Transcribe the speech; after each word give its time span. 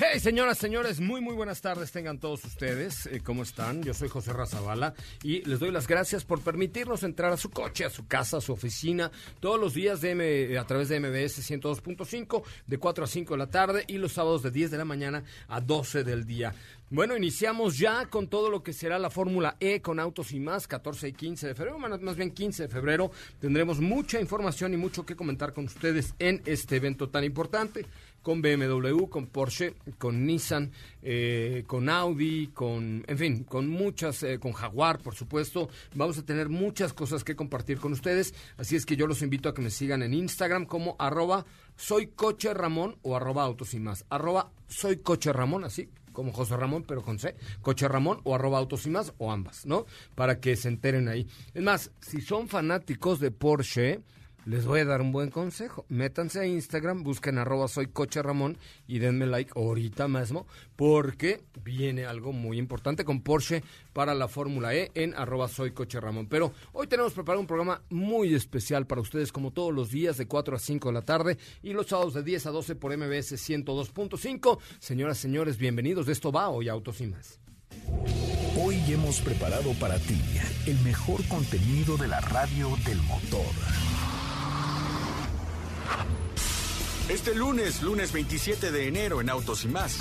Hey, 0.00 0.20
señoras, 0.20 0.58
señores, 0.58 1.00
muy, 1.00 1.20
muy 1.20 1.34
buenas 1.34 1.60
tardes 1.60 1.90
tengan 1.90 2.20
todos 2.20 2.44
ustedes. 2.44 3.06
Eh, 3.06 3.20
¿Cómo 3.20 3.42
están? 3.42 3.82
Yo 3.82 3.94
soy 3.94 4.08
José 4.08 4.32
Razabala 4.32 4.94
y 5.24 5.42
les 5.42 5.58
doy 5.58 5.72
las 5.72 5.88
gracias 5.88 6.24
por 6.24 6.40
permitirnos 6.40 7.02
entrar 7.02 7.32
a 7.32 7.36
su 7.36 7.50
coche, 7.50 7.84
a 7.84 7.90
su 7.90 8.06
casa, 8.06 8.36
a 8.36 8.40
su 8.40 8.52
oficina, 8.52 9.10
todos 9.40 9.58
los 9.58 9.74
días 9.74 10.00
de 10.00 10.56
a 10.56 10.64
través 10.68 10.88
de 10.88 11.00
MBS 11.00 11.50
102.5, 11.50 12.44
de 12.68 12.78
4 12.78 13.04
a 13.04 13.06
5 13.08 13.34
de 13.34 13.38
la 13.38 13.50
tarde 13.50 13.84
y 13.88 13.98
los 13.98 14.12
sábados 14.12 14.44
de 14.44 14.52
10 14.52 14.70
de 14.70 14.78
la 14.78 14.84
mañana 14.84 15.24
a 15.48 15.60
12 15.60 16.04
del 16.04 16.24
día. 16.24 16.54
Bueno, 16.90 17.16
iniciamos 17.16 17.76
ya 17.76 18.06
con 18.06 18.28
todo 18.28 18.50
lo 18.50 18.62
que 18.62 18.72
será 18.72 18.98
la 18.98 19.10
Fórmula 19.10 19.56
E 19.60 19.82
con 19.82 19.98
Autos 19.98 20.32
y 20.32 20.40
más, 20.40 20.66
14 20.66 21.08
y 21.08 21.12
15 21.12 21.48
de 21.48 21.54
febrero, 21.54 21.78
más 21.78 22.16
bien 22.16 22.30
15 22.30 22.62
de 22.62 22.68
febrero. 22.68 23.10
Tendremos 23.40 23.80
mucha 23.80 24.20
información 24.20 24.72
y 24.72 24.76
mucho 24.76 25.04
que 25.04 25.16
comentar 25.16 25.52
con 25.52 25.64
ustedes 25.64 26.14
en 26.18 26.40
este 26.46 26.76
evento 26.76 27.10
tan 27.10 27.24
importante 27.24 27.84
con 28.28 28.42
BMW, 28.42 29.06
con 29.06 29.28
Porsche, 29.28 29.72
con 29.96 30.26
Nissan, 30.26 30.70
eh, 31.00 31.64
con 31.66 31.88
Audi, 31.88 32.48
con, 32.48 33.02
en 33.08 33.16
fin, 33.16 33.44
con 33.44 33.70
muchas, 33.70 34.22
eh, 34.22 34.38
con 34.38 34.52
Jaguar, 34.52 34.98
por 34.98 35.14
supuesto. 35.14 35.70
Vamos 35.94 36.18
a 36.18 36.26
tener 36.26 36.50
muchas 36.50 36.92
cosas 36.92 37.24
que 37.24 37.34
compartir 37.34 37.78
con 37.78 37.94
ustedes. 37.94 38.34
Así 38.58 38.76
es 38.76 38.84
que 38.84 38.96
yo 38.96 39.06
los 39.06 39.22
invito 39.22 39.48
a 39.48 39.54
que 39.54 39.62
me 39.62 39.70
sigan 39.70 40.02
en 40.02 40.12
Instagram 40.12 40.66
como 40.66 40.94
arroba 40.98 41.46
soy 41.74 42.08
coche 42.08 42.52
Ramón 42.52 42.98
o 43.00 43.16
arroba 43.16 43.44
autos 43.44 43.72
y 43.72 43.80
más. 43.80 44.04
Arroba 44.10 44.52
soy 44.66 44.98
coche 44.98 45.32
Ramón, 45.32 45.64
así 45.64 45.88
como 46.12 46.30
José 46.30 46.54
Ramón, 46.58 46.84
pero 46.86 47.02
con 47.02 47.18
C, 47.18 47.34
Coche 47.62 47.88
Ramón 47.88 48.20
o 48.24 48.34
arroba 48.34 48.58
autos 48.58 48.84
y 48.84 48.90
más 48.90 49.14
o 49.16 49.32
ambas, 49.32 49.64
¿no? 49.64 49.86
Para 50.14 50.38
que 50.38 50.54
se 50.54 50.68
enteren 50.68 51.08
ahí. 51.08 51.26
Es 51.54 51.62
más, 51.62 51.92
si 52.02 52.20
son 52.20 52.46
fanáticos 52.46 53.20
de 53.20 53.30
Porsche, 53.30 54.02
les 54.48 54.64
voy 54.64 54.80
a 54.80 54.86
dar 54.86 55.02
un 55.02 55.12
buen 55.12 55.30
consejo. 55.30 55.84
Métanse 55.90 56.40
a 56.40 56.46
Instagram, 56.46 57.02
busquen 57.02 57.36
arroba 57.36 57.68
soy 57.68 57.88
coche 57.88 58.22
Ramón 58.22 58.56
y 58.86 58.98
denme 58.98 59.26
like 59.26 59.52
ahorita 59.54 60.08
mismo 60.08 60.46
porque 60.74 61.42
viene 61.62 62.06
algo 62.06 62.32
muy 62.32 62.58
importante 62.58 63.04
con 63.04 63.20
Porsche 63.20 63.62
para 63.92 64.14
la 64.14 64.26
Fórmula 64.26 64.74
E 64.74 64.90
en 64.94 65.12
arroba 65.14 65.48
soy 65.48 65.72
coche 65.72 66.00
Ramón. 66.00 66.28
Pero 66.28 66.54
hoy 66.72 66.86
tenemos 66.86 67.12
preparado 67.12 67.42
un 67.42 67.46
programa 67.46 67.82
muy 67.90 68.34
especial 68.34 68.86
para 68.86 69.02
ustedes 69.02 69.32
como 69.32 69.50
todos 69.50 69.74
los 69.74 69.90
días 69.90 70.16
de 70.16 70.26
4 70.26 70.56
a 70.56 70.58
5 70.58 70.88
de 70.88 70.94
la 70.94 71.02
tarde 71.02 71.36
y 71.62 71.74
los 71.74 71.88
sábados 71.88 72.14
de 72.14 72.22
10 72.22 72.46
a 72.46 72.50
12 72.50 72.74
por 72.76 72.96
MBS 72.96 73.34
102.5. 73.34 74.58
Señoras, 74.78 75.18
señores, 75.18 75.58
bienvenidos. 75.58 76.06
De 76.06 76.12
esto 76.12 76.32
va 76.32 76.48
hoy 76.48 76.70
Autos 76.70 77.02
y 77.02 77.06
más. 77.06 77.38
Hoy 78.56 78.80
hemos 78.88 79.20
preparado 79.20 79.74
para 79.74 79.98
ti 79.98 80.18
el 80.66 80.78
mejor 80.80 81.22
contenido 81.28 81.98
de 81.98 82.08
la 82.08 82.20
radio 82.20 82.70
del 82.86 82.96
motor. 83.02 83.97
Este 87.08 87.34
lunes, 87.34 87.82
lunes 87.82 88.12
27 88.12 88.70
de 88.70 88.88
enero 88.88 89.20
en 89.20 89.30
Autos 89.30 89.64
y 89.64 89.68
más, 89.68 89.98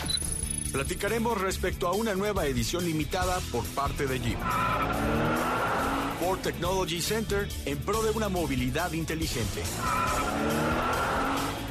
platicaremos 0.71 1.39
respecto 1.39 1.87
a 1.87 1.93
una 1.93 2.15
nueva 2.15 2.45
edición 2.45 2.85
limitada 2.85 3.39
por 3.51 3.63
parte 3.65 4.07
de 4.07 4.19
Jeep. 4.19 4.37
Ford 6.19 6.39
Technology 6.39 7.01
Center 7.01 7.47
en 7.65 7.77
pro 7.77 8.01
de 8.03 8.11
una 8.11 8.27
movilidad 8.27 8.91
inteligente. 8.91 9.63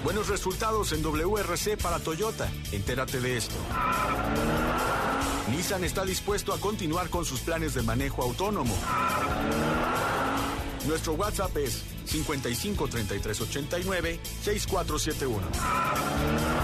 Buenos 0.05 0.29
resultados 0.29 0.93
en 0.93 1.03
WRC 1.03 1.77
para 1.77 1.99
Toyota. 1.99 2.49
Entérate 2.73 3.21
de 3.21 3.37
esto. 3.37 3.57
Nissan 5.51 5.85
está 5.85 6.05
dispuesto 6.05 6.53
a 6.55 6.61
continuar 6.61 7.11
con 7.11 7.25
sus 7.25 7.41
planes 7.41 7.75
de 7.75 7.83
manejo 7.83 8.23
autónomo. 8.23 8.75
Nuestro 10.87 11.15
WhatsApp 11.15 11.57
es 11.57 11.83
55 12.05 12.89
33 12.89 13.41
89 13.41 14.21
6471. 14.43 16.56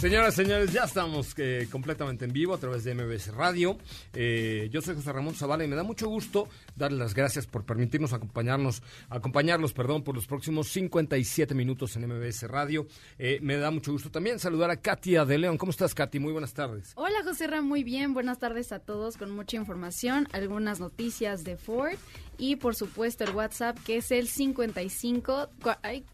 Señoras, 0.00 0.34
señores, 0.34 0.72
ya 0.72 0.84
estamos 0.84 1.34
eh, 1.36 1.68
completamente 1.70 2.24
en 2.24 2.32
vivo 2.32 2.54
a 2.54 2.58
través 2.58 2.84
de 2.84 2.94
MBS 2.94 3.34
Radio. 3.34 3.76
Eh, 4.14 4.70
yo 4.72 4.80
soy 4.80 4.94
José 4.94 5.12
Ramón 5.12 5.34
Zavala 5.34 5.62
y 5.62 5.68
me 5.68 5.76
da 5.76 5.82
mucho 5.82 6.08
gusto 6.08 6.48
darles 6.74 6.98
las 6.98 7.14
gracias 7.14 7.46
por 7.46 7.66
permitirnos 7.66 8.14
acompañarnos, 8.14 8.82
acompañarlos, 9.10 9.74
perdón, 9.74 10.02
por 10.02 10.14
los 10.14 10.26
próximos 10.26 10.68
57 10.68 11.54
minutos 11.54 11.96
en 11.96 12.06
MBS 12.08 12.48
Radio. 12.48 12.86
Eh, 13.18 13.40
me 13.42 13.58
da 13.58 13.70
mucho 13.70 13.92
gusto 13.92 14.10
también 14.10 14.38
saludar 14.38 14.70
a 14.70 14.76
Katia 14.76 15.26
de 15.26 15.36
León. 15.36 15.58
¿Cómo 15.58 15.68
estás, 15.68 15.94
Katy? 15.94 16.18
Muy 16.18 16.32
buenas 16.32 16.54
tardes. 16.54 16.92
Hola, 16.94 17.22
José 17.22 17.46
Ramón, 17.46 17.68
muy 17.68 17.84
bien. 17.84 18.14
Buenas 18.14 18.38
tardes 18.38 18.72
a 18.72 18.78
todos 18.78 19.18
con 19.18 19.30
mucha 19.30 19.58
información, 19.58 20.28
algunas 20.32 20.80
noticias 20.80 21.44
de 21.44 21.58
Ford 21.58 21.98
y 22.40 22.56
por 22.56 22.74
supuesto 22.74 23.22
el 23.24 23.34
WhatsApp 23.34 23.78
que 23.84 23.98
es 23.98 24.10
el 24.10 24.26
55 24.26 25.50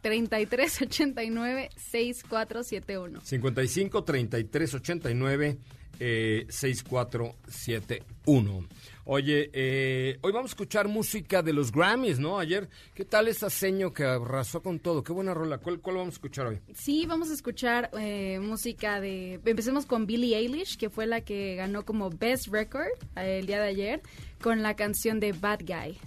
33 0.03 0.83
89 0.83 1.71
6471. 1.77 3.21
55 3.23 4.05
33 4.05 4.75
89 4.75 5.59
6471. 5.99 8.67
Oye, 9.09 9.51
eh, 9.53 10.19
hoy 10.23 10.33
vamos 10.33 10.51
a 10.51 10.55
escuchar 10.55 10.89
música 10.89 11.41
de 11.41 11.53
los 11.53 11.71
Grammys, 11.71 12.19
¿no? 12.19 12.41
Ayer, 12.41 12.69
¿qué 12.93 13.05
tal 13.05 13.29
esa 13.29 13.49
seño 13.49 13.93
que 13.93 14.03
arrasó 14.03 14.63
con 14.63 14.81
todo? 14.81 15.05
Qué 15.05 15.13
buena 15.13 15.33
rola. 15.33 15.59
¿Cuál, 15.59 15.79
cuál 15.81 15.99
vamos 15.99 16.15
a 16.15 16.17
escuchar 16.17 16.47
hoy? 16.47 16.59
Sí, 16.75 17.07
vamos 17.07 17.31
a 17.31 17.35
escuchar 17.35 17.89
eh, 17.97 18.41
música 18.41 19.01
de... 19.01 19.35
Empecemos 19.45 19.87
con 19.87 20.07
Billie 20.07 20.37
Eilish, 20.37 20.77
que 20.77 20.91
fue 20.91 21.07
la 21.07 21.21
que 21.21 21.55
ganó 21.55 21.85
como 21.85 22.11
Best 22.11 22.49
Record 22.49 22.89
eh, 23.15 23.39
el 23.39 23.47
día 23.47 23.61
de 23.61 23.69
ayer, 23.69 24.03
con 24.43 24.65
la 24.65 24.75
canción 24.75 25.21
de 25.21 25.31
Bad 25.33 25.61
Guy. 25.61 26.01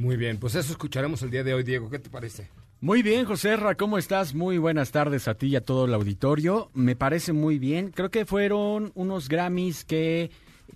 Muy 0.00 0.16
bien, 0.16 0.38
pues 0.38 0.54
eso 0.54 0.72
escucharemos 0.72 1.20
el 1.20 1.30
día 1.30 1.44
de 1.44 1.52
hoy, 1.52 1.62
Diego. 1.62 1.90
¿Qué 1.90 1.98
te 1.98 2.08
parece? 2.08 2.48
Muy 2.80 3.02
bien, 3.02 3.26
José 3.26 3.54
Ra, 3.56 3.74
¿cómo 3.74 3.98
estás? 3.98 4.34
Muy 4.34 4.56
buenas 4.56 4.92
tardes 4.92 5.28
a 5.28 5.34
ti 5.34 5.48
y 5.48 5.56
a 5.56 5.60
todo 5.60 5.84
el 5.84 5.92
auditorio. 5.92 6.70
Me 6.72 6.96
parece 6.96 7.34
muy 7.34 7.58
bien. 7.58 7.90
Creo 7.90 8.10
que 8.10 8.24
fueron 8.24 8.92
unos 8.94 9.28
Grammys 9.28 9.84
que 9.84 10.30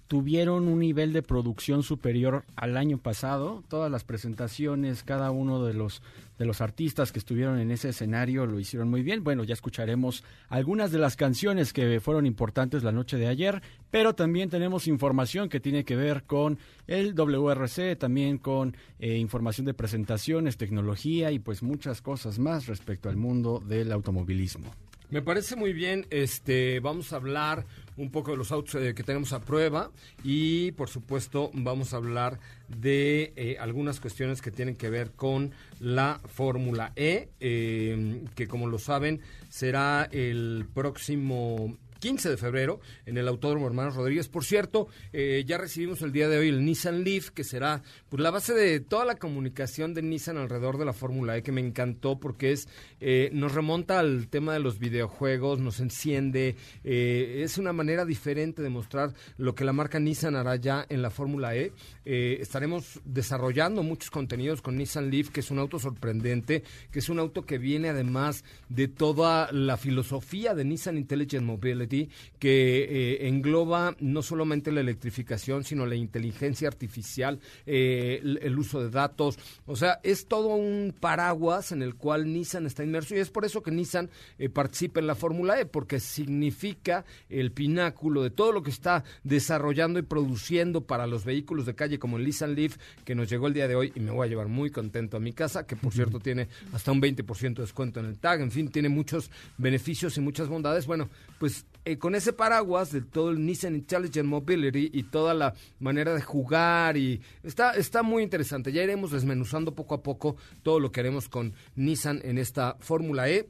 tuvieron 0.09 0.69
un 0.69 0.79
nivel 0.79 1.13
de 1.13 1.23
producción 1.23 1.83
superior 1.83 2.45
al 2.57 2.77
año 2.77 2.99
pasado. 2.99 3.63
Todas 3.69 3.91
las 3.91 4.05
presentaciones, 4.05 5.03
cada 5.03 5.31
uno 5.31 5.65
de 5.65 5.75
los 5.75 6.03
de 6.39 6.45
los 6.45 6.61
artistas 6.61 7.13
que 7.13 7.19
estuvieron 7.19 7.59
en 7.59 7.71
ese 7.71 7.91
escenario 7.91 8.47
lo 8.47 8.59
hicieron 8.59 8.89
muy 8.89 9.03
bien. 9.03 9.23
Bueno, 9.23 9.45
ya 9.45 9.55
escucharemos 9.55 10.25
algunas 10.49 10.91
de 10.91 10.99
las 10.99 11.17
canciones 11.17 11.73
que 11.73 12.01
fueron 12.01 12.27
importantes 12.27 12.83
la 12.83 12.93
noche 12.93 13.17
de 13.17 13.29
ayer, 13.29 13.63
pero 13.91 14.15
también 14.15 14.51
tenemos 14.51 14.89
información 14.89 15.49
que 15.49 15.61
tiene 15.61 15.85
que 15.85 15.97
ver 15.97 16.25
con 16.25 16.59
el 16.87 17.15
WRC, 17.15 17.97
también 17.97 18.39
con 18.39 18.77
eh, 18.99 19.17
información 19.17 19.67
de 19.67 19.75
presentaciones, 19.75 20.57
tecnología 20.57 21.31
y 21.31 21.39
pues 21.39 21.63
muchas 21.63 22.03
cosas 22.03 22.39
más 22.39 22.67
respecto 22.67 23.09
al 23.09 23.17
mundo 23.17 23.63
del 23.65 23.93
automovilismo. 23.93 24.75
Me 25.11 25.23
parece 25.23 25.55
muy 25.55 25.73
bien, 25.73 26.07
este, 26.11 26.81
vamos 26.81 27.13
a 27.13 27.17
hablar 27.17 27.67
un 27.97 28.11
poco 28.11 28.33
de 28.33 28.37
los 28.37 28.53
autos 28.53 28.75
eh, 28.75 28.95
que 28.95 29.03
tenemos 29.03 29.33
a 29.33 29.41
prueba 29.41 29.91
y 30.23 30.73
por 30.73 30.89
supuesto 30.89 31.51
vamos 31.55 31.95
a 31.95 31.99
hablar 31.99 32.39
de 32.69 33.33
eh, 33.37 33.57
algunas 33.61 34.01
cuestiones 34.01 34.43
que 34.43 34.51
tienen 34.51 34.77
que 34.77 34.91
ver 34.91 35.13
con 35.13 35.53
la 35.81 36.21
Fórmula 36.27 36.93
E, 36.97 37.29
eh, 37.41 38.25
que 38.35 38.49
como 38.49 38.67
lo 38.67 38.79
saben 38.79 39.21
será 39.49 40.09
el 40.11 40.67
próximo 40.75 41.77
15 42.05 42.29
de 42.29 42.37
febrero 42.37 42.81
en 43.07 43.17
el 43.17 43.27
Autódromo 43.29 43.67
Hermanos 43.67 43.95
Rodríguez. 43.95 44.29
Por 44.29 44.45
cierto, 44.45 44.89
eh, 45.15 45.43
ya 45.47 45.57
recibimos 45.57 46.03
el 46.03 46.13
día 46.13 46.29
de 46.29 46.37
hoy 46.37 46.51
el 46.51 46.63
Nissan 46.63 47.03
Leaf, 47.03 47.31
que 47.31 47.45
será 47.45 47.83
pues, 48.11 48.23
la 48.23 48.31
base 48.31 48.53
de 48.53 48.79
toda 48.81 49.07
la 49.07 49.15
comunicación 49.15 49.95
de 49.95 50.03
Nissan 50.03 50.37
alrededor 50.37 50.77
de 50.77 50.85
la 50.85 50.93
Fórmula 50.93 51.35
E, 51.35 51.43
que 51.43 51.51
me 51.51 51.63
encantó 51.63 52.21
porque 52.21 52.53
es 52.53 52.69
eh, 53.01 53.31
nos 53.33 53.55
remonta 53.55 54.01
al 54.01 54.29
tema 54.29 54.53
de 54.53 54.61
los 54.61 54.79
videojuegos, 54.79 55.61
nos 55.61 55.81
enciende, 55.81 56.57
eh, 56.85 57.41
es 57.43 57.57
una 57.57 57.73
manera 57.73 58.05
diferente 58.05 58.61
de 58.61 58.69
mostrar 58.69 59.15
lo 59.39 59.55
que 59.55 59.65
la 59.65 59.73
marca 59.73 59.99
Nissan 59.99 60.37
hará 60.37 60.57
ya 60.57 60.85
en 60.91 61.01
la 61.01 61.09
Fórmula 61.09 61.57
E. 61.57 61.73
estaremos 62.05 63.01
desarrollando 63.07 63.83
muchos 63.83 64.11
contenidos 64.11 64.61
con 64.61 64.77
Nissan 64.77 65.09
Leaf, 65.09 65.31
que 65.31 65.41
es 65.41 65.51
un 65.51 65.59
auto 65.59 65.79
sorprendente, 65.79 66.65
que 66.91 66.99
es 66.99 67.09
un 67.09 67.19
auto 67.19 67.47
que 67.47 67.57
viene 67.57 67.89
además 67.89 68.45
de 68.69 68.89
toda 68.89 69.51
la 69.53 69.79
filosofía 69.79 70.55
de 70.55 70.67
Nissan 70.67 70.99
Intelligent 70.99 71.47
Mobility 71.47 71.94
que 72.39 72.85
eh, 72.85 73.29
engloba 73.29 73.97
no 74.01 74.23
solamente 74.23 74.73
la 74.73 74.81
electrificación, 74.81 75.65
sino 75.65 75.87
la 75.87 75.95
inteligencia 75.95 76.69
artificial, 76.69 77.41
eh, 77.67 78.21
el, 78.23 78.59
uso 78.59 78.83
de 78.83 78.91
datos. 78.91 79.39
O 79.67 79.77
sea, 79.77 80.01
es 80.03 80.27
todo 80.27 80.49
un 80.49 80.95
paraguas 80.99 81.73
en 81.73 81.83
el 81.83 81.95
cual 81.95 82.33
Nissan 82.33 82.67
está 82.67 82.85
inmerso 82.85 83.15
y 83.15 83.19
es 83.19 83.31
por 83.31 83.45
eso 83.45 83.63
que 83.63 83.71
Nissan 83.71 84.11
eh, 84.39 84.49
participa 84.49 85.01
en 85.01 85.07
la 85.07 85.15
Fórmula 85.15 85.59
E, 85.61 85.67
porque 85.67 86.01
significa 86.01 87.05
el 87.29 87.53
pináculo 87.53 88.23
de 88.23 88.31
todo 88.31 88.53
lo 88.53 88.63
que 88.63 88.71
está 88.71 89.05
desarrollando 89.23 89.99
y 89.99 90.03
produciendo 90.03 90.83
para 90.83 91.07
los 91.07 91.25
vehículos 91.25 91.67
de 91.67 91.75
calle 91.75 91.99
como 91.99 92.17
el 92.19 92.25
Nissan 92.25 92.55
Leaf, 92.55 92.77
que 93.05 93.15
nos 93.15 93.29
llegó 93.29 93.47
el 93.47 93.55
día 93.55 93.69
de 93.69 93.75
hoy 93.75 93.93
y 93.95 94.01
me 94.01 94.11
voy 94.11 94.27
a 94.27 94.31
llevar 94.31 94.49
muy 94.49 94.71
contento 94.71 95.17
a 95.17 95.21
mi 95.21 95.33
casa, 95.33 95.67
que 95.67 95.77
por 95.77 95.93
cierto 95.93 96.21
tiene 96.21 96.49
hasta 96.73 96.93
un 96.93 97.01
20% 97.01 97.55
de 97.55 97.63
descuento 97.63 98.01
en 98.01 98.07
el 98.07 98.19
tag, 98.19 98.41
en 98.41 98.51
fin, 98.51 98.69
tiene 98.71 98.89
muchos 98.89 99.31
beneficios 99.59 100.17
y 100.17 100.21
muchas 100.21 100.49
bondades. 100.49 100.87
Bueno, 100.87 101.09
pues 101.39 101.67
eh, 101.87 101.99
con 101.99 102.15
ese 102.15 102.33
paraguas 102.33 102.93
de 102.93 103.03
todo 103.03 103.31
el 103.31 103.45
Nissan 103.45 103.75
Intelligent 103.75 104.27
Mobility 104.27 104.91
y 104.93 105.03
toda 105.03 105.35
la 105.35 105.55
manera 105.81 106.15
de 106.15 106.23
jugar 106.23 106.97
y 106.97 107.21
está, 107.43 107.73
está 107.73 108.03
muy 108.03 108.23
interesante. 108.23 108.73
Ya 108.73 108.83
iremos 108.83 109.11
desmenuzando 109.11 109.75
poco 109.75 109.95
a 109.95 110.03
poco 110.03 110.37
todo 110.63 110.81
lo 110.81 110.91
que 110.91 111.01
haremos 111.01 111.29
con 111.29 111.53
Nissan 111.77 112.21
en 112.25 112.39
esta 112.39 112.77
Fórmula 112.81 113.29
E. 113.29 113.49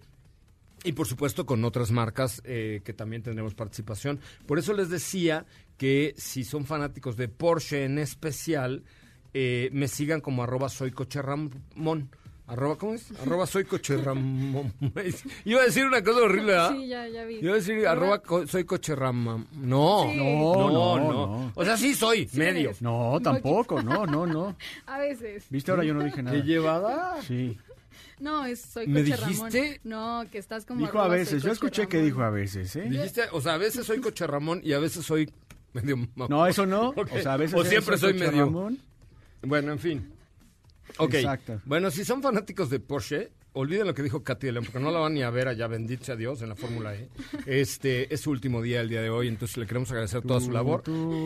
Y 0.82 0.92
por 0.92 1.06
supuesto 1.06 1.46
con 1.46 1.64
otras 1.64 1.92
marcas 1.92 2.42
eh, 2.44 2.82
que 2.84 2.92
también 2.92 3.22
tendremos 3.22 3.54
participación. 3.54 4.20
Por 4.46 4.58
eso 4.58 4.74
les 4.74 4.90
decía 4.90 5.46
que 5.78 6.14
si 6.18 6.44
son 6.44 6.66
fanáticos 6.66 7.16
de 7.16 7.28
Porsche 7.28 7.84
en 7.84 7.98
especial, 7.98 8.82
eh, 9.32 9.70
me 9.72 9.88
sigan 9.88 10.20
como 10.20 10.42
arroba 10.42 10.68
soy 10.68 10.90
coche 10.90 11.20
Arroba, 12.46 12.76
¿cómo 12.76 12.92
es? 12.92 13.10
Arroba 13.22 13.46
soy 13.46 13.64
coche 13.64 13.96
Ramón. 13.96 14.72
Iba 15.46 15.62
a 15.62 15.64
decir 15.64 15.86
una 15.86 16.04
cosa 16.04 16.20
horrible, 16.20 16.52
¿verdad? 16.52 16.72
Sí, 16.72 16.88
ya, 16.88 17.08
ya 17.08 17.24
vi. 17.24 17.36
Iba 17.36 17.52
a 17.52 17.54
decir 17.56 17.86
arroba 17.86 18.20
soy 18.46 18.64
coche 18.64 18.94
Ramón. 18.94 19.46
No, 19.52 20.04
no, 20.12 20.70
no, 20.70 20.98
no, 20.98 21.52
O 21.54 21.64
sea, 21.64 21.78
sí 21.78 21.94
soy, 21.94 22.28
medio. 22.34 22.72
No, 22.80 23.18
tampoco, 23.22 23.82
no, 23.82 24.04
no, 24.04 24.26
no. 24.26 24.56
A 24.86 24.98
veces. 24.98 25.46
¿Viste? 25.48 25.70
Ahora 25.70 25.84
yo 25.84 25.94
no 25.94 26.04
dije 26.04 26.22
nada. 26.22 26.36
¿Qué 26.36 26.42
llevada? 26.42 27.22
Sí. 27.22 27.58
No, 28.20 28.44
es 28.44 28.60
soy 28.60 28.88
¿Me 28.88 29.02
coche 29.02 29.16
dijiste? 29.16 29.80
Ramón. 29.82 30.24
No, 30.24 30.30
que 30.30 30.38
estás 30.38 30.66
como 30.66 30.80
Dijo 30.80 31.00
a 31.00 31.08
veces, 31.08 31.42
yo 31.42 31.50
escuché 31.50 31.88
que 31.88 32.02
dijo 32.02 32.22
a 32.22 32.30
veces, 32.30 32.76
¿eh? 32.76 32.82
Dijiste, 32.88 33.22
o 33.32 33.40
sea, 33.40 33.54
a 33.54 33.58
veces 33.58 33.86
soy 33.86 34.00
coche 34.00 34.26
Ramón 34.26 34.60
y 34.62 34.74
a 34.74 34.78
veces 34.78 35.04
soy 35.04 35.32
medio 35.72 35.96
No, 36.28 36.46
eso 36.46 36.66
no. 36.66 36.90
O 37.10 37.18
sea, 37.20 37.32
a 37.32 37.36
veces 37.38 37.58
o 37.58 37.64
siempre 37.64 37.96
soy 37.96 38.12
medio. 38.12 38.44
Ramón. 38.44 38.78
Bueno, 39.42 39.72
en 39.72 39.78
fin. 39.78 40.13
Ok. 40.98 41.14
Exacto. 41.14 41.60
Bueno, 41.64 41.90
si 41.90 42.04
son 42.04 42.22
fanáticos 42.22 42.70
de 42.70 42.80
Porsche, 42.80 43.32
olviden 43.54 43.86
lo 43.86 43.94
que 43.94 44.02
dijo 44.02 44.22
Katy 44.22 44.50
León, 44.50 44.64
porque 44.64 44.80
no 44.80 44.90
la 44.90 44.98
van 44.98 45.14
ni 45.14 45.22
a 45.22 45.30
ver 45.30 45.48
allá, 45.48 45.66
bendito 45.66 46.04
sea 46.04 46.16
Dios, 46.16 46.42
en 46.42 46.48
la 46.48 46.56
Fórmula 46.56 46.94
E. 46.94 47.08
Este 47.46 48.12
es 48.12 48.20
su 48.20 48.30
último 48.30 48.60
día 48.60 48.80
el 48.80 48.88
día 48.88 49.00
de 49.00 49.10
hoy, 49.10 49.28
entonces 49.28 49.56
le 49.56 49.66
queremos 49.66 49.90
agradecer 49.90 50.22
toda 50.22 50.40
su 50.40 50.50
labor, 50.50 50.82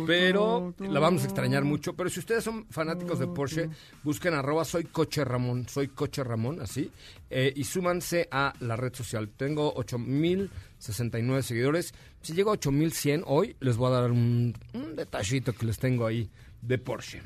pero 0.07 0.75
la 0.79 1.01
vamos 1.01 1.23
a 1.23 1.25
extrañar 1.25 1.65
mucho. 1.65 1.95
Pero 1.95 2.11
si 2.11 2.21
ustedes 2.21 2.45
son 2.45 2.67
fanáticos 2.69 3.19
de 3.19 3.27
Porsche, 3.27 3.69
busquen 4.05 4.35
arroba 4.35 4.65
soy 4.65 4.85
coche 4.85 5.25
Ramón, 5.25 5.69
soy 5.69 5.89
coche 5.89 6.23
Ramón, 6.23 6.61
así, 6.61 6.91
eh, 7.31 7.53
y 7.55 7.65
súmanse 7.65 8.29
a 8.31 8.53
la 8.61 8.77
red 8.77 8.95
social. 8.95 9.31
Tengo 9.31 9.73
8069 9.75 11.43
seguidores. 11.43 11.95
Si 12.21 12.35
llego 12.35 12.51
a 12.51 12.55
8100 12.55 13.25
hoy, 13.27 13.57
les 13.61 13.77
voy 13.77 13.89
a 13.89 14.01
dar 14.01 14.11
un, 14.11 14.55
un 14.75 14.97
detallito 14.97 15.53
que 15.53 15.67
les 15.67 15.79
tengo 15.79 16.07
ahí 16.07 16.29
de 16.61 16.79
Porsche. 16.79 17.23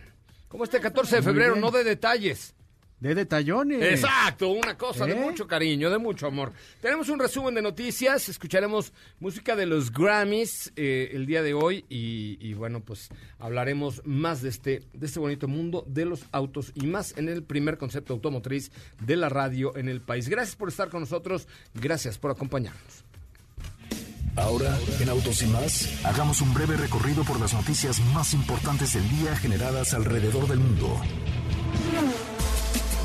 Como 0.53 0.65
este 0.65 0.81
14 0.81 1.17
de 1.17 1.23
febrero, 1.23 1.57
no 1.57 1.71
de 1.71 1.83
detalles. 1.83 2.55
De 3.01 3.15
detallones. 3.15 3.83
Exacto, 3.83 4.51
una 4.51 4.77
cosa 4.77 5.07
de 5.07 5.13
¿Eh? 5.13 5.17
mucho 5.17 5.47
cariño, 5.47 5.89
de 5.89 5.97
mucho 5.97 6.27
amor. 6.27 6.53
Tenemos 6.83 7.09
un 7.09 7.19
resumen 7.19 7.55
de 7.55 7.63
noticias, 7.63 8.29
escucharemos 8.29 8.93
música 9.19 9.57
de 9.57 9.65
los 9.65 9.91
Grammys 9.91 10.71
eh, 10.77 11.09
el 11.15 11.25
día 11.25 11.43
de 11.43 11.55
hoy 11.55 11.87
y, 11.89 12.53
bueno, 12.53 12.81
pues 12.81 13.09
hablaremos 13.39 14.03
más 14.05 14.43
de 14.43 14.51
este, 14.51 14.83
de 14.93 15.07
este 15.07 15.21
bonito 15.21 15.49
mundo 15.49 15.87
de 15.89 16.05
los 16.05 16.27
autos 16.33 16.73
y 16.75 16.87
más 16.87 17.17
en 17.17 17.31
el 17.31 17.43
primer 17.45 17.79
concepto 17.79 18.13
automotriz 18.13 18.73
de 19.01 19.17
la 19.17 19.31
radio 19.31 19.75
en 19.75 19.89
el 19.89 20.03
país. 20.03 20.29
Gracias 20.29 20.55
por 20.55 20.69
estar 20.69 20.91
con 20.91 21.01
nosotros, 21.01 21.49
gracias 21.73 22.19
por 22.19 22.31
acompañarnos. 22.31 23.07
Ahora, 24.37 24.79
en 24.99 25.09
Autos 25.11 25.43
y 25.43 25.47
más, 25.47 25.89
hagamos 26.05 26.41
un 26.41 26.55
breve 26.55 26.77
recorrido 26.77 27.23
por 27.23 27.39
las 27.39 27.53
noticias 27.53 28.01
más 28.15 28.33
importantes 28.33 28.95
del 28.95 29.09
día 29.11 29.37
generadas 29.37 29.93
alrededor 29.93 30.49
del 30.49 30.59
mundo. 30.59 31.01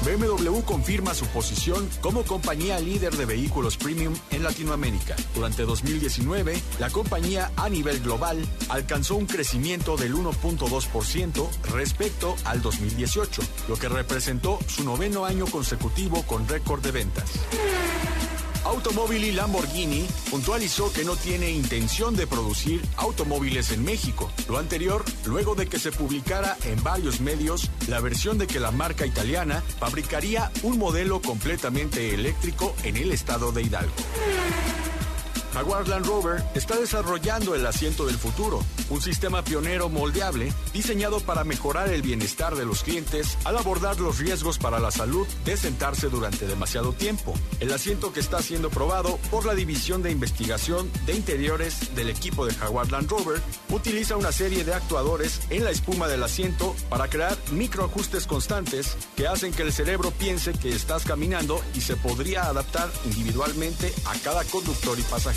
BMW 0.06 0.62
confirma 0.62 1.14
su 1.14 1.26
posición 1.28 1.90
como 2.00 2.24
compañía 2.24 2.80
líder 2.80 3.18
de 3.18 3.26
vehículos 3.26 3.76
premium 3.76 4.14
en 4.32 4.44
Latinoamérica. 4.44 5.18
Durante 5.36 5.64
2019, 5.64 6.62
la 6.80 6.90
compañía 6.90 7.52
a 7.58 7.68
nivel 7.68 8.00
global 8.00 8.38
alcanzó 8.70 9.18
un 9.18 9.26
crecimiento 9.26 9.98
del 9.98 10.16
1.2% 10.16 11.50
respecto 11.74 12.38
al 12.46 12.62
2018, 12.62 13.42
lo 13.68 13.76
que 13.76 13.90
representó 13.90 14.60
su 14.66 14.86
noveno 14.86 15.26
año 15.26 15.46
consecutivo 15.46 16.24
con 16.24 16.48
récord 16.48 16.82
de 16.82 16.92
ventas. 16.92 17.30
Automóvil 18.64 19.36
Lamborghini 19.36 20.06
puntualizó 20.30 20.92
que 20.92 21.04
no 21.04 21.16
tiene 21.16 21.52
intención 21.52 22.16
de 22.16 22.28
producir 22.28 22.82
automóviles 22.98 23.72
en 23.72 23.84
México. 23.84 24.30
Lo 24.50 24.58
anterior, 24.58 25.04
luego 25.26 25.56
de 25.56 25.68
que 25.68 25.80
se 25.80 25.92
publicara 25.92 26.58
en 26.66 26.82
varios 26.84 27.22
medios 27.22 27.70
la 27.88 28.00
versión 28.00 28.38
de 28.38 28.48
que 28.48 28.60
la 28.60 28.72
marca 28.72 29.06
italiana 29.06 29.64
fabricaría 29.80 30.52
un 30.64 30.78
modelo 30.78 31.22
completamente 31.22 32.14
eléctrico 32.14 32.76
en 32.84 32.98
el 32.98 33.12
estado 33.12 33.52
de 33.52 33.64
Hidalgo. 33.64 33.94
Jaguar 35.54 35.88
Land 35.88 36.06
Rover 36.06 36.44
está 36.56 36.76
desarrollando 36.78 37.56
el 37.56 37.66
asiento 37.66 38.06
del 38.06 38.18
futuro, 38.18 38.64
un 38.90 39.02
sistema 39.02 39.44
pionero 39.44 39.90
moldeable 39.90 40.54
diseñado 40.74 41.20
para 41.20 41.44
mejorar 41.44 41.90
el 41.90 42.02
bienestar 42.02 42.56
de 42.56 42.66
los 42.66 42.84
clientes 42.84 43.38
al 43.44 43.58
abordar 43.58 44.00
los 44.00 44.20
riesgos 44.20 44.60
para 44.60 44.80
la 44.80 44.92
salud 44.92 45.28
de 45.46 45.58
sentarse 45.58 46.10
durante 46.10 46.48
demasiado 46.48 46.94
tiempo. 46.94 47.34
El 47.60 47.74
asiento 47.74 48.14
que 48.14 48.20
está 48.20 48.42
siendo 48.42 48.70
probado 48.70 49.18
por 49.32 49.46
la 49.46 49.56
División 49.56 50.04
de 50.04 50.12
Investigación 50.12 50.92
de 51.06 51.16
Interiores 51.16 51.96
del 51.96 52.10
equipo 52.10 52.46
de 52.46 52.54
Jaguar 52.54 52.92
Land 52.92 53.10
Rover 53.10 53.42
utiliza 53.70 54.18
una 54.18 54.32
serie 54.32 54.64
de 54.64 54.74
actuadores 54.74 55.42
en 55.50 55.64
la 55.64 55.72
espuma 55.72 56.08
del 56.08 56.24
asiento 56.24 56.76
para 56.90 57.10
crear 57.10 57.38
microajustes 57.52 58.28
constantes 58.28 58.98
que 59.16 59.28
hacen 59.28 59.54
que 59.54 59.64
el 59.64 59.74
cerebro 59.74 60.12
piense 60.12 60.54
que 60.54 60.70
estás 60.70 61.04
caminando 61.04 61.62
y 61.74 61.82
se 61.82 61.96
podría 61.96 62.46
adaptar 62.46 62.92
individualmente 63.06 63.94
a 64.06 64.14
cada 64.20 64.44
conductor 64.46 64.98
y 65.00 65.04
pasajero. 65.04 65.37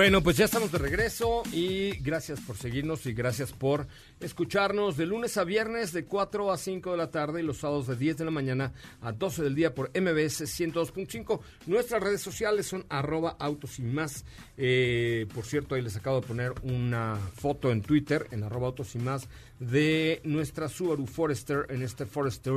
Bueno, 0.00 0.22
pues 0.22 0.38
ya 0.38 0.46
estamos 0.46 0.72
de 0.72 0.78
regreso 0.78 1.42
y 1.52 1.90
gracias 1.98 2.40
por 2.40 2.56
seguirnos 2.56 3.04
y 3.04 3.12
gracias 3.12 3.52
por 3.52 3.86
escucharnos 4.18 4.96
de 4.96 5.04
lunes 5.04 5.36
a 5.36 5.44
viernes 5.44 5.92
de 5.92 6.06
4 6.06 6.50
a 6.50 6.56
5 6.56 6.92
de 6.92 6.96
la 6.96 7.10
tarde 7.10 7.40
y 7.40 7.44
los 7.44 7.58
sábados 7.58 7.86
de 7.86 7.96
10 7.96 8.16
de 8.16 8.24
la 8.24 8.30
mañana 8.30 8.72
a 9.02 9.12
12 9.12 9.42
del 9.42 9.54
día 9.54 9.74
por 9.74 9.90
MBS 9.90 10.40
102.5. 10.58 11.40
Nuestras 11.66 12.02
redes 12.02 12.22
sociales 12.22 12.66
son 12.66 12.86
arroba 12.88 13.36
autos 13.38 13.78
y 13.78 13.82
más. 13.82 14.24
Eh, 14.56 15.26
por 15.34 15.44
cierto, 15.44 15.74
ahí 15.74 15.82
les 15.82 15.96
acabo 15.96 16.22
de 16.22 16.26
poner 16.26 16.54
una 16.62 17.18
foto 17.34 17.70
en 17.70 17.82
Twitter, 17.82 18.26
en 18.30 18.42
arroba 18.42 18.68
autos 18.68 18.94
y 18.94 19.00
más, 19.00 19.28
de 19.58 20.22
nuestra 20.24 20.70
Subaru 20.70 21.06
Forester 21.06 21.66
en 21.68 21.82
este 21.82 22.06
Forester, 22.06 22.54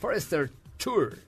Forester 0.00 0.50
Tour 0.76 1.27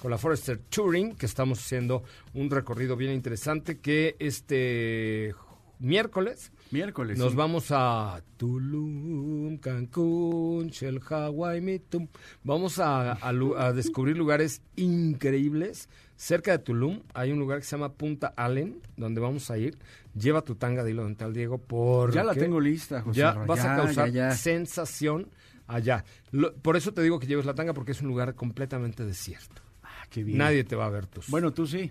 con 0.00 0.10
la 0.10 0.18
Forester 0.18 0.58
Touring, 0.58 1.14
que 1.14 1.26
estamos 1.26 1.58
haciendo 1.60 2.02
un 2.34 2.50
recorrido 2.50 2.96
bien 2.96 3.12
interesante 3.12 3.78
que 3.78 4.16
este 4.18 5.34
miércoles 5.78 6.52
Miércoles. 6.70 7.18
nos 7.18 7.30
sí. 7.30 7.36
vamos 7.36 7.66
a 7.70 8.22
Tulum, 8.36 9.56
Cancún, 9.58 10.68
Shell, 10.68 11.00
Hawaii, 11.08 11.60
Mitum. 11.60 12.06
Vamos 12.44 12.78
a, 12.78 13.12
a 13.12 13.28
a 13.30 13.72
descubrir 13.72 14.16
lugares 14.16 14.62
increíbles. 14.76 15.88
Cerca 16.16 16.52
de 16.52 16.58
Tulum 16.58 17.00
hay 17.14 17.32
un 17.32 17.38
lugar 17.38 17.58
que 17.60 17.64
se 17.64 17.72
llama 17.76 17.92
Punta 17.94 18.32
Allen, 18.36 18.80
donde 18.96 19.20
vamos 19.20 19.50
a 19.50 19.58
ir. 19.58 19.78
Lleva 20.14 20.42
tu 20.42 20.54
tanga 20.54 20.84
de 20.84 20.90
hilo 20.90 21.04
dental, 21.04 21.32
Diego, 21.32 21.58
porque 21.58 22.16
Ya 22.16 22.24
la 22.24 22.34
tengo 22.34 22.60
lista, 22.60 23.00
José. 23.02 23.20
ya 23.20 23.32
vas 23.32 23.64
a 23.64 23.76
causar 23.76 24.10
ya, 24.10 24.30
ya. 24.30 24.36
sensación 24.36 25.28
allá. 25.66 26.04
Lo- 26.30 26.54
por 26.54 26.76
eso 26.76 26.92
te 26.92 27.02
digo 27.02 27.18
que 27.20 27.26
lleves 27.26 27.46
la 27.46 27.54
tanga, 27.54 27.72
porque 27.74 27.92
es 27.92 28.00
un 28.02 28.08
lugar 28.08 28.34
completamente 28.34 29.04
desierto. 29.04 29.62
Ah, 30.10 30.12
qué 30.12 30.24
bien. 30.24 30.38
Nadie 30.38 30.64
te 30.64 30.76
va 30.76 30.86
a 30.86 30.90
ver 30.90 31.06
tus. 31.06 31.28
Bueno, 31.28 31.52
tú 31.52 31.66
sí. 31.66 31.90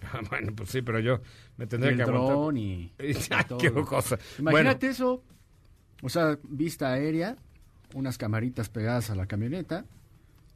bueno, 0.30 0.52
pues 0.54 0.70
sí, 0.70 0.82
pero 0.82 1.00
yo 1.00 1.20
me 1.56 1.66
tendría 1.66 1.94
que 1.96 2.02
aguantar. 2.02 2.56
y, 2.56 2.92
qué 3.58 3.72
cosa. 3.72 4.18
Imagínate 4.38 4.88
eso. 4.88 5.22
O 6.02 6.08
sea, 6.08 6.38
vista 6.44 6.92
aérea, 6.92 7.36
unas 7.94 8.16
camaritas 8.18 8.68
pegadas 8.68 9.10
a 9.10 9.14
la 9.16 9.26
camioneta. 9.26 9.84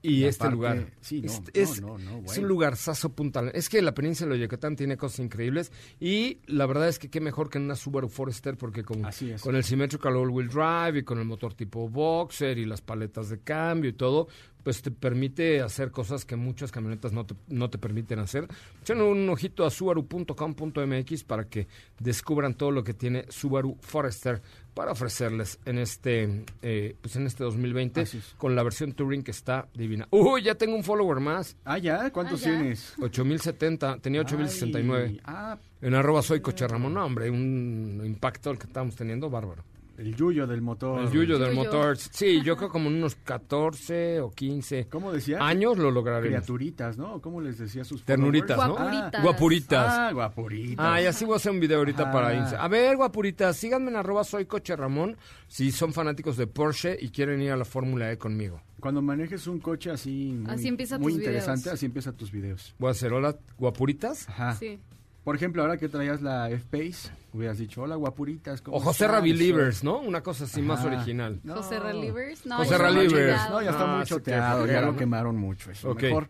Y 0.05 0.15
Y 0.15 0.25
este 0.25 0.43
aparte- 0.45 0.55
lugar. 0.57 0.87
sí, 1.01 1.23
no, 1.23 1.31
es, 1.33 1.41
no, 1.41 1.47
es- 1.55 1.81
no, 1.81 1.99
no, 1.99 2.17
es 2.19 2.23
bueno. 2.25 2.43
un 2.43 2.49
lugar 2.49 2.77
saso 2.77 3.13
Punta 3.13 3.39
Allen. 3.39 3.53
Es 3.55 3.69
que 3.69 3.81
la 3.83 3.95
península 3.95 4.35
de 4.35 4.41
Yucatán 4.41 4.75
tiene 4.75 4.97
cosas 4.97 5.21
increíbles. 5.21 5.71
Y 6.01 6.39
la 6.47 6.67
verdad 6.67 6.89
es 6.89 6.99
que 6.99 7.09
qué 7.09 7.21
mejor 7.21 7.51
que 7.51 7.59
en 7.59 7.65
una 7.67 7.77
Subaru 7.77 8.09
Forester, 8.09 8.57
porque 8.57 8.83
es. 8.83 9.41
con 9.41 9.55
el 9.55 9.63
Symmetrical 9.63 10.17
All-Wheel 10.17 10.49
Drive 10.49 10.99
y 10.99 11.03
con 11.05 11.19
el 11.21 11.25
motor 11.25 11.55
tipo 11.55 11.89
Boxer 11.89 12.59
y 12.59 12.65
las 12.65 12.81
paletas 12.81 13.29
de 13.29 13.39
cambio 13.43 13.91
y 13.91 13.93
todo, 13.95 14.27
pues 14.63 14.81
te 14.83 14.91
permite 14.91 15.61
hacer 15.61 15.91
cosas 15.91 16.25
que 16.25 16.37
muchas 16.37 16.71
camionetas 16.71 17.13
no 17.13 17.27
te, 17.27 17.35
no 17.49 17.69
te 17.71 17.79
permiten 17.79 18.19
hacer. 18.21 18.47
Echen 18.83 19.01
un 19.01 19.29
ojito 19.29 19.65
a 19.65 19.71
subaru.com.mx 19.71 21.25
para 21.25 21.45
que 21.49 21.67
descubran 21.99 22.55
todo 22.55 22.71
lo 22.71 22.85
que 22.85 22.95
tiene 22.95 23.25
Subaru 23.29 23.77
Forester 23.81 24.41
para 24.75 24.93
ofrecerles 24.93 25.59
en 25.67 25.79
este 25.79 26.45
eh, 26.63 26.97
pues 27.01 27.17
en 27.17 27.27
este 27.27 27.45
2020 27.45 28.01
Así 28.01 28.19
es. 28.19 28.35
con 28.39 28.55
la 28.57 28.63
versión 28.63 28.93
Touring 28.93 29.23
que 29.23 29.31
está 29.33 29.69
divina. 29.75 30.09
Uy, 30.11 30.43
ya 30.43 30.55
tengo 30.55 30.75
un 30.77 30.83
follower 30.85 31.21
más. 31.21 31.57
Ah, 31.65 31.79
ya, 31.79 32.11
¿cuántos 32.11 32.43
Ah, 32.47 32.51
ya. 32.51 32.59
tienes? 32.59 32.95
8070, 33.01 33.99
tenía 33.99 34.21
8069. 34.23 35.05
Ay, 35.09 35.21
Ah, 35.25 35.59
En 35.81 35.95
arroba 35.95 36.23
soy 36.23 36.41
coche 36.41 36.67
Ramón. 36.67 36.95
No, 36.95 37.05
hombre, 37.05 37.29
un 37.31 38.01
impacto 38.05 38.51
el 38.51 38.59
que 38.59 38.67
estamos 38.67 38.97
teniendo 38.97 39.29
bárbaro. 39.29 39.65
El 40.03 40.15
yuyo 40.17 40.47
del 40.47 40.61
motor. 40.63 41.01
El 41.01 41.11
yuyo 41.11 41.39
del 41.39 41.51
Yuyo. 41.55 41.65
motor. 41.65 41.97
Sí, 41.97 42.43
yo 42.43 42.57
creo 42.57 42.69
como 42.69 42.89
en 42.91 42.97
unos 42.97 43.15
14 43.15 44.21
o 44.21 44.31
15 44.31 44.89
¿Cómo 44.89 45.13
decía? 45.13 45.39
años 45.41 45.79
lo 45.79 45.91
lograremos. 45.91 46.29
Criaturitas, 46.29 46.99
¿no? 46.99 47.21
¿Cómo 47.21 47.41
les 47.41 47.59
decía 47.59 47.83
a 47.83 47.85
sus 47.85 48.05
Ternuritas, 48.05 48.57
¿no? 48.57 48.75
followers? 48.77 48.83
Guapuritas. 48.91 49.23
Guapuritas. 49.23 49.87
Ah, 49.89 50.11
guapuritas. 50.13 50.87
Ah, 50.87 51.01
y 51.01 51.07
así 51.07 51.25
voy 51.25 51.35
a 51.35 51.37
hacer 51.37 51.53
un 51.53 51.61
video 51.61 51.79
ahorita 51.79 52.09
Ah. 52.09 52.13
para 52.13 52.35
Insta. 52.35 52.63
A 52.63 52.69
ver, 52.69 52.97
guapuritas, 52.97 53.57
síganme 53.57 53.91
en 53.91 53.97
arroba 53.97 54.25
soy 54.25 54.47
coche 54.47 54.75
Ramón 54.77 55.17
si 55.47 55.71
son 55.71 55.93
fanáticos 55.93 56.37
de 56.37 56.47
Porsche 56.47 56.97
y 57.01 57.11
quieren 57.11 57.41
ir 57.41 57.53
a 57.53 57.57
la 57.57 57.65
Fórmula 57.65 58.11
E 58.11 58.19
conmigo. 58.19 58.61
Cuando 58.81 59.01
manejes 59.01 59.47
un 59.47 59.61
coche 59.61 59.91
así 59.91 60.33
muy, 60.35 60.51
Así 60.51 60.67
empieza 60.67 60.99
muy 60.99 61.13
tus 61.13 61.21
interesante, 61.23 61.61
videos. 61.63 61.75
así 61.75 61.87
empieza 61.87 62.13
tus 62.13 62.33
videos. 62.33 62.75
Voy 62.79 62.89
a 62.89 62.91
hacer 62.91 63.13
hola, 63.13 63.37
guapuritas. 63.57 64.29
Ajá. 64.29 64.55
Sí. 64.57 64.81
Por 65.25 65.37
ejemplo, 65.37 65.63
ahora 65.63 65.77
que 65.77 65.89
traías 65.89 66.21
la 66.21 66.51
F-Pace, 66.51 67.11
hubieras 67.33 67.57
dicho, 67.59 67.83
hola 67.83 67.95
guapuritas. 67.95 68.61
¿cómo 68.61 68.77
O 68.77 68.81
José? 68.81 69.07
Believers, 69.23 69.85
¿no? 69.85 69.99
Una 70.01 70.21
cosa 70.23 70.45
así 70.45 70.61
más 70.63 70.85
original. 70.85 71.39
No. 71.45 71.55
José 71.57 71.79
Relivers. 71.79 72.45
No, 72.45 72.57
José 72.57 72.77
choteado. 72.79 73.49
No, 73.51 73.63
ya 73.63 73.71
está 73.71 73.83
Ah, 73.93 73.97
muy 73.97 74.05
choteado, 74.07 74.67
ya 74.67 74.81
lo 74.81 74.93
¿no? 74.93 74.99
quemaron 74.99 75.37
mucho. 75.37 75.71
Eso. 75.71 75.91
Ok. 75.91 76.03
Mejor 76.03 76.29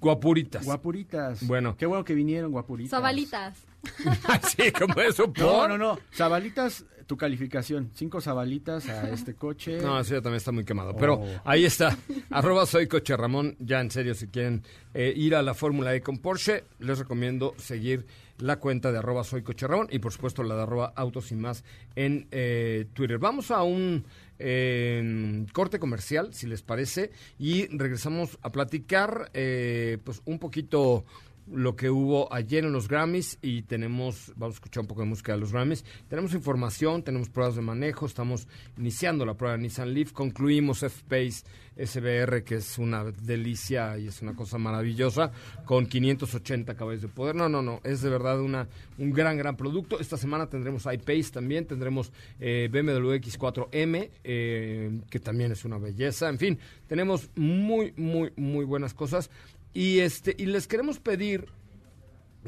Guapuritas. 0.00 0.64
guapuritas. 0.64 1.46
Bueno. 1.46 1.74
Qué 1.76 1.86
bueno 1.86 2.04
que 2.04 2.14
vinieron 2.14 2.52
guapuritas. 2.52 2.90
Zabalitas. 2.90 3.58
sí, 4.56 4.70
como 4.72 5.00
eso, 5.00 5.26
No, 5.26 5.32
por. 5.32 5.68
no, 5.70 5.78
no. 5.78 5.98
Zabalitas, 6.14 6.84
tu 7.08 7.16
calificación. 7.16 7.90
Cinco 7.94 8.20
zabalitas 8.20 8.88
a 8.88 9.10
este 9.10 9.34
coche. 9.34 9.78
No, 9.82 9.98
eso 9.98 10.14
ya 10.14 10.20
también 10.20 10.36
está 10.36 10.52
muy 10.52 10.64
quemado. 10.64 10.94
Pero 10.94 11.14
Oh. 11.14 11.40
ahí 11.44 11.64
está. 11.64 11.96
Arroba 12.30 12.66
soy 12.66 12.86
Coche 12.86 13.16
Ramón. 13.16 13.56
Ya 13.58 13.80
en 13.80 13.90
serio, 13.90 14.14
si 14.14 14.28
quieren 14.28 14.62
eh, 14.94 15.12
ir 15.16 15.34
a 15.34 15.42
la 15.42 15.54
Fórmula 15.54 15.94
E 15.94 16.02
con 16.02 16.18
Porsche, 16.18 16.64
les 16.78 16.98
recomiendo 16.98 17.54
seguir 17.56 18.06
la 18.38 18.60
cuenta 18.60 18.92
de 18.92 18.98
arroba 18.98 19.24
soy 19.24 19.42
Coche 19.42 19.66
Ramón 19.66 19.88
y 19.90 19.98
por 19.98 20.12
supuesto 20.12 20.44
la 20.44 20.54
de 20.54 20.62
arroba 20.62 20.92
autos 20.94 21.32
y 21.32 21.34
más 21.34 21.64
en 21.96 22.28
eh, 22.30 22.86
Twitter. 22.92 23.18
Vamos 23.18 23.50
a 23.50 23.62
un 23.64 24.04
eh, 24.38 25.44
corte 25.52 25.78
comercial, 25.80 26.32
si 26.34 26.46
les 26.46 26.62
parece, 26.62 27.10
y 27.38 27.66
regresamos 27.76 28.38
a 28.42 28.52
platicar 28.52 29.30
eh, 29.34 29.98
pues 30.04 30.22
un 30.24 30.38
poquito 30.38 31.04
lo 31.52 31.76
que 31.76 31.90
hubo 31.90 32.32
ayer 32.32 32.64
en 32.64 32.72
los 32.72 32.88
Grammys 32.88 33.38
y 33.42 33.62
tenemos, 33.62 34.32
vamos 34.36 34.54
a 34.54 34.58
escuchar 34.58 34.82
un 34.82 34.86
poco 34.88 35.02
de 35.02 35.08
música 35.08 35.32
de 35.32 35.38
los 35.38 35.52
Grammys, 35.52 35.84
tenemos 36.08 36.34
información, 36.34 37.02
tenemos 37.02 37.28
pruebas 37.28 37.56
de 37.56 37.62
manejo, 37.62 38.06
estamos 38.06 38.46
iniciando 38.76 39.24
la 39.24 39.34
prueba 39.34 39.56
de 39.56 39.62
Nissan 39.62 39.92
Leaf, 39.92 40.12
concluimos 40.12 40.82
F-Pace 40.82 41.44
SBR, 41.78 42.42
que 42.42 42.56
es 42.56 42.78
una 42.78 43.04
delicia 43.04 43.96
y 43.98 44.08
es 44.08 44.20
una 44.20 44.34
cosa 44.34 44.58
maravillosa, 44.58 45.30
con 45.64 45.86
580 45.86 46.74
caballos 46.74 47.02
de 47.02 47.08
poder. 47.08 47.36
No, 47.36 47.48
no, 47.48 47.62
no, 47.62 47.80
es 47.84 48.02
de 48.02 48.10
verdad 48.10 48.40
una, 48.40 48.66
un 48.98 49.12
gran, 49.12 49.36
gran 49.38 49.56
producto. 49.56 50.00
Esta 50.00 50.16
semana 50.16 50.48
tendremos 50.48 50.86
iPace 50.86 51.30
también, 51.32 51.66
tendremos 51.66 52.12
eh, 52.40 52.68
BMW 52.70 53.12
X4M, 53.14 54.10
eh, 54.24 55.00
que 55.08 55.20
también 55.20 55.52
es 55.52 55.64
una 55.64 55.78
belleza. 55.78 56.28
En 56.28 56.38
fin, 56.38 56.58
tenemos 56.88 57.30
muy, 57.36 57.92
muy, 57.96 58.32
muy 58.36 58.64
buenas 58.64 58.92
cosas. 58.92 59.30
Y, 59.78 60.00
este, 60.00 60.34
y 60.36 60.46
les 60.46 60.66
queremos 60.66 60.98
pedir 60.98 61.46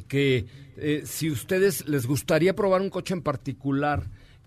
que 0.08 0.46
eh, 0.76 1.02
si 1.04 1.30
ustedes 1.30 1.86
les 1.86 2.04
gustaría 2.06 2.56
probar 2.56 2.80
un 2.80 2.90
coche 2.90 3.14
en 3.14 3.22
particular 3.22 4.02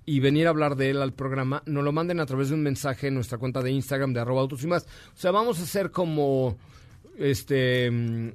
y 0.06 0.20
venir 0.20 0.48
a 0.48 0.50
hablar 0.50 0.76
de 0.76 0.90
él 0.90 1.02
al 1.02 1.14
programa, 1.14 1.64
nos 1.66 1.82
lo 1.86 1.94
manden 1.94 2.20
a 2.20 2.26
través 2.26 2.50
de 2.50 2.56
un 2.56 2.62
mensaje 2.62 3.08
en 3.08 3.16
nuestra 3.16 3.38
cuenta 3.38 3.62
de 3.62 3.72
Instagram 3.72 4.12
de 4.12 4.20
arroba 4.20 4.42
autos 4.42 4.66
y 4.66 4.68
más. 4.68 4.84
O 5.16 5.18
sea, 5.18 5.32
vamos 5.32 5.62
a 5.62 5.64
hacer 5.64 5.92
como 5.92 6.58
este 7.18 7.90
mm, 7.90 8.32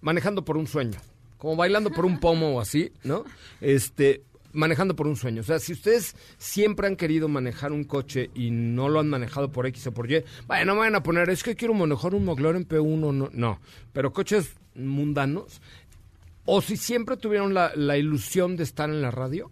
manejando 0.00 0.42
por 0.42 0.56
un 0.56 0.66
sueño, 0.66 0.98
como 1.36 1.56
bailando 1.56 1.90
por 1.90 2.06
un 2.06 2.18
pomo 2.18 2.56
o 2.56 2.60
así, 2.62 2.92
¿no? 3.04 3.26
Este 3.60 4.22
manejando 4.52 4.96
por 4.96 5.06
un 5.06 5.16
sueño. 5.16 5.40
O 5.40 5.44
sea, 5.44 5.58
si 5.58 5.72
ustedes 5.72 6.14
siempre 6.38 6.86
han 6.86 6.96
querido 6.96 7.28
manejar 7.28 7.72
un 7.72 7.84
coche 7.84 8.30
y 8.34 8.50
no 8.50 8.88
lo 8.88 9.00
han 9.00 9.08
manejado 9.08 9.50
por 9.50 9.66
X 9.66 9.86
o 9.86 9.92
por 9.92 10.10
Y, 10.10 10.22
vaya, 10.46 10.64
no 10.64 10.74
me 10.74 10.80
van 10.80 10.94
a 10.94 11.02
poner, 11.02 11.30
es 11.30 11.42
que 11.42 11.54
quiero 11.54 11.74
manejar 11.74 12.14
un 12.14 12.24
McLaren 12.24 12.66
P1, 12.66 13.14
no, 13.14 13.30
no. 13.32 13.60
Pero 13.92 14.12
coches 14.12 14.54
mundanos, 14.74 15.60
o 16.44 16.60
si 16.60 16.76
siempre 16.76 17.16
tuvieron 17.16 17.54
la, 17.54 17.72
la 17.74 17.96
ilusión 17.96 18.56
de 18.56 18.64
estar 18.64 18.90
en 18.90 19.02
la 19.02 19.10
radio, 19.10 19.50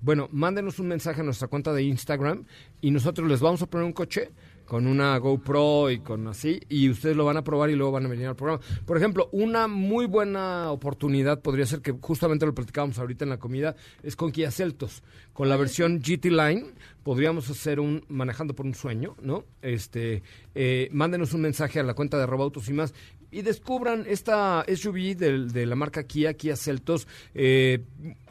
bueno, 0.00 0.28
mándenos 0.32 0.78
un 0.78 0.88
mensaje 0.88 1.20
a 1.20 1.24
nuestra 1.24 1.48
cuenta 1.48 1.72
de 1.74 1.82
Instagram 1.82 2.44
y 2.80 2.90
nosotros 2.90 3.28
les 3.28 3.40
vamos 3.40 3.60
a 3.60 3.66
poner 3.66 3.84
un 3.84 3.92
coche 3.92 4.30
con 4.66 4.86
una 4.86 5.16
GoPro 5.18 5.90
y 5.90 5.98
con 5.98 6.26
así, 6.28 6.60
y 6.68 6.88
ustedes 6.90 7.16
lo 7.16 7.24
van 7.24 7.36
a 7.36 7.44
probar 7.44 7.70
y 7.70 7.74
luego 7.74 7.92
van 7.92 8.06
a 8.06 8.08
venir 8.08 8.26
al 8.26 8.36
programa. 8.36 8.62
Por 8.84 8.96
ejemplo, 8.96 9.28
una 9.32 9.68
muy 9.68 10.06
buena 10.06 10.70
oportunidad 10.70 11.40
podría 11.40 11.66
ser 11.66 11.80
que 11.80 11.92
justamente 11.92 12.46
lo 12.46 12.54
platicábamos 12.54 12.98
ahorita 12.98 13.24
en 13.24 13.30
la 13.30 13.38
comida, 13.38 13.76
es 14.02 14.16
con 14.16 14.32
Kia 14.32 14.50
Celtos. 14.50 15.02
Con 15.32 15.48
la 15.48 15.56
versión 15.56 16.00
GT 16.00 16.26
Line 16.26 16.66
podríamos 17.02 17.50
hacer 17.50 17.80
un 17.80 18.04
manejando 18.08 18.54
por 18.54 18.66
un 18.66 18.74
sueño, 18.74 19.16
¿no? 19.20 19.44
Este, 19.62 20.22
eh, 20.54 20.88
mándenos 20.92 21.34
un 21.34 21.42
mensaje 21.42 21.80
a 21.80 21.82
la 21.82 21.94
cuenta 21.94 22.16
de 22.16 22.22
arroba 22.22 22.44
autos 22.44 22.68
y 22.68 22.72
más 22.72 22.94
y 23.34 23.42
descubran 23.42 24.04
esta 24.08 24.64
SUV 24.68 25.14
del- 25.16 25.50
de, 25.52 25.66
la 25.66 25.74
marca 25.74 26.04
Kia, 26.04 26.34
Kia 26.34 26.56
Celtos, 26.56 27.06
eh, 27.34 27.80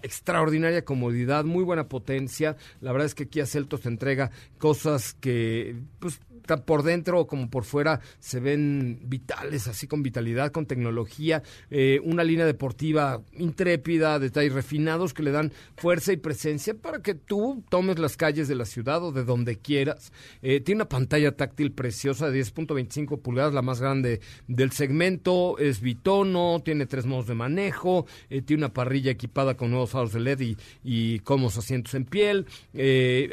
extraordinaria 0.01 0.86
comodidad, 0.86 1.43
muy 1.45 1.63
buena 1.63 1.88
potencia. 1.89 2.55
La 2.81 2.91
verdad 2.91 3.07
es 3.07 3.15
que 3.15 3.27
Kia 3.27 3.45
Celtos 3.45 3.86
entrega 3.86 4.31
cosas 4.57 5.13
que, 5.13 5.75
pues, 6.00 6.19
por 6.66 6.84
dentro 6.84 7.28
como 7.28 7.50
por 7.50 7.64
fuera 7.64 8.00
se 8.20 8.40
ven 8.40 9.00
vitales, 9.04 9.68
así 9.68 9.88
con 9.88 10.04
vitalidad, 10.04 10.52
con 10.52 10.66
tecnología, 10.66 11.44
eh, 11.70 12.00
una 12.04 12.24
línea 12.24 12.46
deportiva 12.46 13.22
intrépida, 13.34 14.20
detalles 14.20 14.54
refinados 14.54 15.14
que 15.14 15.24
le 15.24 15.32
dan 15.32 15.52
fuerza 15.78 16.14
y 16.14 16.18
presencia 16.18 16.74
para 16.74 17.02
que 17.02 17.16
tú 17.16 17.64
tomes 17.70 18.00
las 18.00 18.18
calles 18.18 18.48
de 18.48 18.56
la 18.56 18.66
ciudad 18.66 19.04
o 19.04 19.12
de 19.12 19.24
donde 19.24 19.58
quieras. 19.58 20.12
Eh, 20.42 20.60
tiene 20.60 20.80
una 20.80 20.90
pantalla 20.90 21.36
táctil 21.36 21.72
preciosa 21.72 22.30
de 22.30 22.42
10.25 22.42 23.22
pulgadas, 23.22 23.54
la 23.54 23.62
más 23.62 23.80
grande 23.80 24.22
del 24.48 24.72
segmento, 24.72 25.58
es 25.58 25.82
bitono, 25.82 26.62
tiene 26.64 26.86
tres 26.86 27.06
modos 27.06 27.28
de 27.28 27.36
manejo, 27.36 28.06
eh, 28.30 28.42
tiene 28.42 28.66
una 28.66 28.74
parrilla 28.74 29.12
equipada 29.12 29.56
con 29.56 29.72
nuevos 29.72 29.92
faros 29.92 30.14
de 30.14 30.20
LED 30.20 30.40
y, 30.42 30.58
y 30.84 31.20
cómodos 31.20 31.58
asientos 31.58 31.94
en 31.94 32.06
piel. 32.06 32.46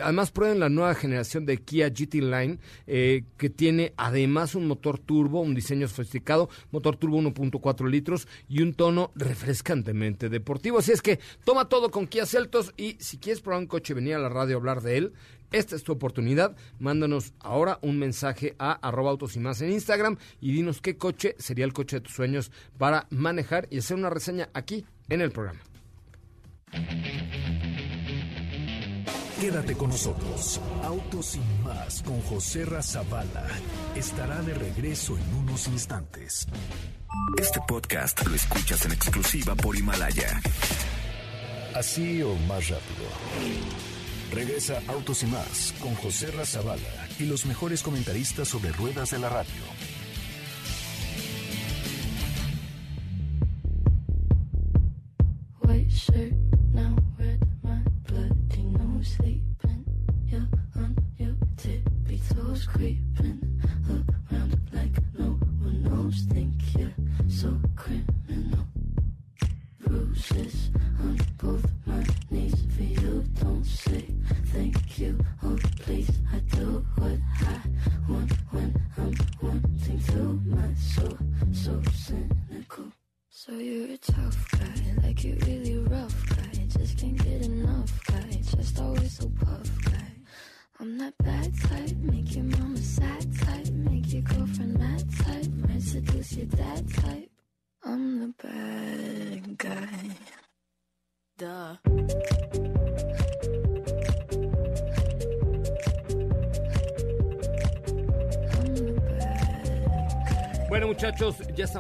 Además, 0.03 0.31
prueben 0.31 0.61
la 0.61 0.69
nueva 0.69 0.95
generación 0.95 1.47
de 1.47 1.59
Kia 1.59 1.89
GT 1.89 2.15
Line, 2.15 2.59
eh, 3.03 3.25
que 3.39 3.49
tiene 3.49 3.95
además 3.97 4.55
un 4.55 4.67
motor 4.67 4.99
turbo, 4.99 5.41
un 5.41 5.55
diseño 5.55 5.89
sofisticado, 5.89 6.51
motor 6.71 6.99
turbo 6.99 7.19
1.4 7.19 7.89
litros 7.89 8.29
y 8.47 8.61
un 8.61 8.75
tono 8.75 9.11
refrescantemente 9.15 10.29
deportivo. 10.29 10.81
Así 10.81 10.93
es 10.93 11.01
que 11.01 11.19
toma 11.45 11.71
todo 11.71 11.91
con 11.91 12.07
Kia 12.07 12.27
Celtos 12.27 12.75
y 12.77 12.99
si 13.01 13.17
quieres 13.17 13.41
probar 13.41 13.61
un 13.61 13.69
coche 13.69 13.95
y 13.95 13.97
venir 13.97 14.17
a 14.17 14.19
la 14.19 14.29
radio 14.29 14.57
a 14.57 14.59
hablar 14.59 14.83
de 14.83 14.99
él, 14.99 15.13
esta 15.51 15.77
es 15.77 15.83
tu 15.83 15.93
oportunidad. 15.93 16.55
Mándanos 16.79 17.33
ahora 17.41 17.79
un 17.81 17.99
mensaje 17.99 18.55
a 18.59 18.73
arroba 18.73 19.13
autos 19.13 19.35
y 19.35 19.41
más 19.41 19.63
en 19.63 19.73
Instagram 19.73 20.19
y 20.39 20.53
dinos 20.53 20.83
qué 20.83 20.99
coche 20.99 21.37
sería 21.39 21.65
el 21.65 21.73
coche 21.73 21.97
de 21.97 22.03
tus 22.03 22.13
sueños 22.13 22.53
para 22.77 23.07
manejar 23.09 23.67
y 23.71 23.79
hacer 23.79 23.97
una 23.97 24.11
reseña 24.11 24.51
aquí 24.53 24.85
en 25.09 25.23
el 25.23 25.31
programa. 25.31 25.61
Quédate 29.41 29.75
con 29.75 29.89
nosotros. 29.89 30.61
Autos 30.85 31.27
sin 31.27 31.63
más 31.63 32.03
con 32.03 32.21
José 32.21 32.67
Razabala 32.67 33.47
estará 33.97 34.43
de 34.43 34.53
regreso 34.53 35.17
en 35.17 35.35
unos 35.35 35.67
instantes. 35.69 36.47
Este 37.39 37.59
podcast 37.67 38.23
lo 38.27 38.35
escuchas 38.35 38.85
en 38.85 38.93
exclusiva 38.93 39.55
por 39.55 39.75
Himalaya. 39.77 40.43
Así 41.75 42.21
o 42.23 42.35
más 42.47 42.69
rápido. 42.69 43.09
Regresa 44.31 44.83
Autos 44.89 45.23
y 45.23 45.27
más 45.27 45.75
con 45.81 45.95
José 45.95 46.31
Razabala 46.33 47.09
y 47.19 47.25
los 47.25 47.47
mejores 47.47 47.83
comentaristas 47.83 48.47
sobre 48.47 48.73
ruedas 48.73 49.11
de 49.11 49.21
la 49.21 49.31
radio. 49.31 49.63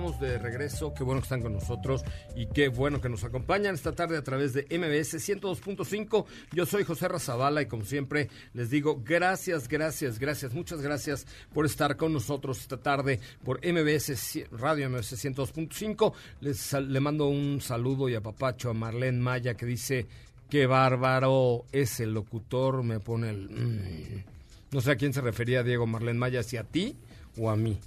De 0.00 0.38
regreso, 0.38 0.94
qué 0.94 1.04
bueno 1.04 1.20
que 1.20 1.24
están 1.24 1.42
con 1.42 1.52
nosotros 1.52 2.02
y 2.34 2.46
qué 2.46 2.68
bueno 2.68 3.02
que 3.02 3.10
nos 3.10 3.22
acompañan 3.22 3.74
esta 3.74 3.92
tarde 3.92 4.16
a 4.16 4.24
través 4.24 4.54
de 4.54 4.62
MBS 4.62 5.16
102.5. 5.16 6.24
Yo 6.52 6.64
soy 6.64 6.84
José 6.84 7.06
Razabala 7.06 7.60
y 7.60 7.66
como 7.66 7.84
siempre 7.84 8.30
les 8.54 8.70
digo 8.70 9.02
gracias, 9.04 9.68
gracias, 9.68 10.18
gracias, 10.18 10.54
muchas 10.54 10.80
gracias 10.80 11.26
por 11.52 11.66
estar 11.66 11.98
con 11.98 12.14
nosotros 12.14 12.60
esta 12.60 12.78
tarde 12.78 13.20
por 13.44 13.58
MBS 13.58 14.48
Radio 14.52 14.88
MBS 14.88 15.22
102.5. 15.22 16.14
Les 16.40 16.72
le 16.72 17.00
mando 17.00 17.28
un 17.28 17.60
saludo 17.60 18.08
y 18.08 18.14
a 18.14 18.22
papacho 18.22 18.70
a 18.70 18.74
Marlene 18.74 19.18
Maya 19.18 19.54
que 19.54 19.66
dice 19.66 20.06
qué 20.48 20.64
bárbaro 20.64 21.66
es 21.72 22.00
el 22.00 22.14
locutor, 22.14 22.82
me 22.82 23.00
pone 23.00 23.28
el... 23.28 23.50
mm". 23.50 24.24
No 24.72 24.80
sé 24.80 24.92
a 24.92 24.96
quién 24.96 25.12
se 25.12 25.20
refería 25.20 25.62
Diego 25.62 25.86
Marlene 25.86 26.18
Maya, 26.18 26.42
si 26.42 26.56
a 26.56 26.64
ti 26.64 26.96
o 27.36 27.50
a 27.50 27.56
mí. 27.56 27.78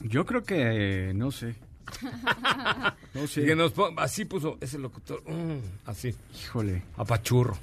Yo 0.00 0.24
creo 0.26 0.42
que, 0.44 1.10
eh, 1.10 1.12
no 1.14 1.30
sé. 1.30 1.54
No 3.14 3.26
sé. 3.26 3.44
Que 3.44 3.56
nos 3.56 3.72
pon- 3.72 3.94
así 3.98 4.24
puso 4.26 4.58
ese 4.60 4.78
locutor, 4.78 5.22
mm, 5.28 5.58
así, 5.86 6.14
Híjole, 6.42 6.82
apachurro. 6.96 7.56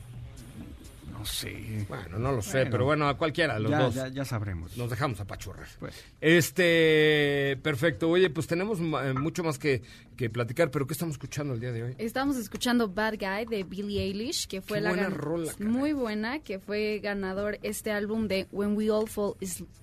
No 1.25 1.31
sé. 1.31 1.85
Bueno, 1.89 2.19
no 2.19 2.31
lo 2.31 2.41
sé, 2.43 2.57
Bueno. 2.59 2.71
pero 2.71 2.85
bueno, 2.85 3.07
a 3.09 3.17
cualquiera, 3.17 3.57
los 3.57 3.71
ya, 3.71 3.79
dos. 3.79 3.95
ya, 3.95 4.07
ya 4.09 4.25
sabremos. 4.25 4.77
Nos 4.77 4.89
dejamos 4.91 5.19
apachurrar. 5.19 5.67
Pues. 5.79 5.95
Este, 6.21 7.57
perfecto. 7.63 8.09
Oye, 8.09 8.29
pues 8.29 8.45
tenemos 8.47 8.79
eh, 8.79 9.13
mucho 9.13 9.43
más 9.43 9.57
que, 9.57 9.81
que 10.15 10.29
platicar, 10.29 10.69
pero 10.71 10.85
¿qué 10.85 10.93
estamos 10.93 11.15
escuchando 11.15 11.53
el 11.55 11.59
día 11.59 11.71
de 11.71 11.83
hoy? 11.83 11.95
Estamos 11.97 12.38
escuchando 12.38 12.88
Bad 12.89 13.15
Guy 13.19 13.45
de 13.49 13.63
Billie 13.63 14.01
Eilish, 14.03 14.47
que 14.47 14.61
fue 14.61 14.77
Qué 14.77 14.81
la 14.83 14.89
buena 14.89 15.09
rola, 15.09 15.51
caray. 15.51 15.67
muy 15.67 15.93
buena, 15.93 16.39
que 16.39 16.59
fue 16.59 16.99
ganador 17.01 17.57
este 17.63 17.91
álbum 17.91 18.27
de 18.27 18.47
When 18.51 18.75
We 18.77 18.91
All 18.91 19.07
Fall 19.09 19.33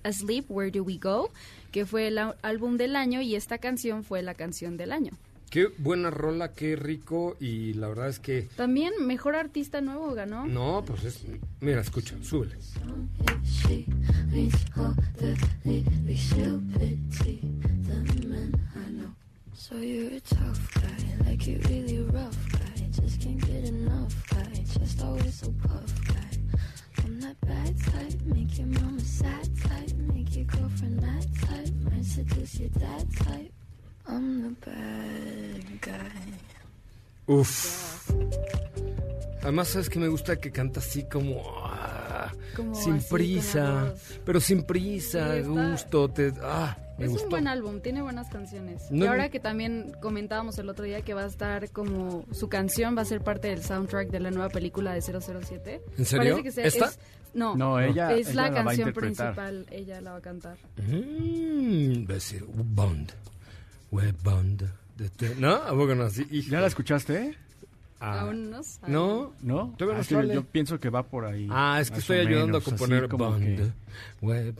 Asleep, 0.03 0.45
Where 0.49 0.71
Do 0.71 0.83
We 0.83 0.97
Go, 0.97 1.29
que 1.71 1.85
fue 1.85 2.07
el 2.07 2.17
álbum 2.41 2.77
del 2.77 2.95
año 2.95 3.21
y 3.21 3.35
esta 3.35 3.57
canción 3.57 4.03
fue 4.03 4.21
la 4.21 4.33
canción 4.33 4.77
del 4.77 4.91
año. 4.93 5.11
Qué 5.53 5.67
buena 5.77 6.09
rola, 6.09 6.53
qué 6.53 6.75
rico 6.75 7.37
y 7.39 7.75
la 7.75 7.87
verdad 7.87 8.09
es 8.09 8.17
que 8.17 8.49
También 8.55 8.91
mejor 9.05 9.35
artista 9.35 9.81
nuevo 9.81 10.11
ganó. 10.15 10.47
no, 10.47 10.83
pues 10.83 11.03
es 11.05 11.23
mira, 11.61 11.79
escucha, 11.81 12.15
súbele. 12.23 12.55
She 13.43 13.85
means 14.31 14.55
all 14.75 14.95
the 15.19 15.37
ladies 15.63 16.19
she'll 16.21 16.59
pity 16.73 17.39
the 17.85 18.27
men 18.27 18.51
I 18.75 18.89
know. 18.93 19.13
So 19.53 19.77
you're 19.77 20.15
a 20.15 20.21
tough 20.21 20.73
guy, 20.73 21.29
like 21.29 21.45
you 21.45 21.59
really 21.69 22.01
rough 22.01 22.35
guy. 22.51 22.89
Just 22.89 23.21
can't 23.21 23.39
get 23.45 23.65
enough 23.69 24.11
guy, 24.31 24.63
just 24.79 25.03
always 25.03 25.35
so 25.35 25.53
puff 25.61 25.93
guy. 26.07 26.31
I'm 27.05 27.21
that 27.21 27.39
bad 27.41 27.77
type, 27.77 28.19
make 28.25 28.57
your 28.57 28.69
mama 28.81 29.01
sad 29.01 29.47
type, 29.61 29.93
make 30.15 30.35
your 30.35 30.45
girlfriend 30.45 30.99
mad 30.99 31.27
type, 31.41 31.69
might 31.91 32.05
seduce 32.05 32.59
your 32.59 32.69
dad 32.69 33.05
type. 33.17 33.52
I'm 34.07 34.55
the 34.59 34.69
bad 34.69 35.81
guy. 35.81 36.33
Uf. 37.27 38.09
Además, 39.41 39.67
sabes 39.69 39.89
que 39.89 39.99
me 39.99 40.07
gusta 40.07 40.37
que 40.37 40.51
canta 40.51 40.79
así 40.79 41.03
como, 41.03 41.41
ah, 41.65 42.31
Como 42.55 42.75
sin 42.75 42.95
así, 42.95 43.07
prisa, 43.13 43.93
pero 44.25 44.39
sin 44.39 44.63
prisa, 44.63 45.33
Sí, 45.33 45.39
está- 45.39 45.69
gusto, 45.71 46.09
te, 46.09 46.33
ah, 46.41 46.77
me 46.97 47.05
es 47.05 47.11
gustó. 47.11 47.25
un 47.25 47.29
buen 47.31 47.47
álbum, 47.49 47.81
tiene 47.81 48.01
buenas 48.01 48.29
canciones. 48.29 48.89
No 48.89 49.03
y 49.03 49.07
ahora 49.07 49.29
que 49.29 49.39
también 49.41 49.93
comentábamos 50.01 50.57
el 50.59 50.69
otro 50.69 50.85
día 50.85 51.01
que 51.01 51.13
va 51.13 51.23
a 51.23 51.27
estar 51.27 51.69
como 51.71 52.25
su 52.31 52.47
canción 52.47 52.95
va 52.97 53.01
a 53.01 53.05
ser 53.05 53.21
parte 53.21 53.49
del 53.49 53.61
soundtrack 53.63 54.09
de 54.11 54.19
la 54.21 54.31
nueva 54.31 54.49
película 54.49 54.93
de 54.93 55.01
007. 55.01 55.81
¿En 55.97 56.05
serio? 56.05 56.35
Parece 56.35 56.43
que 56.43 56.51
se- 56.51 56.67
¿Esta? 56.67 56.85
es- 56.85 56.99
no, 57.33 57.55
No, 57.55 57.79
ella- 57.81 58.13
es 58.13 58.27
ella 58.29 58.35
la 58.35 58.43
la 58.43 58.49
va 58.49 58.61
a 58.61 58.63
canción 58.65 58.93
principal, 58.93 59.65
ella 59.71 59.99
la 60.01 60.11
va 60.11 60.17
a 60.17 60.21
cantar. 60.21 60.57
Mm, 60.77 62.09
va 62.09 62.15
a 62.15 62.19
ser 62.19 62.43
Bond. 62.47 63.11
Web 63.93 64.15
de 64.97 65.09
te- 65.09 65.35
¿No? 65.35 65.53
¿A 65.55 65.69
poco 65.69 65.93
no? 65.95 66.09
Sí, 66.09 66.25
hijo. 66.31 66.49
¿Ya 66.51 66.61
la 66.61 66.67
escuchaste? 66.67 67.37
Ah, 67.99 68.21
Aún 68.21 68.49
no 68.51 68.61
sabe. 68.63 68.91
¿No? 68.91 69.33
¿No? 69.41 69.75
Ah, 69.95 70.03
sí, 70.03 70.13
yo 70.33 70.43
pienso 70.43 70.77
que 70.79 70.89
va 70.89 71.03
por 71.03 71.23
ahí. 71.25 71.47
Ah, 71.49 71.77
es 71.79 71.89
que 71.89 71.99
estoy 71.99 72.17
ayudando 72.17 72.59
menos, 72.59 72.61
a 72.63 72.65
componer 72.65 73.07
Bond. 73.07 73.43
que- 73.45 73.71
Web 74.21 74.55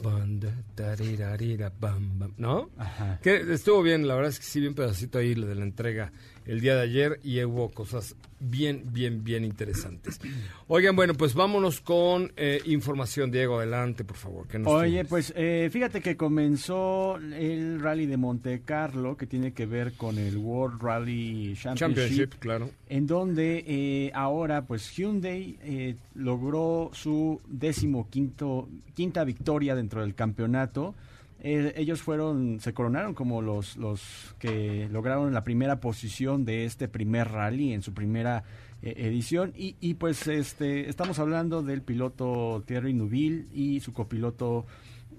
bam, 1.79 2.19
bam. 2.19 2.31
¿No? 2.37 2.69
Ajá. 2.77 3.19
Que 3.21 3.53
estuvo 3.53 3.81
bien, 3.81 4.07
la 4.07 4.15
verdad 4.15 4.29
es 4.29 4.39
que 4.39 4.45
sí, 4.45 4.61
bien 4.61 4.75
pedacito 4.75 5.17
ahí 5.17 5.35
lo 5.35 5.47
de 5.47 5.55
la 5.55 5.63
entrega 5.63 6.11
el 6.45 6.61
día 6.61 6.75
de 6.75 6.81
ayer 6.81 7.19
y 7.23 7.43
hubo 7.43 7.69
cosas 7.69 8.15
bien, 8.39 8.83
bien, 8.91 9.23
bien 9.23 9.45
interesantes. 9.45 10.19
Oigan, 10.67 10.95
bueno, 10.95 11.13
pues 11.13 11.33
vámonos 11.33 11.79
con 11.79 12.31
eh, 12.35 12.61
información. 12.65 13.31
Diego, 13.31 13.57
adelante, 13.57 14.03
por 14.03 14.17
favor. 14.17 14.47
¿qué 14.47 14.59
nos 14.59 14.71
Oye, 14.71 14.91
tienes? 14.91 15.07
pues 15.07 15.33
eh, 15.35 15.69
fíjate 15.71 16.01
que 16.01 16.17
comenzó 16.17 17.17
el 17.17 17.79
rally 17.79 18.05
de 18.05 18.17
Monte 18.17 18.61
Carlo, 18.65 19.15
que 19.15 19.27
tiene 19.27 19.53
que 19.53 19.65
ver 19.65 19.93
con 19.93 20.17
el 20.17 20.37
World 20.37 20.81
Rally 20.81 21.53
Championship, 21.55 21.77
Championship, 21.77 22.39
claro. 22.39 22.69
en 22.89 23.07
donde 23.07 23.63
eh, 23.65 24.11
ahora 24.13 24.65
pues 24.65 24.91
Hyundai 24.95 25.57
eh, 25.63 25.95
logró 26.15 26.89
su 26.93 27.41
décimo 27.47 28.09
quinto, 28.09 28.67
quinta 28.93 29.23
victoria 29.23 29.75
dentro 29.75 30.01
del 30.01 30.15
campeonato. 30.15 30.95
Eh, 31.43 31.73
ellos 31.75 32.01
fueron, 32.01 32.59
se 32.61 32.73
coronaron 32.73 33.13
como 33.13 33.41
los, 33.41 33.75
los 33.77 34.01
que 34.39 34.87
lograron 34.91 35.33
la 35.33 35.43
primera 35.43 35.81
posición 35.81 36.45
de 36.45 36.63
este 36.65 36.87
primer 36.87 37.29
rally 37.31 37.73
en 37.73 37.81
su 37.81 37.93
primera 37.93 38.45
eh, 38.81 38.93
edición 38.97 39.51
y, 39.55 39.75
y, 39.81 39.95
pues 39.95 40.25
este 40.27 40.89
estamos 40.89 41.19
hablando 41.19 41.61
del 41.61 41.81
piloto 41.81 42.63
Thierry 42.65 42.93
Nubil 42.93 43.47
y 43.53 43.81
su 43.81 43.91
copiloto 43.91 44.65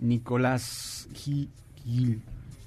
Nicolás 0.00 1.08
Gil, 1.14 1.48
Gil, 1.84 2.20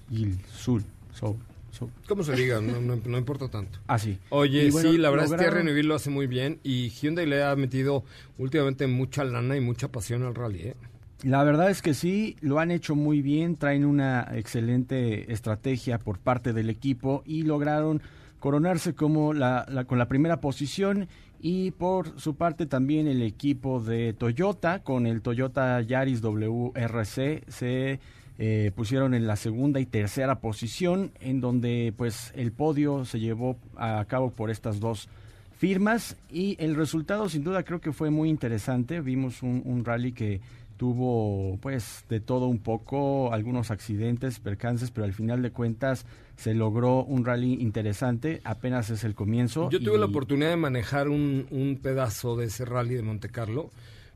Gil 0.09 0.37
Sul, 0.55 0.83
Sol, 1.13 1.35
Sol. 1.71 1.89
¿Cómo 2.07 2.23
se 2.23 2.35
diga? 2.35 2.61
No, 2.61 2.79
no- 2.81 2.99
no 3.05 3.17
importa 3.17 3.47
tanto. 3.49 3.79
Así. 3.87 4.17
Oye, 4.29 4.65
Y 4.65 4.71
bueno, 4.71 4.91
sí, 4.91 4.97
la 4.97 5.09
verdad 5.09 5.25
es 5.25 5.31
que 5.31 5.37
lograron- 5.37 5.53
Renewville 5.65 5.87
lo 5.87 5.95
hace 5.95 6.09
muy 6.09 6.27
bien 6.27 6.59
y 6.63 6.89
Hyundai 6.89 7.25
le 7.25 7.43
ha 7.43 7.55
metido 7.55 8.03
últimamente 8.37 8.85
mucha 8.87 9.23
lana 9.23 9.55
y 9.57 9.61
mucha 9.61 9.91
pasión 9.91 10.23
al 10.23 10.35
rally, 10.35 10.59
¿eh? 10.61 10.75
La 11.23 11.43
verdad 11.43 11.71
es 11.71 11.81
que 11.81 11.95
sí, 11.95 12.35
lo 12.41 12.59
han 12.59 12.69
hecho 12.69 12.95
muy 12.95 13.23
bien, 13.23 13.55
traen 13.55 13.85
una 13.85 14.27
excelente 14.33 15.31
estrategia 15.33 15.97
por 15.97 16.19
parte 16.19 16.53
del 16.53 16.69
equipo 16.69 17.23
y 17.25 17.41
lograron 17.41 18.03
coronarse 18.39 18.93
como 18.93 19.33
la, 19.33 19.65
con 19.87 19.97
la 19.97 20.07
primera 20.07 20.39
posición 20.39 21.07
y 21.39 21.71
por 21.71 22.19
su 22.19 22.35
parte 22.35 22.67
también 22.67 23.07
el 23.07 23.23
equipo 23.23 23.79
de 23.79 24.13
Toyota 24.13 24.83
con 24.83 25.07
el 25.07 25.21
Toyota 25.21 25.81
Yaris 25.81 26.21
WRC 26.21 27.43
se 27.47 27.99
eh, 28.37 28.71
pusieron 28.75 29.15
en 29.15 29.25
la 29.25 29.37
segunda 29.37 29.79
y 29.79 29.87
tercera 29.87 30.39
posición 30.39 31.11
en 31.19 31.41
donde 31.41 31.95
pues 31.97 32.31
el 32.35 32.51
podio 32.51 33.05
se 33.05 33.19
llevó 33.19 33.57
a 33.75 34.05
cabo 34.05 34.29
por 34.29 34.51
estas 34.51 34.79
dos 34.79 35.09
firmas 35.57 36.15
y 36.31 36.55
el 36.59 36.75
resultado 36.75 37.27
sin 37.27 37.43
duda 37.43 37.63
creo 37.63 37.81
que 37.81 37.91
fue 37.91 38.11
muy 38.11 38.29
interesante. 38.29 39.01
Vimos 39.01 39.41
un 39.41 39.83
rally 39.83 40.11
que 40.11 40.41
tuvo 40.77 41.57
pues 41.61 42.05
de 42.07 42.19
todo 42.19 42.47
un 42.47 42.59
poco, 42.59 43.33
algunos 43.33 43.71
accidentes, 43.71 44.39
percances, 44.39 44.91
pero 44.91 45.05
al 45.05 45.13
final 45.13 45.41
de 45.41 45.51
cuentas 45.51 46.05
se 46.37 46.53
logró 46.53 47.03
un 47.03 47.25
rally 47.25 47.53
interesante, 47.55 48.41
apenas 48.43 48.89
es 48.89 49.03
el 49.03 49.15
comienzo. 49.15 49.69
Yo 49.69 49.79
tuve 49.79 49.97
la 49.97 50.05
oportunidad 50.05 50.51
de 50.51 50.57
manejar 50.57 51.09
un, 51.09 51.47
un 51.49 51.77
pedazo 51.81 52.35
de 52.35 52.45
ese 52.45 52.63
rally 52.63 52.95
de 52.95 53.01
Monte 53.01 53.29
Carlo. 53.29 53.71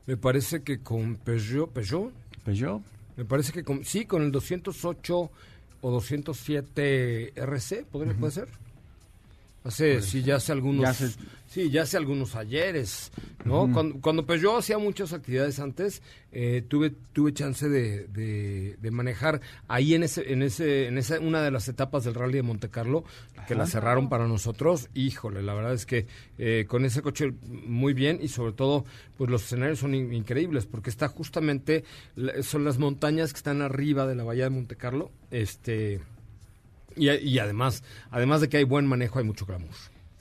Me 0.06 0.16
parece 0.16 0.62
que 0.62 0.78
con 0.80 1.16
Peugeot, 1.16 1.70
Peugeot, 1.70 2.12
Peugeot, 2.44 2.80
me 3.16 3.24
parece 3.24 3.52
que 3.52 3.64
con, 3.64 3.84
sí, 3.84 4.06
con 4.06 4.22
el 4.22 4.32
208 4.32 5.30
o 5.80 5.90
207 5.90 7.32
RC, 7.34 7.84
¿podría, 7.90 8.14
¿puede 8.14 8.32
ser? 8.32 8.48
Hace, 9.64 10.02
sí, 10.02 10.22
ya 10.22 10.36
hace 10.36 10.50
algunos, 10.52 10.82
Ya 10.82 10.90
hace- 10.90 11.14
sí, 11.46 11.70
ya 11.70 11.82
hace 11.82 11.96
algunos 11.96 12.34
ayeres, 12.34 13.12
¿no? 13.44 13.70
cuando, 13.72 14.00
cuando 14.00 14.26
Peugeot 14.26 14.58
hacía 14.58 14.76
muchas 14.78 15.12
actividades 15.12 15.60
antes, 15.60 16.02
eh, 16.32 16.64
tuve, 16.66 16.92
tuve 17.12 17.32
chance 17.32 17.68
de, 17.68 18.08
de, 18.08 18.76
de 18.80 18.90
manejar 18.90 19.40
ahí 19.68 19.94
en 19.94 20.02
ese, 20.02 20.32
en 20.32 20.42
ese, 20.42 20.88
en 20.88 20.98
esa, 20.98 21.20
una 21.20 21.42
de 21.42 21.50
las 21.52 21.68
etapas 21.68 22.02
del 22.02 22.14
Rally 22.14 22.34
de 22.34 22.42
Monte 22.42 22.70
Carlo, 22.70 23.04
que 23.46 23.54
la 23.54 23.66
cerraron 23.66 24.08
para 24.08 24.26
nosotros, 24.26 24.88
híjole, 24.94 25.42
la 25.42 25.54
verdad 25.54 25.74
es 25.74 25.86
que 25.86 26.06
eh, 26.38 26.64
con 26.68 26.84
ese 26.84 27.02
coche 27.02 27.32
muy 27.66 27.92
bien 27.92 28.18
y 28.20 28.28
sobre 28.28 28.52
todo, 28.54 28.84
pues 29.16 29.30
los 29.30 29.44
escenarios 29.44 29.78
son 29.78 29.94
in- 29.94 30.12
increíbles, 30.12 30.66
porque 30.66 30.90
está 30.90 31.06
justamente, 31.08 31.84
son 32.42 32.64
las 32.64 32.78
montañas 32.78 33.32
que 33.32 33.36
están 33.38 33.62
arriba 33.62 34.06
de 34.06 34.16
la 34.16 34.24
bahía 34.24 34.44
de 34.44 34.50
Monte 34.50 34.74
Carlo, 34.76 35.12
este... 35.30 36.00
Y, 36.96 37.10
y 37.10 37.38
además, 37.38 37.82
además 38.10 38.40
de 38.40 38.48
que 38.48 38.58
hay 38.58 38.64
buen 38.64 38.86
manejo, 38.86 39.18
hay 39.18 39.24
mucho 39.24 39.46
glamour. 39.46 39.70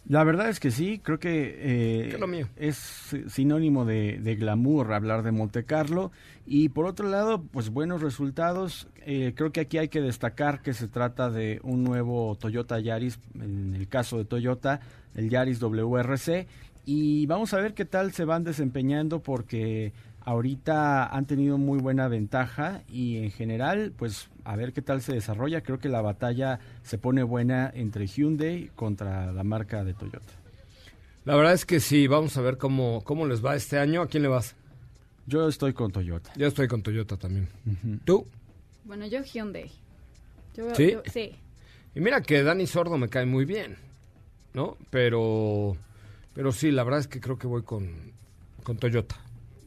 La 0.08 0.24
verdad 0.24 0.50
es 0.50 0.60
que 0.60 0.72
sí, 0.72 1.00
creo 1.02 1.20
que, 1.20 1.56
eh, 1.60 2.08
Que 2.10 2.16
es 2.16 2.20
lo 2.20 2.28
mío. 2.28 2.48
es 2.58 3.16
sinónimo 3.28 3.86
de, 3.86 4.20
de 4.20 4.36
glamour 4.36 4.92
hablar 4.94 5.24
de 5.24 5.32
Monte 5.32 5.64
Carlo. 5.64 6.12
Y 6.46 6.70
por 6.70 6.86
otro 6.86 7.08
lado, 7.08 7.44
pues 7.44 7.70
buenos 7.70 8.02
resultados. 8.02 8.88
Eh, 9.06 9.34
creo 9.36 9.52
que 9.52 9.62
aquí 9.62 9.78
hay 9.78 9.90
que 9.90 10.02
destacar 10.02 10.62
que 10.64 10.74
se 10.74 10.88
trata 10.88 11.30
de 11.30 11.60
un 11.64 11.84
nuevo 11.84 12.36
Toyota 12.36 12.80
Yaris, 12.80 13.20
en 13.40 13.76
el 13.76 13.88
caso 13.88 14.18
de 14.18 14.26
Toyota, 14.26 14.82
el 15.16 15.30
Yaris 15.30 15.60
WRC. 15.60 16.48
Y 16.84 17.28
vamos 17.28 17.54
a 17.54 17.58
ver 17.62 17.76
qué 17.76 17.86
tal 17.86 18.12
se 18.12 18.26
van 18.26 18.44
desempeñando 18.44 19.20
porque 19.20 19.94
ahorita 20.22 21.08
han 21.08 21.26
tenido 21.26 21.58
muy 21.58 21.80
buena 21.80 22.08
ventaja 22.08 22.82
y 22.88 23.18
en 23.18 23.32
general, 23.32 23.94
pues 23.98 24.30
a 24.44 24.56
ver 24.56 24.74
qué 24.74 24.82
tal 24.82 25.02
se 25.02 25.14
desarrolla. 25.14 25.62
Creo 25.62 25.80
que 25.80 25.90
la 25.90 26.02
batalla 26.02 26.60
se 26.84 26.98
pone 26.98 27.24
buena 27.24 27.72
entre 27.74 28.08
Hyundai 28.08 28.72
contra 28.76 29.32
la 29.32 29.44
marca 29.44 29.84
de 29.84 29.94
Toyota. 29.94 30.34
La 31.26 31.36
verdad 31.36 31.54
es 31.54 31.66
que 31.66 31.80
sí, 31.80 32.08
vamos 32.08 32.36
a 32.38 32.42
ver 32.42 32.58
cómo, 32.58 33.02
cómo 33.04 33.28
les 33.28 33.46
va 33.46 33.56
este 33.56 33.78
año. 33.78 34.02
¿A 34.02 34.08
quién 34.08 34.24
le 34.24 34.30
vas? 34.30 34.56
Yo 35.28 35.48
estoy 35.48 35.74
con 35.74 35.92
Toyota. 35.92 36.32
Yo 36.36 36.48
estoy 36.48 36.68
con 36.68 36.82
Toyota 36.82 37.16
también. 37.18 37.48
¿Tú? 38.06 38.26
Bueno, 38.86 39.06
yo 39.06 39.22
Hyundai. 39.24 39.70
Yo, 40.56 40.74
¿Sí? 40.76 40.92
yo- 40.94 41.04
sí. 41.12 41.32
Y 41.94 42.00
mira 42.00 42.22
que 42.22 42.42
Dani 42.42 42.66
Sordo 42.68 42.98
me 42.98 43.08
cae 43.10 43.26
muy 43.26 43.46
bien, 43.46 43.76
¿no? 44.54 44.78
Pero, 44.90 45.78
pero 46.34 46.52
sí, 46.52 46.72
la 46.72 46.84
verdad 46.84 47.02
es 47.02 47.08
que 47.08 47.20
creo 47.20 47.38
que 47.38 47.48
voy 47.48 47.62
con, 47.64 47.90
con 48.64 48.78
Toyota. 48.78 49.18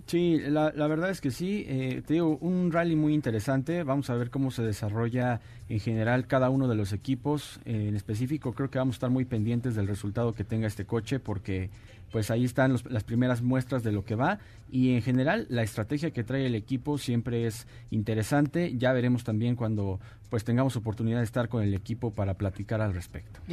Sí, 0.06 0.38
la, 0.38 0.70
la 0.74 0.86
verdad 0.86 1.10
es 1.10 1.20
que 1.20 1.30
sí. 1.30 1.64
eh, 1.66 2.02
te 2.06 2.14
digo, 2.14 2.36
un 2.40 2.70
rally 2.72 2.94
muy 2.94 3.14
interesante. 3.14 3.82
Vamos 3.84 4.10
a 4.10 4.14
ver 4.14 4.30
cómo 4.30 4.50
se 4.50 4.62
desarrolla 4.62 5.40
en 5.68 5.80
general 5.80 6.26
cada 6.26 6.50
uno 6.50 6.68
de 6.68 6.74
los 6.74 6.92
equipos. 6.92 7.60
Eh, 7.64 7.86
en 7.88 7.96
específico, 7.96 8.52
creo 8.52 8.70
que 8.70 8.78
vamos 8.78 8.94
a 8.94 8.96
estar 8.96 9.10
muy 9.10 9.24
pendientes 9.24 9.74
del 9.74 9.86
resultado 9.88 10.32
que 10.34 10.44
tenga 10.44 10.66
este 10.66 10.84
coche 10.84 11.18
porque 11.20 11.70
pues 12.12 12.30
ahí 12.30 12.44
están 12.44 12.72
los- 12.72 12.84
las 12.90 13.02
primeras 13.02 13.42
muestras 13.42 13.82
de 13.82 13.90
lo 13.90 14.04
que 14.04 14.14
va 14.14 14.38
y 14.70 14.94
en 14.94 15.02
general 15.02 15.46
la 15.48 15.62
estrategia 15.62 16.12
que 16.12 16.22
trae 16.22 16.46
el 16.46 16.54
equipo 16.54 16.96
siempre 16.96 17.46
es 17.46 17.66
interesante. 17.90 18.74
Ya 18.76 18.92
veremos 18.92 19.24
también 19.24 19.56
cuando 19.56 19.98
pues 20.30 20.42
tengamos 20.44 20.74
oportunidad 20.76 21.18
de 21.18 21.24
estar 21.24 21.48
con 21.48 21.62
el 21.62 21.74
equipo 21.74 22.12
para 22.12 22.34
platicar 22.34 22.80
al 22.80 22.92
respecto. 22.94 23.40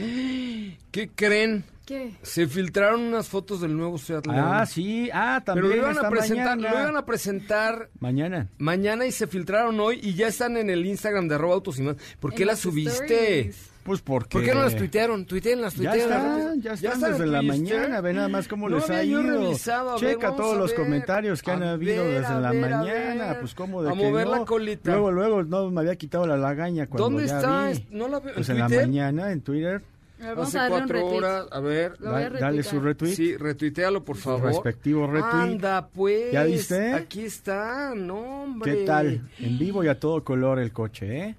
¿Qué 0.92 1.10
creen? 1.16 1.64
¿Qué? 1.86 2.14
Se 2.22 2.48
filtraron 2.48 3.02
unas 3.02 3.28
fotos 3.28 3.62
del 3.62 3.76
nuevo 3.76 3.98
Seat 3.98 4.26
León. 4.28 4.40
Ah, 4.40 4.66
sí, 4.66 5.10
ah, 5.14 5.42
Pero 5.46 5.62
también 5.62 5.82
lo 5.82 5.92
iban, 5.92 6.06
a 6.06 6.10
presentar, 6.10 6.58
mañana. 6.58 6.72
lo 6.76 6.80
iban 6.84 6.98
a 6.98 7.06
presentar 7.06 7.90
Mañana. 8.00 8.48
mañana 8.60 9.06
y 9.06 9.12
se 9.12 9.28
filtraron 9.28 9.80
hoy 9.80 10.00
y 10.02 10.14
ya 10.14 10.28
están 10.28 10.58
en 10.58 10.70
el 10.70 10.86
Instagram 10.86 11.28
de 11.28 11.36
arroba 11.36 11.56
autos 11.56 11.80
y 11.80 11.84
más. 11.84 11.98
¿Por 12.20 12.34
qué 12.34 12.46
las 12.46 12.54
las 12.56 12.60
subiste? 12.60 13.40
stories. 13.40 13.68
Pues 13.84 14.00
porque... 14.02 14.30
¿Por 14.30 14.44
qué 14.44 14.54
no 14.54 14.62
las 14.62 14.76
tuitearon? 14.76 15.26
Tuiteen, 15.26 15.60
Ya 15.60 15.68
están, 15.96 16.62
ya 16.62 16.74
están 16.74 17.02
desde 17.02 17.24
en 17.24 17.32
la 17.32 17.40
Twitter. 17.40 17.58
mañana, 17.80 18.02
ve 18.02 18.14
nada 18.14 18.28
más 18.28 18.48
cómo 18.48 18.70
No 18.70 18.76
les 18.76 18.88
ha 18.92 19.04
ido. 19.04 19.24
revisado, 19.24 20.00
ver, 20.00 20.12
Checa 20.12 20.30
vamos 20.30 20.38
todos 20.42 20.58
los 20.60 20.70
ver. 20.70 20.80
comentarios 20.82 21.42
que 21.42 21.50
han 21.50 21.64
A 21.64 21.72
habido 21.72 22.04
ver, 22.04 22.22
desde 22.22 22.40
la 22.42 22.52
ver, 22.52 22.62
mañana, 22.70 23.26
ver. 23.30 23.40
pues 23.40 23.56
como 23.56 23.82
de 23.82 23.90
A 23.90 23.94
que 23.94 23.98
mover 23.98 24.28
no. 24.28 24.36
la 24.36 24.46
colita. 24.46 24.92
Luego, 24.92 25.12
luego, 25.12 25.44
no 25.44 25.72
me 25.72 25.82
había 25.82 25.96
quitado 25.96 26.28
la 26.28 26.38
lagaña 26.38 26.86
cuando 26.86 27.06
¿Dónde 27.10 27.26
ya 27.28 27.38
está? 27.40 27.70
vi. 27.72 27.88
No 27.98 28.08
la 28.08 28.20
veo. 28.20 28.36
Pues 28.36 28.50
¿En 28.50 28.58
en 28.58 28.62
la 28.62 28.70
mañana, 28.70 29.32
en 29.32 29.42
Twitter, 29.42 29.82
ver, 30.20 30.40
Hace 30.40 30.60
cuatro 30.70 31.08
horas. 31.08 31.46
A 31.52 31.60
ver. 31.60 31.94
A 32.06 32.12
da- 32.12 32.30
dale 32.30 32.62
su 32.62 32.80
retweet. 32.80 33.16
Sí, 33.16 33.36
retuitealo, 33.36 34.06
por 34.06 34.16
Su 34.18 34.22
favor. 34.26 34.44
respectivo 34.44 35.08
retweet. 35.08 35.42
Anda, 35.42 35.88
pues. 35.88 36.32
¿Ya 36.32 36.44
viste? 36.44 36.94
Aquí 36.94 37.24
está, 37.24 37.96
no, 37.96 38.44
hombre. 38.44 38.78
¿Qué 38.78 38.86
tal? 38.86 39.28
En 39.40 39.58
vivo 39.58 39.84
y 39.84 39.88
a 39.88 40.00
todo 40.00 40.24
color 40.24 40.60
el 40.60 40.72
coche, 40.72 41.18
¿eh? 41.20 41.36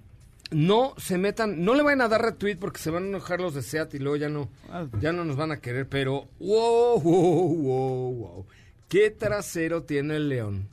No 0.52 0.94
se 0.98 1.18
metan, 1.18 1.64
no 1.64 1.74
le 1.74 1.82
vayan 1.82 2.02
a 2.02 2.08
dar 2.08 2.22
retweet 2.22 2.56
porque 2.56 2.78
se 2.78 2.90
van 2.90 3.04
a 3.04 3.06
enojar 3.08 3.40
los 3.40 3.54
de 3.54 3.62
SEAT 3.62 3.94
y 3.94 3.98
luego 3.98 4.16
ya 4.16 4.28
no, 4.28 4.48
Ah, 4.70 4.86
ya 5.00 5.12
no 5.12 5.24
nos 5.24 5.36
van 5.36 5.50
a 5.52 5.60
querer, 5.60 5.88
pero 5.88 6.28
wow, 6.38 7.00
wow, 7.00 7.56
wow, 7.56 8.14
wow. 8.14 8.46
¿Qué 8.88 9.10
trasero 9.10 9.82
tiene 9.84 10.16
el 10.16 10.28
león? 10.28 10.68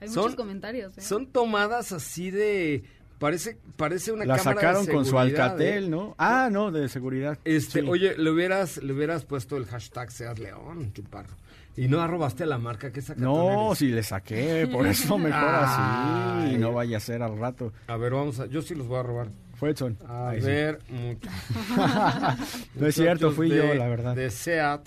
Hay 0.00 0.08
Son- 0.08 0.22
muchos 0.24 0.36
comentarios. 0.36 0.96
¿eh? 0.96 1.00
Son 1.02 1.26
tomadas 1.26 1.92
así 1.92 2.30
de, 2.30 2.82
parece, 3.18 3.58
parece 3.76 4.12
una 4.12 4.24
La 4.24 4.36
cámara 4.38 4.54
de 4.60 4.66
sacaron 4.66 4.86
con 4.86 5.04
su 5.04 5.18
Alcatel, 5.18 5.84
¿eh? 5.84 5.88
¿no? 5.88 6.14
Ah, 6.16 6.48
no, 6.50 6.70
de 6.70 6.88
seguridad. 6.88 7.38
Este, 7.44 7.82
Sí. 7.82 7.86
oye, 7.88 8.16
le 8.16 8.30
hubieras, 8.30 8.78
le 8.82 8.92
hubieras 8.94 9.24
puesto 9.26 9.58
el 9.58 9.66
hashtag 9.66 10.10
Seat 10.10 10.38
León, 10.38 10.92
chuparro. 10.94 11.34
Y 11.76 11.88
no 11.88 12.00
arrobaste 12.00 12.44
la 12.46 12.58
marca 12.58 12.92
que 12.92 13.00
saca. 13.00 13.20
No, 13.20 13.72
si 13.74 13.88
le 13.88 14.02
saqué, 14.02 14.68
por 14.70 14.86
eso 14.86 15.16
mejor 15.18 15.48
así. 15.54 16.56
No 16.58 16.72
vaya 16.72 16.96
a 16.98 17.00
ser 17.00 17.22
al 17.22 17.38
rato. 17.38 17.72
A 17.86 17.96
ver, 17.96 18.12
vamos 18.12 18.40
a, 18.40 18.46
yo 18.46 18.60
sí 18.62 18.74
los 18.74 18.86
voy 18.88 18.98
a 18.98 19.02
robar. 19.02 19.28
Fue 19.54 19.70
Edson. 19.70 19.96
A 20.08 20.30
Ahí 20.30 20.40
sí. 20.40 20.46
ver, 20.46 20.78
mucho- 20.88 21.28
No 22.74 22.86
es 22.86 22.94
cierto, 22.94 23.30
fui 23.32 23.48
de- 23.50 23.56
yo, 23.56 23.74
la 23.74 23.88
verdad. 23.88 24.14
De 24.16 24.30
SEAT. 24.30 24.80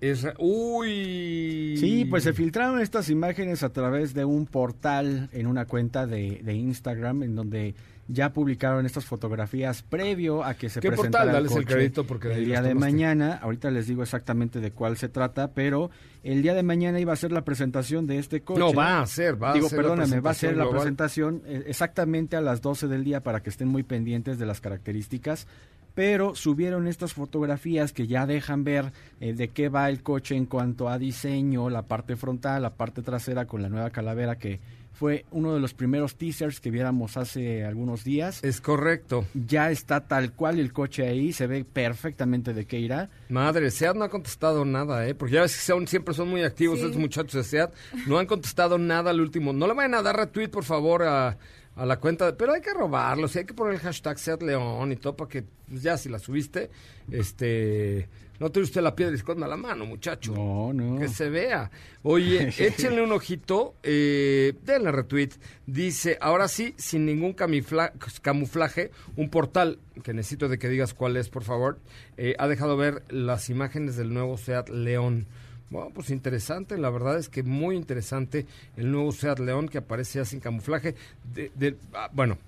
Es 0.00 0.26
Uy. 0.38 1.76
Sí, 1.78 2.06
pues 2.06 2.24
se 2.24 2.32
filtraron 2.32 2.80
estas 2.80 3.10
imágenes 3.10 3.62
a 3.62 3.68
través 3.70 4.14
de 4.14 4.24
un 4.24 4.46
portal 4.46 5.28
en 5.32 5.46
una 5.46 5.66
cuenta 5.66 6.06
de, 6.06 6.40
de 6.42 6.54
Instagram 6.54 7.22
en 7.22 7.34
donde 7.36 7.74
ya 8.12 8.32
publicaron 8.32 8.86
estas 8.86 9.04
fotografías 9.04 9.82
previo 9.82 10.44
a 10.44 10.54
que 10.54 10.68
se 10.68 10.80
¿Qué 10.80 10.88
presentara 10.88 11.24
portal? 11.24 11.42
Dales 11.44 11.52
el 11.56 11.64
coche 11.64 11.74
crédito 11.74 12.04
porque 12.04 12.28
de 12.28 12.34
el 12.34 12.44
día 12.46 12.62
de 12.62 12.74
mañana. 12.74 13.38
Ahorita 13.42 13.70
les 13.70 13.86
digo 13.86 14.02
exactamente 14.02 14.60
de 14.60 14.72
cuál 14.72 14.96
se 14.96 15.08
trata, 15.08 15.52
pero 15.52 15.90
el 16.22 16.42
día 16.42 16.54
de 16.54 16.62
mañana 16.62 16.98
iba 17.00 17.12
a 17.12 17.16
ser 17.16 17.30
la 17.32 17.44
presentación 17.44 18.06
de 18.06 18.18
este 18.18 18.40
coche. 18.42 18.58
No, 18.60 18.72
va 18.74 19.00
a 19.00 19.06
ser, 19.06 19.40
va 19.42 19.52
Digo, 19.54 19.66
a 19.66 19.70
ser. 19.70 19.78
perdóname, 19.78 20.20
va 20.20 20.30
a 20.30 20.34
ser 20.34 20.56
la 20.56 20.64
global. 20.64 20.80
presentación 20.80 21.42
eh, 21.46 21.64
exactamente 21.66 22.36
a 22.36 22.40
las 22.40 22.60
12 22.60 22.88
del 22.88 23.04
día 23.04 23.22
para 23.22 23.40
que 23.42 23.50
estén 23.50 23.68
muy 23.68 23.82
pendientes 23.84 24.38
de 24.38 24.46
las 24.46 24.60
características. 24.60 25.46
Pero 25.94 26.34
subieron 26.36 26.86
estas 26.86 27.14
fotografías 27.14 27.92
que 27.92 28.06
ya 28.06 28.24
dejan 28.24 28.62
ver 28.64 28.92
eh, 29.20 29.32
de 29.34 29.48
qué 29.48 29.68
va 29.68 29.88
el 29.88 30.02
coche 30.02 30.36
en 30.36 30.46
cuanto 30.46 30.88
a 30.88 30.98
diseño, 30.98 31.68
la 31.68 31.82
parte 31.82 32.16
frontal, 32.16 32.62
la 32.62 32.74
parte 32.74 33.02
trasera 33.02 33.46
con 33.46 33.60
la 33.60 33.68
nueva 33.68 33.90
calavera 33.90 34.36
que 34.38 34.60
fue 34.92 35.24
uno 35.30 35.54
de 35.54 35.60
los 35.60 35.72
primeros 35.72 36.16
teasers 36.16 36.60
que 36.60 36.70
viéramos 36.70 37.16
hace 37.16 37.64
algunos 37.64 38.04
días. 38.04 38.44
Es 38.44 38.60
correcto. 38.60 39.24
Ya 39.34 39.70
está 39.70 40.06
tal 40.06 40.32
cual 40.34 40.58
el 40.58 40.72
coche 40.72 41.06
ahí, 41.08 41.32
se 41.32 41.46
ve 41.46 41.64
perfectamente 41.64 42.52
de 42.52 42.66
qué 42.66 42.78
irá. 42.78 43.08
Madre, 43.30 43.70
SEAT 43.70 43.96
no 43.96 44.04
ha 44.04 44.10
contestado 44.10 44.64
nada, 44.66 45.06
¿eh? 45.08 45.14
Porque 45.14 45.36
ya 45.36 45.42
ves 45.42 45.56
que 45.56 45.62
son, 45.62 45.86
siempre 45.86 46.12
son 46.12 46.28
muy 46.28 46.42
activos 46.42 46.78
Sí. 46.78 46.84
estos 46.84 47.00
muchachos 47.00 47.32
de 47.32 47.44
SEAT. 47.44 47.72
No 48.06 48.18
han 48.18 48.26
contestado 48.26 48.76
nada 48.78 49.10
al 49.10 49.20
último. 49.20 49.52
No 49.52 49.66
le 49.66 49.72
vayan 49.74 49.94
a 49.94 50.02
dar 50.02 50.16
retweet, 50.16 50.48
por 50.48 50.64
favor, 50.64 51.02
a, 51.04 51.38
a 51.76 51.86
la 51.86 51.96
cuenta. 51.98 52.36
Pero 52.36 52.52
hay 52.52 52.60
que 52.60 52.74
robarlo, 52.74 53.26
sí, 53.28 53.38
hay 53.38 53.46
que 53.46 53.54
poner 53.54 53.74
el 53.74 53.80
hashtag 53.80 54.18
SEAT 54.18 54.42
León 54.42 54.92
y 54.92 54.96
todo 54.96 55.16
para 55.16 55.28
que, 55.30 55.44
pues, 55.68 55.82
ya 55.82 55.96
si 55.96 56.08
la 56.10 56.18
subiste, 56.18 56.68
este... 57.10 58.08
No 58.40 58.50
te 58.50 58.58
usted 58.60 58.80
la 58.80 58.96
piedra 58.96 59.12
y 59.12 59.16
esconda 59.16 59.46
la 59.46 59.56
mano, 59.56 59.84
muchacho. 59.86 60.32
No, 60.34 60.72
no. 60.72 60.98
Que 60.98 61.08
se 61.08 61.28
vea. 61.30 61.70
Oye, 62.02 62.48
échenle 62.58 63.02
un 63.02 63.12
ojito, 63.12 63.74
eh, 63.82 64.54
denle 64.64 64.90
retweet. 64.90 65.30
Dice, 65.66 66.16
ahora 66.20 66.48
sí, 66.48 66.74
sin 66.78 67.04
ningún 67.06 67.36
camufla- 67.36 67.92
camuflaje, 68.22 68.90
un 69.16 69.28
portal, 69.30 69.78
que 70.02 70.14
necesito 70.14 70.48
de 70.48 70.58
que 70.58 70.68
digas 70.70 70.94
cuál 70.94 71.16
es, 71.18 71.28
por 71.28 71.44
favor, 71.44 71.78
eh, 72.16 72.34
ha 72.38 72.48
dejado 72.48 72.76
ver 72.78 73.02
las 73.10 73.50
imágenes 73.50 73.96
del 73.96 74.12
nuevo 74.12 74.38
SEAT 74.38 74.70
León. 74.70 75.26
Bueno, 75.68 75.90
pues 75.94 76.10
interesante, 76.10 76.78
la 76.78 76.90
verdad 76.90 77.16
es 77.18 77.28
que 77.28 77.42
muy 77.44 77.76
interesante 77.76 78.46
el 78.76 78.90
nuevo 78.90 79.12
SEAT 79.12 79.38
León 79.38 79.68
que 79.68 79.78
aparece 79.78 80.18
ya 80.18 80.24
sin 80.24 80.40
camuflaje. 80.40 80.94
De, 81.34 81.52
de- 81.54 81.76
ah, 81.92 82.08
bueno, 82.12 82.38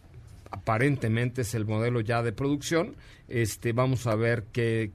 aparentemente 0.50 1.42
es 1.42 1.54
el 1.54 1.66
modelo 1.66 2.00
ya 2.00 2.22
de 2.22 2.32
producción. 2.32 2.96
Este, 3.28 3.72
vamos 3.72 4.06
a 4.06 4.14
ver 4.16 4.44
qué, 4.52 4.90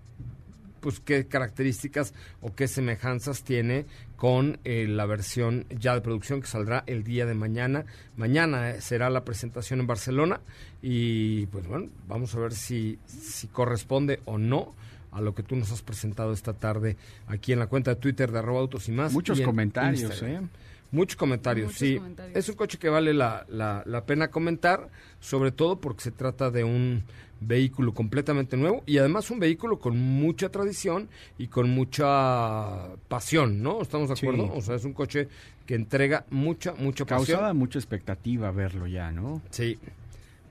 pues 0.88 1.02
qué 1.02 1.28
características 1.28 2.14
o 2.40 2.56
qué 2.56 2.70
semejanzas 2.70 3.44
tiene 3.44 3.86
con 4.16 4.58
eh, 4.64 4.88
la 4.88 5.06
versión 5.06 5.66
ya 5.70 5.94
de 5.94 6.00
producción 6.00 6.40
que 6.40 6.48
saldrá 6.48 6.86
el 6.88 7.04
día 7.04 7.26
de 7.26 7.34
mañana. 7.34 7.84
Mañana 8.16 8.70
eh, 8.70 8.80
será 8.80 9.10
la 9.10 9.26
presentación 9.26 9.82
en 9.82 9.88
Barcelona 9.88 10.40
y 10.82 11.46
pues 11.48 11.68
bueno, 11.68 11.90
vamos 12.08 12.34
a 12.36 12.40
ver 12.40 12.54
si, 12.54 13.00
si 13.06 13.48
corresponde 13.48 14.22
o 14.24 14.38
no 14.38 14.76
a 15.12 15.20
lo 15.20 15.36
que 15.36 15.44
tú 15.44 15.58
nos 15.58 15.74
has 15.74 15.82
presentado 15.82 16.32
esta 16.32 16.54
tarde 16.54 16.96
aquí 17.28 17.52
en 17.52 17.60
la 17.60 17.68
cuenta 17.68 17.94
de 17.94 18.00
Twitter 18.00 18.32
de 18.32 18.40
arroba 18.40 18.62
autos 18.62 18.88
y 18.88 18.94
más. 18.94 19.12
Muchos 19.12 19.42
y 19.42 19.44
comentarios, 19.44 20.04
Instagram. 20.04 20.46
¿eh? 20.46 20.48
Muchos 20.92 21.18
comentarios, 21.18 21.66
Muchos 21.66 21.80
sí. 21.80 21.96
comentarios. 21.98 22.38
Es 22.38 22.48
un 22.48 22.56
coche 22.56 22.78
que 22.78 22.88
vale 22.88 23.14
la, 23.14 23.46
la, 23.50 23.84
la 23.86 24.06
pena 24.06 24.30
comentar, 24.30 24.88
sobre 25.20 25.52
todo 25.52 25.82
porque 25.82 26.04
se 26.04 26.12
trata 26.12 26.50
de 26.50 26.64
un 26.64 27.04
vehículo 27.40 27.94
completamente 27.94 28.58
nuevo 28.58 28.84
y 28.86 28.98
además 28.98 29.30
un 29.32 29.40
vehículo 29.40 29.80
con 29.80 29.98
mucha 29.98 30.50
tradición 30.50 31.08
y 31.38 31.48
con 31.48 31.70
mucha 31.70 32.88
pasión, 33.08 33.62
¿no? 33.62 33.82
¿Estamos 33.82 34.10
de 34.10 34.16
Sí. 34.16 34.26
acuerdo? 34.26 34.52
O 34.54 34.62
sea, 34.62 34.76
es 34.76 34.86
un 34.86 34.94
coche 34.94 35.28
que 35.66 35.76
entrega 35.76 36.26
mucha, 36.30 36.74
mucha 36.74 37.06
pasión. 37.06 37.26
Causaba 37.38 37.54
mucha 37.54 37.80
expectativa 37.80 38.52
verlo 38.52 38.88
ya, 38.88 39.12
¿no? 39.12 39.42
Sí. 39.52 39.78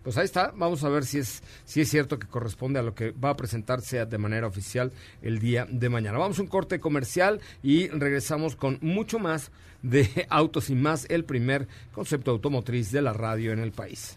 Pues 0.03 0.16
ahí 0.18 0.25
está, 0.25 0.53
vamos 0.55 0.85
a 0.85 0.88
ver 0.88 1.05
si 1.05 1.18
es, 1.18 1.42
si 1.64 1.81
es 1.81 1.88
cierto 1.90 2.20
que 2.20 2.29
corresponde 2.29 2.79
a 2.79 2.83
lo 2.85 2.94
que 2.94 3.11
va 3.11 3.31
a 3.31 3.37
presentarse 3.37 4.05
de 4.07 4.18
manera 4.18 4.46
oficial 4.46 4.92
el 5.20 5.40
día 5.40 5.66
de 5.68 5.88
mañana. 5.88 6.16
Vamos 6.18 6.38
a 6.38 6.42
un 6.42 6.49
corte 6.49 6.79
comercial 6.79 7.40
y 7.62 7.88
regresamos 7.88 8.55
con 8.55 8.79
mucho 8.83 9.18
más 9.18 9.51
de 9.83 10.09
Autos 10.31 10.70
y 10.70 10.77
más, 10.77 11.07
el 11.11 11.25
primer 11.25 11.66
concepto 11.92 12.31
automotriz 12.31 12.92
de 12.92 13.03
la 13.03 13.12
radio 13.14 13.53
en 13.53 13.59
el 13.59 13.72
país. 13.72 14.16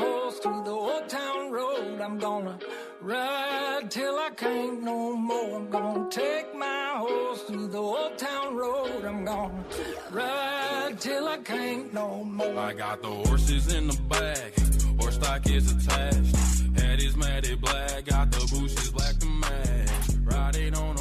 horse 0.00 0.38
through 0.38 0.62
the 0.64 0.70
old 0.70 1.08
town 1.08 1.50
road. 1.50 2.00
I'm 2.00 2.18
gonna 2.18 2.58
ride 3.00 3.90
till 3.90 4.16
I 4.18 4.30
can't 4.36 4.82
no 4.82 5.16
more. 5.16 5.56
I'm 5.58 5.70
gonna 5.70 6.10
take 6.10 6.48
my 6.54 6.86
horse 7.04 7.42
through 7.42 7.68
the 7.68 7.78
old 7.78 8.16
town 8.18 8.56
road. 8.56 9.04
I'm 9.04 9.24
gonna 9.24 9.64
ride 10.10 10.94
till 10.98 11.26
I 11.28 11.38
can't 11.38 11.92
no 11.92 12.24
more. 12.24 12.58
I 12.58 12.72
got 12.74 13.02
the 13.02 13.14
horses 13.24 13.72
in 13.74 13.88
the 13.88 13.98
back, 14.14 14.50
horse 15.00 15.16
stock 15.16 15.42
is 15.48 15.66
attached. 15.72 16.36
Head 16.78 16.98
is 17.02 17.16
matted 17.16 17.60
black, 17.60 18.06
got 18.06 18.30
the 18.30 18.42
bushes 18.52 18.90
black 18.90 19.16
to 19.18 19.26
match. 19.26 19.90
Riding 20.24 20.74
on 20.76 20.99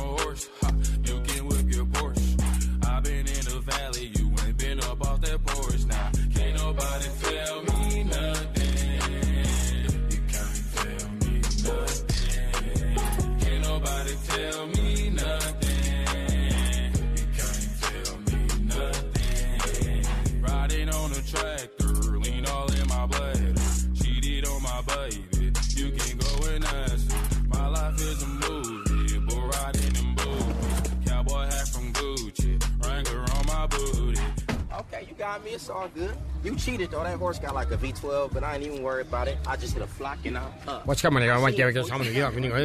got 35.30 35.44
me. 35.46 35.52
It's 35.52 35.70
all 35.70 35.90
good. 35.94 36.16
You 36.44 36.56
cheated 36.56 36.90
though. 36.92 37.04
That 37.04 37.18
horse 37.20 37.40
got 37.40 37.54
like 37.54 37.72
a 37.72 37.78
V12, 37.78 38.34
but 38.34 38.44
I 38.44 38.56
ain't 38.56 38.64
even 38.64 38.82
worried 38.82 39.08
about 39.08 39.28
it. 39.28 39.38
I 39.46 39.56
just 39.58 39.74
hit 39.74 39.84
a 39.84 39.88
flock 39.88 40.18
and 40.26 40.38
I'm 40.38 40.46
up. 40.68 40.86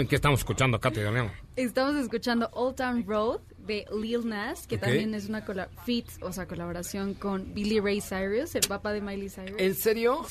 ¿Qué 0.09 0.17
estamos 0.17 0.41
escuchando 0.41 0.77
acá, 0.77 0.91
te 0.91 1.03
Estamos 1.57 1.97
escuchando 1.97 2.49
Old 2.53 2.77
Town 2.77 3.05
Road 3.07 3.41
de 3.67 3.87
Lil 4.01 4.29
Nas, 4.29 4.67
que 4.67 4.79
también 4.79 5.15
es 5.15 5.29
una 5.29 5.43
fit, 5.85 6.07
o 6.21 6.33
sea, 6.33 6.47
colaboración 6.47 7.15
con 7.15 7.55
Billy 7.55 7.81
Ray 7.81 8.01
Cyrus, 8.01 8.55
el 8.55 8.67
papá 8.69 8.93
de 8.93 9.01
Miley 9.01 9.29
Cyrus. 9.31 9.55
¿En 9.59 9.75
serio? 9.75 10.25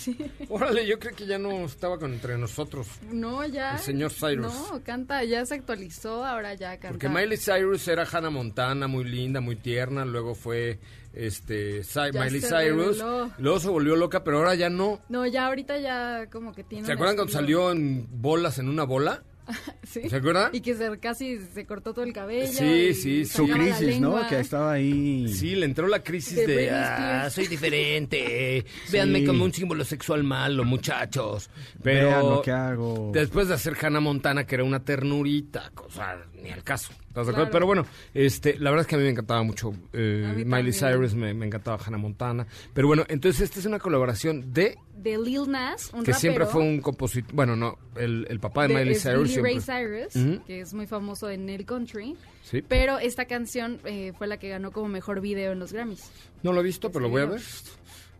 Órale, 0.49 0.85
yo 0.87 0.99
creo 0.99 1.15
que 1.15 1.25
ya 1.25 1.37
no 1.37 1.51
estaba 1.65 1.97
con 1.97 2.13
entre 2.13 2.37
nosotros. 2.37 2.87
No, 3.11 3.45
ya. 3.45 3.73
El 3.73 3.79
señor 3.79 4.11
Cyrus. 4.11 4.45
No, 4.53 4.81
canta, 4.83 5.23
ya 5.23 5.45
se 5.45 5.55
actualizó, 5.55 6.25
ahora 6.25 6.53
ya 6.53 6.71
canta. 6.77 6.89
Porque 6.91 7.09
Miley 7.09 7.37
Cyrus 7.37 7.87
era 7.87 8.05
Hannah 8.11 8.29
Montana, 8.29 8.87
muy 8.87 9.03
linda, 9.05 9.41
muy 9.41 9.55
tierna. 9.55 10.05
Luego 10.05 10.35
fue 10.35 10.79
este 11.13 11.81
Cy- 11.83 12.11
Ya 12.11 12.23
Miley 12.23 12.41
Cyrus. 12.41 12.97
reveló. 12.99 13.31
Luego 13.37 13.59
se 13.59 13.69
volvió 13.69 13.95
loca, 13.95 14.23
pero 14.23 14.37
ahora 14.39 14.55
ya 14.55 14.69
no. 14.69 14.99
No, 15.09 15.25
ya 15.25 15.47
ahorita 15.47 15.77
ya 15.79 16.27
como 16.31 16.53
que 16.53 16.63
tiene. 16.63 16.85
¿Se 16.85 16.93
acuerdan 16.93 17.15
cuando 17.15 17.33
salió 17.33 17.71
en 17.71 18.07
bolas 18.21 18.57
en 18.59 18.69
una 18.69 18.83
bola? 18.83 19.23
Sí. 19.83 20.09
¿Se 20.09 20.15
acuerdan? 20.15 20.49
Y 20.53 20.61
que 20.61 20.73
se, 20.75 20.97
casi 20.97 21.37
se 21.53 21.65
cortó 21.65 21.93
todo 21.93 22.03
el 22.03 22.13
cabello. 22.13 22.51
Sí, 22.51 22.93
sí, 22.95 23.25
Su 23.25 23.47
crisis, 23.47 23.99
¿no? 23.99 24.27
Que 24.27 24.39
estaba 24.39 24.71
ahí. 24.73 25.27
Sí, 25.27 25.55
le 25.55 25.65
entró 25.65 25.87
la 25.87 26.01
crisis 26.01 26.47
De 26.47 26.71
ah, 26.71 27.29
soy 27.29 27.47
diferente, 27.47 28.65
véanme 28.91 29.23
como 29.23 29.43
un 29.43 29.53
símbolo 29.53 29.83
sexual 29.85 30.23
malo, 30.23 30.63
muchachos. 30.63 31.49
Pero 31.83 32.07
Vean 32.07 32.19
lo 32.21 32.41
que 32.41 32.51
hago. 32.51 33.11
después 33.13 33.49
de 33.49 33.53
hacer 33.53 33.75
Hannah 33.79 33.99
Montana, 33.99 34.45
que 34.45 34.55
era 34.55 34.63
una 34.63 34.83
ternurita, 34.83 35.69
cosa 35.75 36.17
ni 36.41 36.49
al 36.49 36.63
caso. 36.63 36.91
¿Estás 37.13 37.27
de 37.27 37.31
acuerdo? 37.33 37.51
Claro. 37.51 37.51
Pero 37.51 37.65
bueno, 37.67 37.85
este, 38.15 38.57
la 38.57 38.71
verdad 38.71 38.81
es 38.81 38.87
que 38.87 38.95
a 38.95 38.97
mí 38.97 39.03
me 39.03 39.11
encantaba 39.11 39.43
mucho 39.43 39.71
eh, 39.93 40.43
Miley. 40.47 40.73
Cyrus, 40.73 41.13
me, 41.13 41.31
me 41.35 41.45
encantaba 41.45 41.77
Hannah 41.85 41.99
Montana. 41.99 42.47
Pero 42.73 42.87
bueno, 42.87 43.03
entonces 43.07 43.41
esta 43.41 43.59
es 43.59 43.67
una 43.67 43.77
colaboración 43.77 44.51
de 44.51 44.79
De 44.97 45.17
Lil 45.19 45.47
Nas, 45.47 45.93
un 45.93 46.03
que 46.03 46.13
siempre 46.15 46.47
fue 46.47 46.61
un 46.61 46.81
compositor, 46.81 47.31
bueno, 47.35 47.55
no, 47.55 47.77
el, 47.97 48.25
el 48.31 48.39
papá 48.39 48.63
de, 48.67 48.69
de- 48.73 48.79
Miley 48.79 48.95
Cyrus 48.95 49.29
Billy 49.29 49.41
Ray 49.43 49.61
siempre. 49.61 50.07
Cyrus, 50.09 50.41
que 50.47 50.61
es 50.61 50.73
muy 50.73 50.87
famoso 50.87 51.29
en 51.29 51.49
el 51.49 51.65
country. 51.67 52.15
Sí. 52.41 52.63
Pero 52.67 52.97
esta 52.97 53.25
canción 53.25 53.79
eh, 53.85 54.11
fue 54.17 54.25
la 54.25 54.37
que 54.37 54.49
ganó 54.49 54.71
como 54.71 54.87
mejor 54.87 55.21
video 55.21 55.51
en 55.51 55.59
los 55.59 55.71
Grammys. 55.71 56.09
No 56.41 56.51
lo 56.51 56.61
he 56.61 56.63
visto, 56.63 56.91
pero 56.91 57.03
lo 57.03 57.09
voy 57.09 57.21
a 57.21 57.25
ver. 57.25 57.41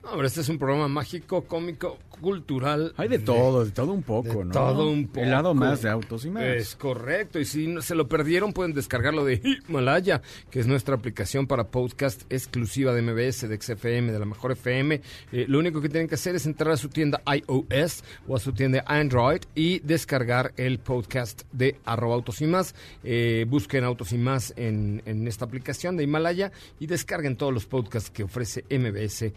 No, 0.04 0.12
pero 0.12 0.28
este 0.28 0.42
es 0.42 0.50
un 0.50 0.58
programa 0.60 0.88
mágico, 0.90 1.44
cómico, 1.46 1.98
cultural. 2.22 2.94
Hay 2.98 3.08
de 3.08 3.20
todo, 3.20 3.64
de 3.64 3.72
todo 3.72 3.94
un 3.94 4.04
poco, 4.04 4.40
de 4.40 4.46
¿no? 4.46 4.52
todo 4.52 4.90
un 4.90 5.08
poco. 5.08 5.22
El 5.22 5.32
lado 5.32 5.54
más 5.54 5.82
de 5.82 5.90
autos 5.90 6.26
y 6.26 6.30
más. 6.30 6.44
Es 6.44 6.76
correcto. 6.76 7.40
Y 7.40 7.46
si 7.46 7.68
no- 7.68 7.82
se 7.82 7.96
lo 7.96 8.08
perdieron, 8.10 8.52
pueden 8.54 8.74
descargarlo 8.74 9.24
de 9.24 9.42
Himalaya, 9.70 10.22
que 10.52 10.60
es 10.60 10.68
nuestra 10.68 10.96
aplicación 10.96 11.48
para 11.48 11.66
podcast 11.70 12.24
exclusiva 12.32 12.94
de 12.94 13.02
MBS, 13.02 13.48
de 13.48 13.58
XFM, 13.62 14.12
de 14.12 14.20
la 14.20 14.26
mejor 14.26 14.52
FM. 14.52 15.02
Eh, 15.32 15.46
lo 15.48 15.60
único 15.60 15.80
que 15.82 15.90
tienen 15.90 16.08
que 16.10 16.16
hacer 16.16 16.36
es 16.36 16.46
entrar 16.46 16.74
a 16.74 16.78
su 16.78 16.90
tienda 16.90 17.22
iOS 17.26 18.04
o 18.28 18.36
a 18.36 18.40
su 18.40 18.52
tienda 18.52 18.84
Android 18.88 19.42
y 19.56 19.80
descargar 19.80 20.54
el 20.58 20.80
podcast 20.80 21.44
de 21.54 21.78
arroba 21.86 22.16
autos 22.16 22.42
y 22.42 22.48
más. 22.48 22.76
Eh, 23.06 23.46
busquen 23.48 23.84
autos 23.86 24.12
y 24.12 24.18
más 24.18 24.54
en, 24.58 25.02
en 25.06 25.28
esta 25.28 25.46
aplicación 25.46 25.96
de 25.98 26.04
Himalaya 26.04 26.52
y 26.80 26.88
descarguen 26.88 27.38
todos 27.38 27.54
los 27.54 27.66
podcasts 27.66 28.10
que 28.10 28.24
ofrece 28.24 28.66
MBS 28.70 29.32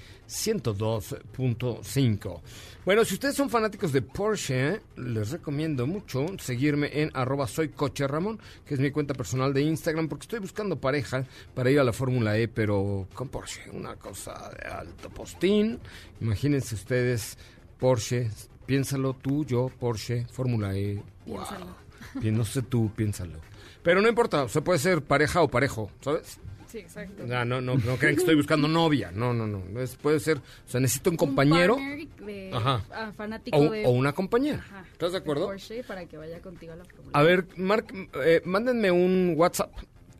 102.5. 0.63 2.41
Bueno, 2.85 3.05
si 3.05 3.15
ustedes 3.15 3.35
son 3.35 3.51
fanáticos 3.51 3.93
de 3.93 4.03
Porsche, 4.03 4.81
les 4.97 5.31
recomiendo 5.31 5.87
mucho 5.87 6.27
seguirme 6.39 6.91
en 7.03 7.11
arroba 7.15 7.47
soy 7.47 7.71
coche 7.71 8.07
Ramón, 8.07 8.39
que 8.65 8.75
es 8.75 8.81
mi 8.81 8.91
cuenta 8.91 9.15
personal 9.15 9.53
de 9.53 9.63
Instagram, 9.63 10.09
porque 10.09 10.25
estoy 10.25 10.39
buscando 10.39 10.81
pareja 10.81 11.25
para 11.55 11.71
ir 11.71 11.81
a 11.81 11.85
la 11.85 11.93
Fórmula 11.93 12.39
E, 12.39 12.49
pero 12.49 13.09
con 13.15 13.29
Porsche, 13.29 13.71
una 13.73 13.97
cosa 13.97 14.51
de 14.51 14.69
alto 14.69 15.11
postín. 15.11 15.81
Imagínense 16.21 16.75
ustedes, 16.75 17.37
Porsche, 17.79 18.31
piénsalo 18.67 19.15
tú, 19.15 19.45
yo, 19.45 19.71
Porsche, 19.81 20.27
Fórmula 20.31 20.77
E. 20.77 21.03
Wow. 21.27 21.39
Piénsalo. 21.39 21.87
Bien, 22.15 22.37
No 22.37 22.45
sé 22.45 22.63
tú, 22.63 22.91
piénsalo. 22.95 23.41
Pero 23.83 24.01
no 24.01 24.09
importa, 24.09 24.49
se 24.49 24.63
puede 24.63 24.79
ser 24.79 25.03
pareja 25.03 25.43
o 25.43 25.49
parejo, 25.49 25.91
¿sabes? 26.01 26.39
Sí, 26.77 26.81
exacto. 26.83 27.25
No, 27.27 27.43
no, 27.47 27.61
no, 27.63 27.75
no 27.77 27.97
crean 27.97 28.15
que 28.17 28.21
estoy 28.21 28.35
buscando 28.35 28.69
novia. 28.69 29.11
No, 29.15 29.33
no, 29.33 29.47
no. 29.47 29.81
Es- 29.81 29.97
puede 29.97 30.21
ser, 30.21 30.37
o 30.39 30.69
sea, 30.69 30.79
necesito 30.79 31.09
un 31.09 31.17
compañero 31.17 31.77
partner 31.77 32.07
de- 32.27 32.51
Ajá. 32.53 32.85
ah, 32.93 33.13
fanático 33.17 33.57
o, 33.57 33.71
de, 33.71 33.87
o 33.87 33.91
una 33.91 34.13
compañera. 34.13 34.59
Ajá, 34.59 34.85
¿Estás 34.93 35.13
de 35.13 35.19
acuerdo? 35.19 35.47
Porsche 35.47 35.83
para 35.85 36.05
que 36.05 36.19
vaya 36.19 36.39
contigo 36.43 36.75
a 36.75 36.77
la 36.77 36.85
A 37.15 37.23
ver, 37.23 37.47
Mark, 37.57 37.87
eh, 38.27 38.43
mándenme 38.45 38.91
un 38.91 39.33
WhatsApp 39.39 39.73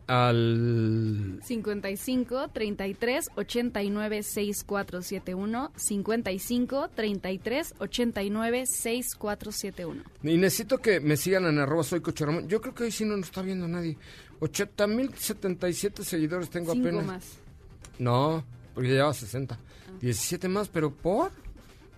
al 0.07 1.39
55 1.43 2.47
33 2.53 3.29
89 3.35 4.23
6471 4.23 5.71
55 5.75 6.89
33 6.95 7.73
89 7.77 8.65
6471 8.65 10.03
Y 10.23 10.37
necesito 10.37 10.77
que 10.79 10.99
me 11.01 11.17
sigan 11.17 11.45
en 11.45 11.59
arroba 11.59 11.83
soy 11.83 12.01
Coche 12.01 12.25
Ramón. 12.25 12.47
Yo 12.47 12.61
creo 12.61 12.73
que 12.73 12.85
hoy 12.85 12.91
sí 12.91 13.05
no 13.05 13.17
nos 13.17 13.27
está 13.27 13.41
viendo 13.41 13.67
nadie. 13.67 13.97
80.077 14.39 16.03
seguidores 16.03 16.49
tengo 16.49 16.73
Cinco 16.73 16.87
apenas. 16.87 17.05
más. 17.05 17.23
No, 17.99 18.43
porque 18.73 18.89
ya 18.89 18.95
lleva 18.95 19.13
60. 19.13 19.57
17 20.01 20.47
más, 20.47 20.67
pero 20.69 20.91
¿por? 20.91 21.31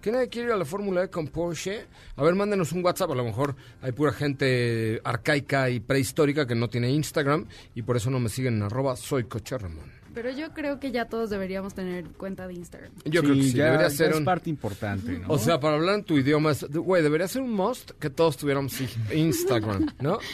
¿Que 0.01 0.13
nadie 0.13 0.29
quiere 0.29 0.47
ir 0.47 0.53
a 0.53 0.57
la 0.57 0.63
Fórmula 0.63 1.03
E 1.03 1.09
con 1.09 1.27
Porsche? 1.27 1.85
A 2.15 2.23
ver, 2.23 2.33
mándenos 2.33 2.71
un 2.71 2.83
WhatsApp. 2.85 3.11
A 3.11 3.15
lo 3.15 3.25
mejor 3.25 3.55
hay 3.81 3.91
pura 3.91 4.13
gente 4.13 5.01
arcaica 5.03 5.69
y 5.69 5.81
prehistórica 5.81 6.47
que 6.47 6.55
no 6.55 6.69
tiene 6.69 6.89
Instagram 6.91 7.45
y 7.75 7.81
por 7.81 7.97
eso 7.97 8.09
no 8.09 8.17
me 8.21 8.29
siguen 8.29 8.55
en 8.55 8.63
arroba 8.63 8.95
soy 8.95 9.25
Coche 9.25 9.57
Ramón. 9.57 9.91
Pero 10.13 10.31
yo 10.31 10.53
creo 10.53 10.79
que 10.79 10.91
ya 10.91 11.05
todos 11.05 11.29
deberíamos 11.29 11.73
tener 11.73 12.05
cuenta 12.11 12.47
de 12.47 12.53
Instagram. 12.53 12.91
Yo 13.05 13.21
creo 13.21 13.35
que 13.35 13.43
sí, 13.43 13.53
ya, 13.53 13.65
debería 13.65 13.89
ya 13.89 13.95
ser 13.95 14.11
es 14.11 14.17
un... 14.17 14.25
parte 14.25 14.49
importante, 14.49 15.19
¿no? 15.19 15.27
O 15.27 15.37
sea, 15.37 15.59
para 15.59 15.75
hablar 15.75 15.95
en 15.95 16.03
tu 16.05 16.17
idioma, 16.17 16.51
es- 16.51 16.63
güey, 16.69 17.03
debería 17.03 17.27
ser 17.27 17.41
un 17.41 17.51
must 17.53 17.91
que 17.99 18.09
todos 18.09 18.37
tuviéramos 18.37 18.73
Instagram, 19.13 19.87
¿no? 19.99 20.17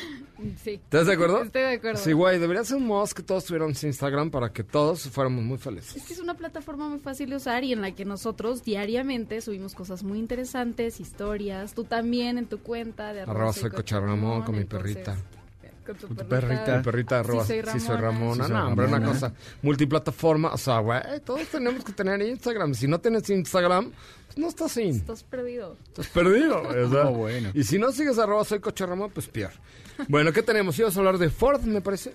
Sí. 0.64 0.72
¿Estás 0.72 1.08
de 1.08 1.14
acuerdo? 1.14 1.44
Estoy 1.44 1.62
de 1.62 1.74
acuerdo. 1.76 1.98
Sí, 2.02 2.12
güey, 2.12 2.40
debería 2.40 2.64
ser 2.64 2.78
un 2.78 2.88
must 2.88 3.14
que 3.14 3.24
todos 3.24 3.46
tuviéramos 3.46 3.82
Instagram 3.84 4.30
para 4.32 4.52
que 4.52 4.64
todos 4.64 5.04
fuéramos 5.10 5.44
muy 5.44 5.58
felices. 5.58 5.96
Es 5.96 6.04
que 6.04 6.14
es 6.14 6.20
una 6.20 6.34
plataforma 6.36 6.90
muy 6.90 7.00
fácil 7.00 7.30
de 7.30 7.38
usar 7.38 7.64
y 7.64 7.72
en 7.74 7.82
la 7.82 7.92
que 7.94 8.06
nosotros 8.06 8.64
diariamente 8.64 9.40
subimos 9.42 9.74
cosas 9.76 10.04
muy 10.04 10.20
interesantes, 10.20 11.00
historias. 11.00 11.74
Tú 11.74 11.84
también 11.86 12.38
en 12.38 12.48
tu 12.48 12.60
cuenta 12.60 13.14
de 13.14 13.22
Arroba 13.22 13.54
soy 13.54 13.70
Coche 13.70 14.00
Ramón 14.00 14.44
con 14.44 14.58
mi 14.58 14.66
perrita. 14.66 15.16
Con 15.86 15.96
tu, 15.98 16.08
Con 16.08 16.18
tu 16.18 16.26
perrita. 16.26 16.48
perrita. 16.48 16.78
Mi 16.78 16.84
perrita 16.84 17.20
arroba 17.20 17.46
Sí, 17.46 17.54
sí 17.64 17.70
soy 17.72 17.80
soy, 17.80 17.98
Ramona. 17.98 18.46
Sí, 18.46 18.52
soy 18.52 18.60
no, 18.60 18.68
hombre, 18.70 18.88
una 18.88 19.04
cosa. 19.06 19.34
Multiplataforma. 19.62 20.52
O 20.54 20.58
sea, 20.58 20.80
güey, 20.80 21.00
todos 21.24 21.48
tenemos 21.48 21.84
que 21.84 21.92
tener 21.94 22.20
Instagram. 22.24 22.74
Si 22.74 22.88
no 22.88 23.00
tienes 23.00 23.30
Instagram, 23.30 23.92
pues 24.26 24.38
no 24.38 24.48
estás 24.48 24.72
sin. 24.72 24.96
Estás 24.96 25.24
perdido. 25.24 25.78
Estás 25.88 26.08
perdido. 26.08 26.64
No, 26.90 27.12
bueno. 27.14 27.52
Y 27.54 27.64
si 27.64 27.78
no 27.78 27.92
sigues 27.92 28.18
arroba 28.18 28.44
soy 28.46 28.60
Coche 28.60 28.86
Ramón, 28.86 29.12
pues 29.14 29.28
peor. 29.28 29.52
Bueno, 30.08 30.32
¿qué 30.34 30.42
tenemos? 30.44 30.78
Ibas 30.80 30.96
a 30.96 31.00
hablar 31.00 31.18
de 31.18 31.30
Ford, 31.30 31.62
me 31.64 31.82
parece. 31.82 32.14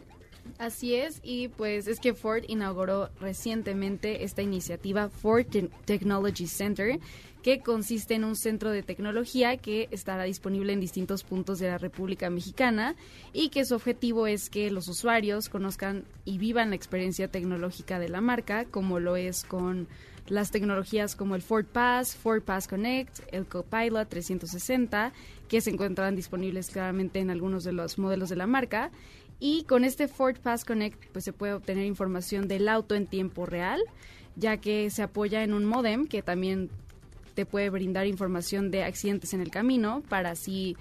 Así 0.58 0.94
es, 0.94 1.20
y 1.22 1.48
pues 1.48 1.86
es 1.86 2.00
que 2.00 2.12
Ford 2.14 2.42
inauguró 2.48 3.08
recientemente 3.20 4.24
esta 4.24 4.42
iniciativa 4.42 5.08
Ford 5.08 5.46
Te- 5.46 5.70
Technology 5.86 6.46
Center, 6.46 6.98
que 7.42 7.60
consiste 7.60 8.14
en 8.14 8.24
un 8.24 8.36
centro 8.36 8.70
de 8.70 8.82
tecnología 8.82 9.56
que 9.56 9.88
estará 9.90 10.24
disponible 10.24 10.72
en 10.74 10.80
distintos 10.80 11.24
puntos 11.24 11.58
de 11.58 11.68
la 11.68 11.78
República 11.78 12.28
Mexicana 12.28 12.94
y 13.32 13.48
que 13.48 13.64
su 13.64 13.74
objetivo 13.74 14.26
es 14.26 14.50
que 14.50 14.70
los 14.70 14.88
usuarios 14.88 15.48
conozcan 15.48 16.04
y 16.26 16.36
vivan 16.36 16.70
la 16.70 16.76
experiencia 16.76 17.28
tecnológica 17.28 17.98
de 17.98 18.10
la 18.10 18.20
marca, 18.20 18.66
como 18.66 19.00
lo 19.00 19.16
es 19.16 19.44
con 19.44 19.88
las 20.28 20.50
tecnologías 20.50 21.16
como 21.16 21.34
el 21.34 21.42
Ford 21.42 21.64
Pass, 21.64 22.14
Ford 22.14 22.42
Pass 22.42 22.68
Connect, 22.68 23.20
el 23.32 23.46
Copilot 23.46 24.08
360, 24.08 25.12
que 25.50 25.60
se 25.60 25.70
encuentran 25.70 26.14
disponibles 26.14 26.70
claramente 26.70 27.18
en 27.18 27.28
algunos 27.28 27.64
de 27.64 27.72
los 27.72 27.98
modelos 27.98 28.28
de 28.28 28.36
la 28.36 28.46
marca. 28.46 28.92
Y 29.40 29.64
con 29.64 29.84
este 29.84 30.06
Ford 30.06 30.36
Pass 30.38 30.64
Connect 30.64 31.06
pues 31.12 31.24
se 31.24 31.32
puede 31.32 31.54
obtener 31.54 31.86
información 31.86 32.46
del 32.46 32.68
auto 32.68 32.94
en 32.94 33.08
tiempo 33.08 33.46
real, 33.46 33.82
ya 34.36 34.58
que 34.58 34.88
se 34.90 35.02
apoya 35.02 35.42
en 35.42 35.52
un 35.52 35.64
modem 35.64 36.06
que 36.06 36.22
también 36.22 36.70
te 37.34 37.46
puede 37.46 37.68
brindar 37.68 38.06
información 38.06 38.70
de 38.70 38.84
accidentes 38.84 39.34
en 39.34 39.40
el 39.40 39.50
camino 39.50 40.04
para 40.08 40.30
así 40.30 40.76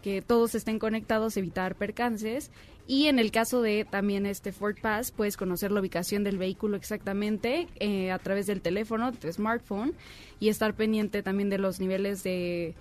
que 0.00 0.22
todos 0.22 0.54
estén 0.54 0.78
conectados, 0.78 1.36
evitar 1.36 1.74
percances. 1.76 2.50
Y 2.86 3.06
en 3.06 3.18
el 3.18 3.30
caso 3.30 3.60
de 3.60 3.86
también 3.90 4.24
este 4.24 4.52
Ford 4.52 4.76
Pass, 4.80 5.10
puedes 5.10 5.36
conocer 5.36 5.70
la 5.70 5.80
ubicación 5.80 6.24
del 6.24 6.38
vehículo 6.38 6.76
exactamente 6.76 7.68
eh, 7.78 8.10
a 8.10 8.18
través 8.18 8.46
del 8.46 8.62
teléfono, 8.62 9.12
de 9.12 9.18
tu 9.18 9.32
smartphone, 9.32 9.94
y 10.40 10.48
estar 10.48 10.74
pendiente 10.74 11.22
también 11.22 11.48
de 11.48 11.58
los 11.58 11.80
niveles 11.80 12.22
de, 12.22 12.74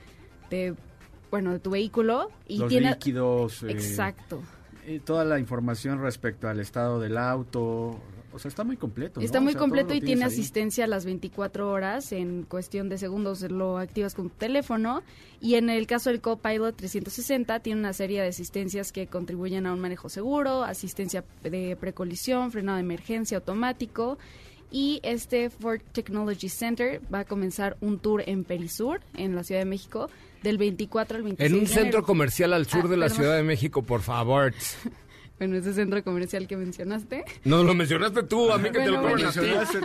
de 0.49 0.75
bueno, 1.33 1.51
de 1.51 1.57
tu 1.57 1.71
vehículo. 1.71 2.29
Y 2.47 2.59
Los 2.59 2.69
tiene, 2.69 2.91
líquidos. 2.91 3.63
eh, 3.63 3.71
Exacto. 3.71 4.39
eh, 4.85 5.01
toda 5.03 5.25
la 5.25 5.39
información 5.39 5.99
respecto 5.99 6.47
al 6.47 6.59
estado 6.59 6.99
del 6.99 7.17
auto. 7.17 7.99
O 8.31 8.37
sea, 8.39 8.49
está 8.49 8.63
muy 8.63 8.77
completo. 8.77 9.19
¿no? 9.19 9.25
Está 9.25 9.39
O 9.39 9.41
muy 9.41 9.53
sea, 9.53 9.59
completo 9.61 9.95
y 9.95 10.01
tiene 10.01 10.23
ahí. 10.25 10.27
asistencia 10.31 10.85
a 10.85 10.87
las 10.87 11.05
24 11.05 11.71
horas. 11.71 12.11
En 12.11 12.43
cuestión 12.43 12.87
de 12.87 12.99
segundos 12.99 13.41
lo 13.49 13.79
activas 13.79 14.13
con 14.13 14.29
tu 14.29 14.35
teléfono. 14.37 15.01
Y 15.41 15.55
en 15.55 15.71
el 15.71 15.87
caso 15.87 16.11
del 16.11 16.21
Copilot 16.21 16.75
360 16.75 17.61
tiene 17.61 17.79
una 17.79 17.93
serie 17.93 18.21
de 18.21 18.27
asistencias 18.27 18.91
que 18.91 19.07
contribuyen 19.07 19.65
a 19.65 19.73
un 19.73 19.79
manejo 19.79 20.09
seguro, 20.09 20.63
asistencia 20.63 21.23
de 21.41 21.75
precolisión, 21.79 22.51
frenado 22.51 22.75
de 22.77 22.83
emergencia 22.83 23.37
automático. 23.39 24.19
Y 24.73 24.99
este 25.03 25.49
Ford 25.51 25.81
Technology 25.91 26.49
Center 26.49 26.99
va 27.13 27.19
a 27.19 27.25
comenzar 27.25 27.77
un 27.79 27.99
tour 27.99 28.23
en 28.25 28.43
Perisur, 28.43 28.99
en 29.15 29.35
la 29.35 29.43
Ciudad 29.43 29.61
de 29.61 29.65
México, 29.65 30.09
del 30.41 30.57
24 30.57 31.17
al 31.17 31.23
26 31.23 31.47
En 31.51 31.55
un 31.57 31.63
de 31.65 31.67
centro 31.67 31.83
enero. 31.99 32.03
comercial 32.03 32.53
al 32.53 32.65
sur 32.65 32.81
Ah, 32.85 32.87
de 32.89 32.97
la 32.97 33.05
perdón. 33.05 33.17
Ciudad 33.17 33.35
de 33.37 33.43
México, 33.43 33.83
por 33.83 34.01
favor. 34.01 34.53
Bueno, 35.39 35.57
ese 35.57 35.73
centro 35.73 36.01
comercial 36.03 36.47
que 36.47 36.55
mencionaste. 36.55 37.25
No, 37.43 37.63
lo 37.63 37.73
mencionaste 37.73 38.23
tú, 38.23 38.51
a 38.51 38.59
mí 38.59 38.69
que 38.71 38.79
te 38.79 38.87
lo 38.91 39.01
bueno. 39.01 39.29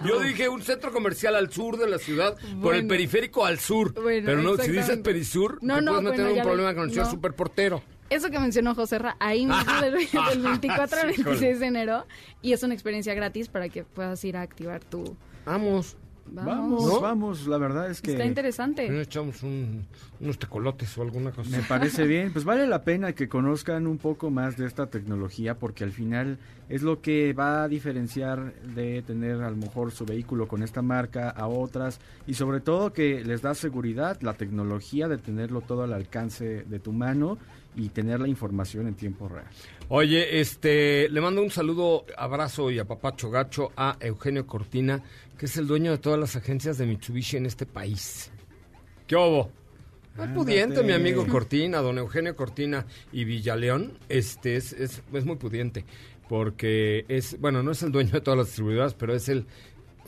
Yo 0.07 0.21
dije 0.21 0.49
un 0.49 0.63
centro 0.63 0.93
comercial 0.93 1.35
al 1.35 1.51
sur 1.51 1.79
de 1.79 1.89
la 1.89 1.99
ciudad, 1.99 2.37
por 2.63 2.75
el 2.77 2.87
periférico 2.87 3.45
al 3.47 3.59
sur. 3.59 3.93
Pero 3.95 4.43
no, 4.43 4.57
si 4.59 4.71
dices 4.71 4.99
perisur, 4.99 5.59
No, 5.63 5.77
te 5.77 5.83
no, 5.83 5.93
puedes 6.01 6.11
meter 6.19 6.33
un 6.37 6.43
problema 6.43 6.75
con 6.75 6.85
el 6.85 6.91
señor 6.91 7.11
superportero. 7.11 7.83
Eso 8.11 8.31
que 8.31 8.39
mencionó 8.39 8.75
José 8.75 8.99
Ra, 8.99 9.17
ahí 9.21 9.45
mismo 9.47 9.73
del, 9.83 9.95
del 9.95 10.43
24 10.43 11.01
al 11.01 11.15
Sí, 11.15 11.21
híjole. 11.21 11.31
26 11.37 11.61
de 11.61 11.67
enero. 11.67 12.07
Y 12.43 12.53
es 12.53 12.63
una 12.63 12.75
experiencia 12.75 13.15
gratis 13.15 13.49
para 13.49 13.69
que 13.69 13.85
puedas 13.85 14.25
ir 14.25 14.37
a 14.37 14.43
activar 14.43 14.83
tu... 14.85 15.17
Vamos. 15.45 15.97
Vamos. 16.31 16.47
Vamos, 16.47 16.85
¿No? 16.87 17.01
vamos. 17.01 17.47
La 17.47 17.57
verdad 17.57 17.91
es 17.91 18.03
que. 18.03 18.11
Está 18.13 18.27
interesante. 18.27 18.87
Nos 18.91 19.07
echamos 19.07 19.43
un- 19.43 19.87
unos 20.21 20.39
tecolotes 20.39 20.99
o 20.99 21.03
alguna 21.03 21.31
cosa. 21.33 21.49
Me 21.49 21.63
parece 21.63 22.07
bien, 22.07 22.35
pues 22.35 22.45
vale 22.45 22.67
la 22.67 22.85
pena 22.85 23.15
que 23.15 23.31
conozcan 23.31 23.87
un 23.87 23.97
poco 23.97 24.29
más 24.31 24.59
de 24.59 24.67
esta 24.67 24.89
tecnología 24.89 25.55
porque 25.59 25.85
al 25.85 25.91
final 25.93 26.39
es 26.69 26.83
lo 26.83 27.01
que 27.01 27.33
va 27.33 27.63
a 27.63 27.69
diferenciar 27.69 28.53
de 28.61 29.01
tener 29.01 29.41
a 29.43 29.49
lo 29.51 29.57
mejor 29.57 29.91
su 29.91 30.05
vehículo 30.05 30.47
con 30.49 30.63
esta 30.63 30.83
marca 30.83 31.31
a 31.31 31.47
otras 31.47 31.99
y 32.27 32.35
sobre 32.35 32.61
todo 32.61 32.93
que 32.93 33.25
les 33.25 33.41
da 33.41 33.55
seguridad 33.55 34.21
la 34.21 34.35
tecnología 34.35 35.09
de 35.09 35.17
tenerlo 35.17 35.63
todo 35.63 35.85
al 35.85 35.95
alcance 35.95 36.63
de 36.65 36.79
tu 36.79 36.93
mano 36.93 37.39
y 37.79 37.89
tener 37.91 38.21
la 38.21 38.29
información 38.29 38.89
en 38.89 38.95
tiempo 38.95 39.29
real. 39.29 39.47
Oye, 39.89 40.41
este, 40.41 41.09
le 41.09 41.21
mando 41.21 41.41
un 41.41 41.51
saludo, 41.51 42.05
abrazo 42.17 42.71
y 42.71 42.79
apapacho 42.79 43.31
gacho 43.31 43.73
a 43.77 43.97
Eugenio 44.01 44.47
Cortina, 44.47 45.03
que 45.39 45.47
es 45.47 45.57
el 45.57 45.67
dueño 45.67 45.93
de 45.93 45.99
todas 45.99 46.19
las 46.19 46.37
agencias 46.37 46.77
de 46.77 46.87
Mitsubishi 46.87 47.37
en 47.37 47.47
este 47.47 47.65
país. 47.65 48.31
¿Qué 49.07 49.17
hubo? 49.17 49.51
Muy 50.17 50.29
pudiente, 50.29 50.83
mi 50.83 50.93
amigo 50.93 51.25
Cortina, 51.29 51.79
don 51.79 51.97
Eugenio 51.97 52.35
Cortina 52.35 52.85
y 53.13 53.25
Villaleón, 53.25 53.97
este 54.09 54.57
es, 54.57 54.73
es, 54.73 55.01
es 55.13 55.25
muy 55.25 55.37
pudiente, 55.37 55.85
porque 56.29 57.05
es, 57.07 57.39
bueno, 57.39 57.63
no 57.63 57.71
es 57.71 57.85
el 57.85 57.93
dueño 57.93 58.11
de 58.11 58.21
todas 58.21 58.37
las 58.37 58.49
distribuidoras, 58.49 58.95
pero 58.95 59.15
es 59.15 59.29
el 59.29 59.47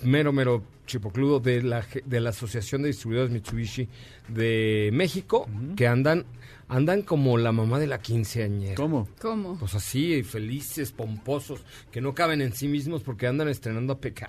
mero, 0.02 0.32
mero 0.32 0.64
chipocludo 0.86 1.38
de 1.38 1.62
la, 1.62 1.86
de 2.04 2.20
la 2.20 2.30
Asociación 2.30 2.82
de 2.82 2.88
Distribuidores 2.88 3.30
Mitsubishi 3.30 3.88
de 4.26 4.90
México, 4.92 5.48
que 5.76 5.86
andan, 5.86 6.24
andan 6.70 7.02
como 7.02 7.36
la 7.36 7.52
mamá 7.52 7.78
de 7.78 7.86
la 7.86 8.00
quinceañera. 8.00 8.76
¿Cómo? 8.76 9.08
¿Cómo? 9.20 9.58
Pues 9.58 9.74
así, 9.74 10.22
felices, 10.22 10.92
pomposos, 10.92 11.60
que 11.90 12.00
no 12.00 12.14
caben 12.14 12.40
en 12.40 12.52
sí 12.52 12.68
mismos 12.68 13.02
porque 13.02 13.26
andan 13.26 13.48
estrenando 13.48 14.00
pickup. 14.00 14.28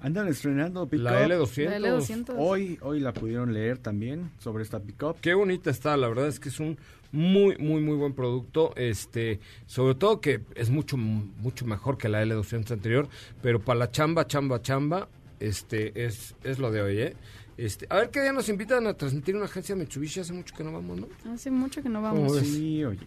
Andan 0.00 0.28
estrenando 0.28 0.88
pickup. 0.88 1.04
La 1.04 1.26
L200. 1.26 1.78
La 1.78 1.90
L200. 1.90 2.34
Hoy, 2.38 2.78
hoy 2.80 3.00
la 3.00 3.12
pudieron 3.12 3.52
leer 3.52 3.76
también 3.76 4.30
sobre 4.38 4.64
esta 4.64 4.80
pickup. 4.80 5.20
Qué 5.20 5.34
bonita 5.34 5.70
está, 5.70 5.96
la 5.98 6.08
verdad 6.08 6.28
es 6.28 6.40
que 6.40 6.48
es 6.48 6.58
un 6.58 6.78
muy, 7.12 7.58
muy, 7.58 7.82
muy 7.82 7.96
buen 7.96 8.14
producto. 8.14 8.72
Este, 8.76 9.40
sobre 9.66 9.94
todo 9.94 10.22
que 10.22 10.40
es 10.54 10.70
mucho, 10.70 10.96
mucho 10.96 11.66
mejor 11.66 11.98
que 11.98 12.08
la 12.08 12.24
L200 12.24 12.70
anterior, 12.70 13.08
pero 13.42 13.60
para 13.60 13.80
la 13.80 13.90
chamba, 13.90 14.26
chamba, 14.26 14.62
chamba, 14.62 15.08
este, 15.40 16.04
es, 16.06 16.34
es 16.42 16.58
lo 16.58 16.70
de 16.70 16.80
hoy, 16.82 16.98
¿eh? 17.00 17.16
Este, 17.60 17.86
a 17.90 17.96
ver 17.96 18.08
qué 18.08 18.22
día 18.22 18.32
nos 18.32 18.48
invitan 18.48 18.86
a 18.86 18.94
transmitir 18.94 19.36
una 19.36 19.44
agencia 19.44 19.76
Mitsubishi, 19.76 20.20
hace 20.20 20.32
mucho 20.32 20.54
que 20.56 20.64
no 20.64 20.72
vamos, 20.72 20.98
¿no? 20.98 21.08
Hace 21.30 21.50
mucho 21.50 21.82
que 21.82 21.90
no 21.90 22.00
¿Cómo 22.00 22.22
vamos. 22.22 22.38
Sí, 22.38 22.82
oye. 22.84 23.00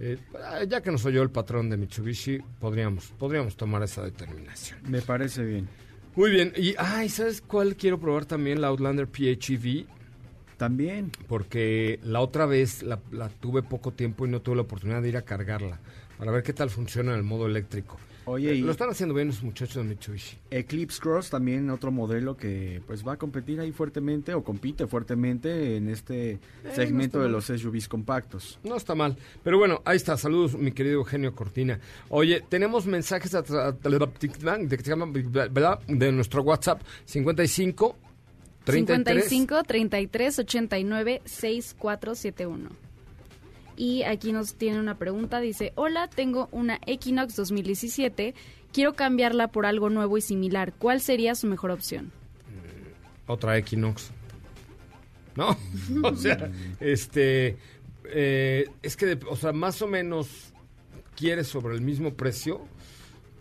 Eh, 0.00 0.18
ya 0.66 0.80
que 0.80 0.90
nos 0.90 1.04
oyó 1.04 1.22
el 1.22 1.28
patrón 1.28 1.68
de 1.68 1.76
Mitsubishi, 1.76 2.38
podríamos, 2.60 3.08
podríamos 3.18 3.56
tomar 3.56 3.82
esa 3.82 4.02
determinación. 4.02 4.78
Me 4.88 5.02
parece 5.02 5.44
bien. 5.44 5.68
Muy 6.16 6.30
bien, 6.30 6.54
y 6.56 6.74
ay, 6.78 7.10
¿sabes 7.10 7.42
cuál 7.42 7.76
quiero 7.76 8.00
probar 8.00 8.24
también? 8.24 8.62
La 8.62 8.68
Outlander 8.68 9.06
PHEV, 9.06 9.84
También. 10.56 11.10
porque 11.28 12.00
la 12.04 12.20
otra 12.20 12.46
vez 12.46 12.82
la, 12.82 13.00
la 13.12 13.28
tuve 13.28 13.62
poco 13.62 13.92
tiempo 13.92 14.24
y 14.24 14.30
no 14.30 14.40
tuve 14.40 14.56
la 14.56 14.62
oportunidad 14.62 15.02
de 15.02 15.10
ir 15.10 15.16
a 15.18 15.22
cargarla 15.22 15.78
para 16.16 16.32
ver 16.32 16.42
qué 16.42 16.54
tal 16.54 16.70
funciona 16.70 17.12
en 17.12 17.18
el 17.18 17.24
modo 17.24 17.46
eléctrico. 17.46 17.98
Oye, 18.26 18.52
Eh, 18.52 18.54
y 18.56 18.60
Lo 18.62 18.72
están 18.72 18.88
haciendo 18.90 19.14
bien 19.14 19.28
los 19.28 19.42
muchachos 19.42 19.76
de 19.76 19.84
Mitsubishi. 19.84 20.38
Eclipse 20.50 21.00
Cross 21.00 21.30
también 21.30 21.68
otro 21.70 21.90
modelo 21.92 22.36
que 22.36 22.80
pues 22.86 23.06
va 23.06 23.12
a 23.12 23.16
competir 23.16 23.60
ahí 23.60 23.70
fuertemente 23.72 24.32
o 24.34 24.42
compite 24.42 24.86
fuertemente 24.86 25.76
en 25.76 25.88
este 25.88 26.38
segmento 26.74 27.20
de 27.20 27.28
los 27.28 27.44
SUVs 27.46 27.86
compactos. 27.88 28.58
No 28.64 28.76
está 28.76 28.94
mal. 28.94 29.16
Pero 29.42 29.58
bueno, 29.58 29.82
ahí 29.84 29.96
está. 29.96 30.16
Saludos, 30.16 30.56
mi 30.56 30.72
querido 30.72 30.94
Eugenio 30.96 31.34
Cortina. 31.34 31.78
Oye, 32.08 32.42
tenemos 32.48 32.86
mensajes 32.86 33.34
a 33.34 33.44
tra- 33.44 33.76
de, 35.12 35.48
¿verdad? 35.48 35.80
de 35.86 36.12
nuestro 36.12 36.42
WhatsApp 36.42 36.82
55 37.04 37.96
33 38.64 39.24
55 39.28 39.62
33 39.64 40.38
89 40.38 41.22
6471. 41.26 42.70
Y 43.76 44.02
aquí 44.04 44.32
nos 44.32 44.54
tiene 44.54 44.78
una 44.78 44.96
pregunta, 44.98 45.40
dice, 45.40 45.72
hola, 45.74 46.08
tengo 46.08 46.48
una 46.52 46.78
Equinox 46.86 47.34
2017, 47.36 48.34
quiero 48.72 48.94
cambiarla 48.94 49.48
por 49.48 49.66
algo 49.66 49.90
nuevo 49.90 50.16
y 50.16 50.20
similar, 50.20 50.72
¿cuál 50.78 51.00
sería 51.00 51.34
su 51.34 51.46
mejor 51.46 51.70
opción? 51.70 52.12
Otra 53.26 53.56
Equinox. 53.58 54.10
¿No? 55.36 55.56
o 56.02 56.14
sea, 56.14 56.50
este. 56.78 57.56
eh, 58.04 58.68
es 58.82 58.96
que, 58.96 59.18
o 59.28 59.36
sea, 59.36 59.52
más 59.52 59.82
o 59.82 59.88
menos 59.88 60.52
quieres 61.16 61.48
sobre 61.48 61.74
el 61.74 61.80
mismo 61.80 62.14
precio. 62.14 62.66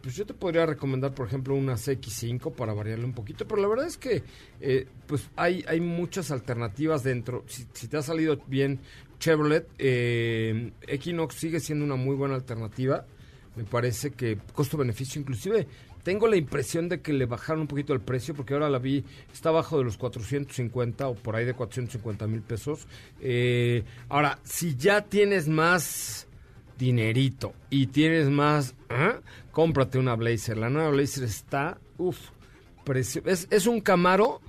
Pues 0.02 0.18
yo 0.18 0.26
te 0.26 0.34
podría 0.34 0.66
recomendar, 0.66 1.14
por 1.14 1.28
ejemplo, 1.28 1.56
una 1.56 1.76
CX5 1.76 2.54
para 2.56 2.74
variarle 2.74 3.06
un 3.06 3.14
poquito, 3.14 3.48
pero 3.48 3.62
la 3.62 3.70
verdad 3.70 3.88
es 3.88 3.98
que 3.98 4.22
eh, 4.60 4.86
pues 5.08 5.30
hay, 5.38 5.64
hay 5.66 5.80
muchas 5.80 6.30
alternativas 6.30 7.04
dentro. 7.04 7.46
Si 7.48 7.88
te 7.88 7.96
ha 7.96 8.02
salido 8.02 8.38
bien 8.48 8.82
Chevrolet, 9.24 9.66
eh, 9.80 10.74
Equinox 10.86 11.36
sigue 11.36 11.62
siendo 11.62 11.86
una 11.86 11.96
muy 11.96 12.14
buena 12.14 12.36
alternativa. 12.36 13.06
Me 13.56 13.64
parece 13.64 14.12
que 14.12 14.38
costo-beneficio 14.54 15.22
inclusive 15.22 15.66
tengo 16.04 16.28
la 16.28 16.36
impresión 16.36 16.90
de 16.90 17.00
que 17.00 17.14
le 17.14 17.26
bajaron 17.26 17.62
un 17.62 17.68
poquito 17.68 17.94
el 17.94 18.02
precio 18.02 18.34
porque 18.34 18.54
ahora 18.54 18.70
la 18.70 18.80
vi, 18.80 19.06
está 19.32 19.48
abajo 19.48 19.78
de 19.78 19.86
los 19.86 19.96
450 19.96 21.08
o 21.08 21.16
por 21.16 21.38
ahí 21.38 21.46
de 21.46 21.54
450 21.54 22.28
mil 22.28 22.42
pesos. 22.42 22.86
Eh, 23.22 23.86
ahora, 24.10 24.40
si 24.44 24.76
ya 24.76 25.06
tienes 25.06 25.48
más 25.48 26.28
dinerito 26.78 27.54
y 27.70 27.88
tienes 27.88 28.30
más, 28.30 28.76
¿ah? 28.90 29.22
cómprate 29.54 30.00
una 30.00 30.16
Blazer. 30.16 30.58
La 30.58 30.70
nueva 30.70 30.90
Blazer 30.90 31.24
está, 31.24 31.78
uff, 31.98 32.20
es, 32.94 33.48
es 33.50 33.68
un 33.68 33.80
Camaro 33.80 34.42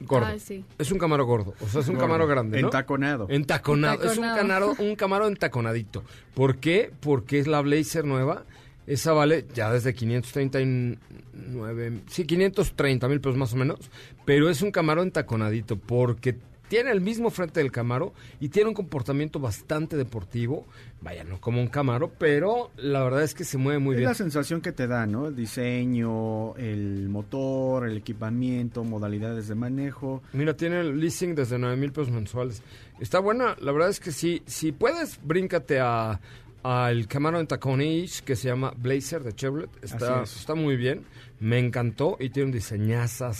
gordo. 0.00 0.26
Ay, 0.26 0.40
sí. 0.40 0.64
Es 0.78 0.92
un 0.92 0.98
Camaro 0.98 1.24
gordo, 1.26 1.54
o 1.60 1.68
sea, 1.68 1.80
es 1.80 1.88
un 1.88 1.94
Gordo. 1.94 2.08
Camaro 2.08 2.26
grande, 2.26 2.60
¿no? 2.60 2.66
Entaconado. 2.68 3.26
Entaconado. 3.30 4.04
Es 4.04 4.18
un, 4.18 4.24
canaro, 4.24 4.74
un 4.78 4.96
Camaro 4.96 5.28
entaconadito. 5.28 6.02
¿Por 6.34 6.58
qué? 6.58 6.92
Porque 7.00 7.38
es 7.38 7.46
la 7.46 7.60
Blazer 7.60 8.04
nueva. 8.04 8.44
Esa 8.86 9.12
vale 9.12 9.46
ya 9.52 9.70
desde 9.72 9.94
539, 9.94 12.00
sí, 12.06 12.24
530 12.24 13.08
mil 13.08 13.20
pesos 13.20 13.36
más 13.36 13.52
o 13.52 13.56
menos. 13.56 13.80
Pero 14.24 14.48
es 14.48 14.62
un 14.62 14.70
Camaro 14.70 15.02
entaconadito 15.02 15.76
porque 15.76 16.38
tiene 16.68 16.90
el 16.90 17.00
mismo 17.00 17.30
frente 17.30 17.60
del 17.60 17.70
Camaro 17.70 18.12
y 18.40 18.48
tiene 18.48 18.68
un 18.68 18.74
comportamiento 18.74 19.38
bastante 19.38 19.96
deportivo. 19.96 20.66
Vaya, 21.00 21.24
no 21.24 21.40
como 21.40 21.60
un 21.60 21.68
Camaro, 21.68 22.10
pero 22.18 22.70
la 22.76 23.02
verdad 23.04 23.22
es 23.22 23.34
que 23.34 23.44
se 23.44 23.58
mueve 23.58 23.78
muy 23.78 23.94
es 23.94 23.98
bien. 23.98 24.08
la 24.08 24.14
sensación 24.14 24.60
que 24.60 24.72
te 24.72 24.86
da, 24.86 25.06
¿no? 25.06 25.28
El 25.28 25.36
diseño, 25.36 26.56
el 26.56 27.08
motor, 27.08 27.86
el 27.88 27.96
equipamiento, 27.96 28.84
modalidades 28.84 29.48
de 29.48 29.54
manejo. 29.54 30.22
Mira, 30.32 30.56
tiene 30.56 30.80
el 30.80 30.98
leasing 31.00 31.34
desde 31.34 31.58
9 31.58 31.76
mil 31.76 31.92
pesos 31.92 32.10
mensuales. 32.10 32.62
Está 32.98 33.20
buena, 33.20 33.56
la 33.60 33.72
verdad 33.72 33.90
es 33.90 34.00
que 34.00 34.12
sí. 34.12 34.42
Si 34.46 34.72
puedes, 34.72 35.20
bríncate 35.22 35.80
a 35.80 36.20
al 36.68 37.06
Camaro 37.06 37.38
en 37.38 37.46
Taconage 37.46 38.24
que 38.24 38.34
se 38.34 38.48
llama 38.48 38.74
Blazer 38.76 39.22
de 39.22 39.32
Chevrolet. 39.32 39.70
Está, 39.82 40.24
es. 40.24 40.36
está 40.36 40.56
muy 40.56 40.76
bien. 40.76 41.04
Me 41.38 41.60
encantó 41.60 42.16
y 42.18 42.30
tiene 42.30 42.46
un 42.46 42.52
diseñazo 42.52 43.30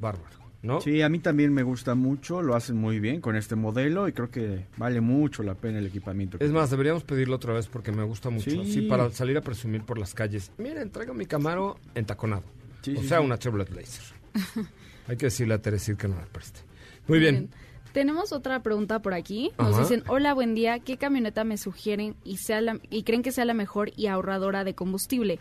bárbaro, 0.00 0.36
¿no? 0.66 0.80
Sí, 0.80 1.00
a 1.02 1.08
mí 1.08 1.18
también 1.20 1.52
me 1.54 1.62
gusta 1.62 1.94
mucho, 1.94 2.42
lo 2.42 2.54
hacen 2.54 2.76
muy 2.76 3.00
bien 3.00 3.20
con 3.20 3.36
este 3.36 3.54
modelo 3.56 4.08
y 4.08 4.12
creo 4.12 4.30
que 4.30 4.66
vale 4.76 5.00
mucho 5.00 5.42
la 5.42 5.54
pena 5.54 5.78
el 5.78 5.86
equipamiento. 5.86 6.38
que 6.38 6.44
Es 6.44 6.52
más, 6.52 6.70
deberíamos 6.70 7.04
pedirlo 7.04 7.36
otra 7.36 7.52
vez 7.54 7.68
porque 7.68 7.92
me 7.92 8.02
gusta 8.02 8.28
mucho. 8.30 8.50
Sí. 8.50 8.72
Sí, 8.72 8.80
para 8.82 9.10
salir 9.12 9.36
a 9.38 9.40
presumir 9.40 9.82
por 9.82 9.98
las 9.98 10.12
calles. 10.14 10.50
Miren, 10.58 10.90
traigo 10.90 11.14
mi 11.14 11.26
Camaro 11.26 11.78
entaconado. 11.94 12.42
Sí, 12.82 12.94
o 12.96 13.00
sí, 13.00 13.08
sea, 13.08 13.20
sí. 13.20 13.24
una 13.24 13.38
Chevrolet 13.38 13.70
Blazer. 13.70 14.04
Hay 15.08 15.16
que 15.16 15.26
decirle 15.26 15.54
a 15.54 15.58
Teresir 15.62 15.96
que 15.96 16.08
no 16.08 16.16
la 16.16 16.26
preste. 16.26 16.60
Muy 17.08 17.18
bien. 17.20 17.48
Tenemos 17.92 18.32
otra 18.32 18.62
pregunta 18.62 19.00
por 19.00 19.14
aquí. 19.14 19.52
Nos 19.58 19.72
Ajá. 19.72 19.80
dicen, 19.82 20.02
hola, 20.08 20.34
buen 20.34 20.54
día, 20.54 20.80
¿qué 20.80 20.98
camioneta 20.98 21.44
me 21.44 21.56
sugieren 21.56 22.14
y, 22.24 22.36
sea 22.38 22.60
la- 22.60 22.78
y 22.90 23.04
creen 23.04 23.22
que 23.22 23.32
sea 23.32 23.44
la 23.46 23.54
mejor 23.54 23.90
y 23.96 24.08
ahorradora 24.08 24.64
de 24.64 24.74
combustible? 24.74 25.38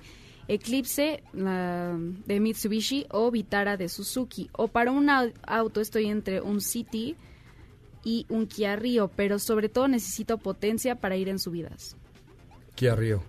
Eclipse 0.47 1.23
de 1.33 2.39
Mitsubishi 2.39 3.05
o 3.11 3.31
Vitara 3.31 3.77
de 3.77 3.89
Suzuki. 3.89 4.49
O 4.53 4.67
para 4.67 4.91
un 4.91 5.09
au- 5.09 5.33
auto 5.47 5.81
estoy 5.81 6.05
entre 6.05 6.41
un 6.41 6.61
City 6.61 7.15
y 8.03 8.25
un 8.29 8.45
Kia 8.45 8.75
Rio, 8.75 9.09
pero 9.15 9.39
sobre 9.39 9.69
todo 9.69 9.87
necesito 9.87 10.37
potencia 10.37 10.95
para 10.95 11.15
ir 11.17 11.29
en 11.29 11.39
subidas. 11.39 11.95
Kia 12.75 12.95
Río. 12.95 13.23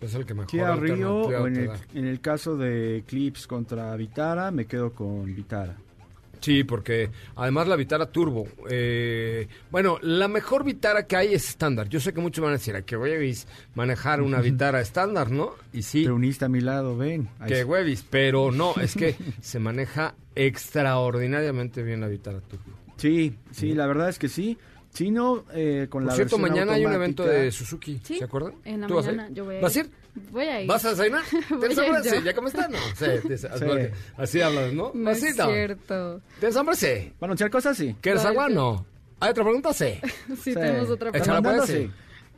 Es 0.00 0.14
el 0.14 0.26
que 0.26 0.34
mejor 0.34 0.48
Kia 0.50 0.76
Rio 0.76 1.28
alternativa 1.28 1.42
o 1.42 1.46
en 1.46 1.56
el, 1.56 1.70
en 1.94 2.04
el 2.06 2.20
caso 2.20 2.56
de 2.58 2.98
Eclipse 2.98 3.46
contra 3.46 3.96
Vitara, 3.96 4.50
me 4.50 4.66
quedo 4.66 4.92
con 4.92 5.24
Vitara. 5.34 5.76
Sí, 6.44 6.62
porque 6.62 7.08
además 7.36 7.68
la 7.68 7.76
Vitara 7.76 8.04
Turbo. 8.12 8.46
eh, 8.68 9.48
bueno, 9.70 9.98
la 10.02 10.28
mejor 10.28 10.62
Vitara 10.62 11.06
que 11.06 11.16
hay 11.16 11.32
es 11.32 11.48
estándar. 11.48 11.88
Yo 11.88 12.00
sé 12.00 12.12
que 12.12 12.20
muchos 12.20 12.42
van 12.42 12.50
a 12.50 12.56
decir, 12.58 12.76
"Ay, 12.76 12.82
que 12.82 12.96
huevis 12.98 13.46
manejar 13.74 14.20
una 14.20 14.40
Vitara 14.42 14.80
estándar, 14.82 15.30
¿no? 15.30 15.54
Y 15.72 15.82
sí, 15.82 16.04
Te 16.04 16.10
uniste 16.10 16.44
a 16.44 16.48
mi 16.48 16.60
lado, 16.60 16.96
ven. 16.98 17.28
Que 17.46 17.64
huevis, 17.64 18.04
pero 18.08 18.52
no, 18.52 18.74
es 18.80 18.94
que 18.94 19.16
se 19.40 19.58
maneja 19.58 20.14
extraordinariamente 20.34 21.82
bien 21.82 22.00
la 22.00 22.08
Vitara 22.08 22.40
Turbo. 22.40 22.64
Sí, 22.96 23.34
sí, 23.50 23.72
la 23.74 23.86
verdad 23.86 24.08
es 24.08 24.18
que 24.18 24.28
sí. 24.28 24.58
Si 24.90 25.10
no, 25.10 25.44
eh, 25.52 25.88
con 25.90 26.02
Por 26.04 26.10
la 26.12 26.14
cierto, 26.16 26.38
mañana 26.38 26.74
hay 26.74 26.84
un 26.86 26.92
evento 26.92 27.24
de 27.24 27.50
Suzuki, 27.50 28.00
Sí, 28.04 28.18
¿se 28.18 28.24
acuerdan? 28.24 28.54
en 28.64 28.82
la 28.82 28.86
¿Tú 28.86 28.94
vas 28.94 29.06
a 29.06 29.10
ir? 29.10 29.16
mañana 29.16 29.34
yo 29.34 29.44
voy 29.44 29.56
a 29.56 29.60
¿Vas 29.60 29.76
a 29.76 29.80
ir. 29.80 29.90
Voy 30.30 30.44
a 30.44 30.62
ir. 30.62 30.68
¿Vas 30.68 30.84
a 30.84 30.90
desayunar? 30.90 31.22
Voy 31.50 31.60
¿Tienes 31.60 31.78
hambre? 31.78 32.02
Sí, 32.10 32.16
¿ya 32.24 32.34
comiste? 32.34 32.60
No, 32.70 32.78
sí, 32.96 33.90
así 34.16 34.40
hablas, 34.40 34.72
¿no? 34.72 34.92
No 34.94 35.10
es 35.10 35.20
cierto. 35.20 36.20
¿Tienes 36.38 36.56
hambre? 36.56 36.76
Sí. 36.76 37.12
Para 37.18 37.30
anunciar 37.30 37.50
cosas, 37.50 37.76
sí. 37.76 37.96
¿Quieres 38.00 38.24
agua? 38.24 38.48
No. 38.48 38.86
¿Hay 39.20 39.30
otra 39.30 39.44
pregunta? 39.44 39.72
Sí. 39.72 39.94
Sí, 40.42 40.54
tenemos 40.54 40.90
otra 40.90 41.10
pregunta. 41.10 41.42
pues, 41.42 41.44
Mandando, 41.44 41.66
sí. 41.66 41.90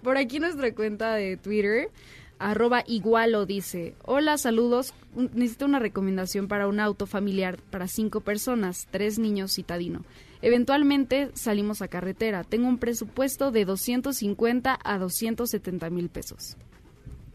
Por 0.02 0.16
aquí 0.16 0.38
nuestra 0.38 0.72
cuenta 0.74 1.14
de 1.14 1.36
Twitter 1.36 1.90
Arroba 2.38 2.84
igualo 2.86 3.46
dice, 3.46 3.94
hola, 4.04 4.36
saludos, 4.36 4.92
necesito 5.14 5.64
una 5.64 5.78
recomendación 5.78 6.48
para 6.48 6.68
un 6.68 6.80
auto 6.80 7.06
familiar 7.06 7.58
para 7.70 7.88
cinco 7.88 8.20
personas, 8.20 8.88
tres 8.90 9.18
niños 9.18 9.54
citadino. 9.54 10.04
Eventualmente 10.42 11.30
salimos 11.32 11.80
a 11.80 11.88
carretera. 11.88 12.44
Tengo 12.44 12.68
un 12.68 12.76
presupuesto 12.78 13.52
de 13.52 13.64
250 13.64 14.78
a 14.84 14.98
270 14.98 15.88
mil 15.88 16.10
pesos. 16.10 16.58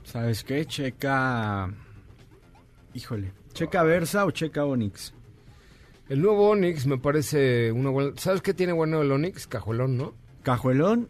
¿Sabes 0.03 0.43
qué? 0.43 0.65
Checa. 0.65 1.71
Híjole. 2.93 3.31
¿Checa 3.53 3.83
Versa 3.83 4.25
o 4.25 4.31
checa 4.31 4.65
Onix? 4.65 5.13
El 6.09 6.21
nuevo 6.21 6.49
Onix 6.49 6.85
me 6.85 6.97
parece 6.97 7.71
una 7.71 7.89
buena... 7.89 8.11
¿Sabes 8.17 8.41
qué 8.41 8.53
tiene 8.53 8.73
bueno 8.73 9.01
el 9.01 9.11
Onix? 9.11 9.47
Cajuelón, 9.47 9.97
¿no? 9.97 10.13
Cajuelón. 10.43 11.07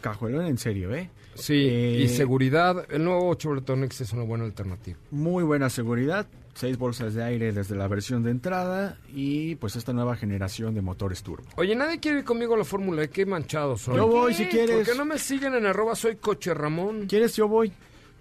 Cajuelón 0.00 0.46
en 0.46 0.58
serio, 0.58 0.94
¿eh? 0.94 1.10
Sí, 1.34 1.66
Eh, 1.68 2.00
y 2.04 2.08
seguridad. 2.08 2.86
El 2.90 3.04
nuevo 3.04 3.34
Chevrolet 3.34 3.68
Onix 3.70 4.00
es 4.00 4.12
una 4.12 4.22
buena 4.22 4.44
alternativa. 4.44 4.96
Muy 5.10 5.42
buena 5.42 5.70
seguridad. 5.70 6.26
Seis 6.54 6.78
bolsas 6.78 7.14
de 7.14 7.24
aire 7.24 7.52
desde 7.52 7.74
la 7.74 7.88
versión 7.88 8.22
de 8.22 8.30
entrada. 8.30 8.98
Y 9.12 9.56
pues 9.56 9.74
esta 9.74 9.92
nueva 9.92 10.14
generación 10.14 10.74
de 10.74 10.82
motores 10.82 11.24
turbo. 11.24 11.48
Oye, 11.56 11.74
nadie 11.74 11.98
quiere 11.98 12.18
ir 12.20 12.24
conmigo 12.24 12.54
a 12.54 12.58
la 12.58 12.64
Fórmula 12.64 13.02
E. 13.02 13.08
Qué 13.10 13.26
manchados 13.26 13.80
son. 13.80 13.96
Yo 13.96 14.06
voy 14.06 14.34
si 14.34 14.46
quieres. 14.46 14.76
¿Por 14.76 14.92
qué 14.92 14.96
no 14.98 15.04
me 15.04 15.18
siguen 15.18 15.54
en 15.54 15.66
arroba 15.66 15.96
soy 15.96 16.14
coche 16.16 16.54
Ramón? 16.54 17.06
¿Quieres? 17.08 17.34
Yo 17.34 17.48
voy. 17.48 17.72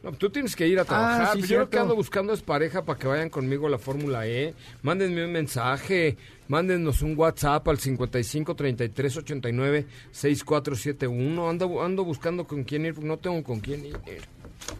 No, 0.04 0.12
tú 0.12 0.30
tienes 0.30 0.54
que 0.56 0.68
ir 0.68 0.78
a 0.80 0.84
trabajar. 0.86 1.22
Ah, 1.22 1.30
sí, 1.34 1.40
Pues 1.40 1.50
yo 1.50 1.60
lo 1.60 1.70
que 1.70 1.80
ando 1.80 1.96
buscando 1.96 2.34
es 2.34 2.42
pareja 2.42 2.84
para 2.84 3.00
que 3.00 3.08
vayan 3.08 3.30
conmigo 3.30 3.68
a 3.68 3.70
la 3.70 3.78
Fórmula 3.80 4.28
E. 4.28 4.54
Mándenme 4.82 5.24
un 5.26 5.32
mensaje, 5.32 6.18
mándenos 6.50 7.02
un 7.02 7.18
WhatsApp 7.18 7.66
al 7.70 7.80
55 7.80 8.54
33 8.54 9.18
89 9.18 9.86
6471. 10.12 11.50
Ando, 11.50 11.82
ando 11.82 12.04
buscando 12.04 12.46
con 12.46 12.64
quién 12.66 12.86
ir, 12.86 12.94
porque 12.96 13.08
no 13.08 13.18
tengo 13.18 13.42
con 13.44 13.62
quién 13.62 13.86
ir. 13.86 13.98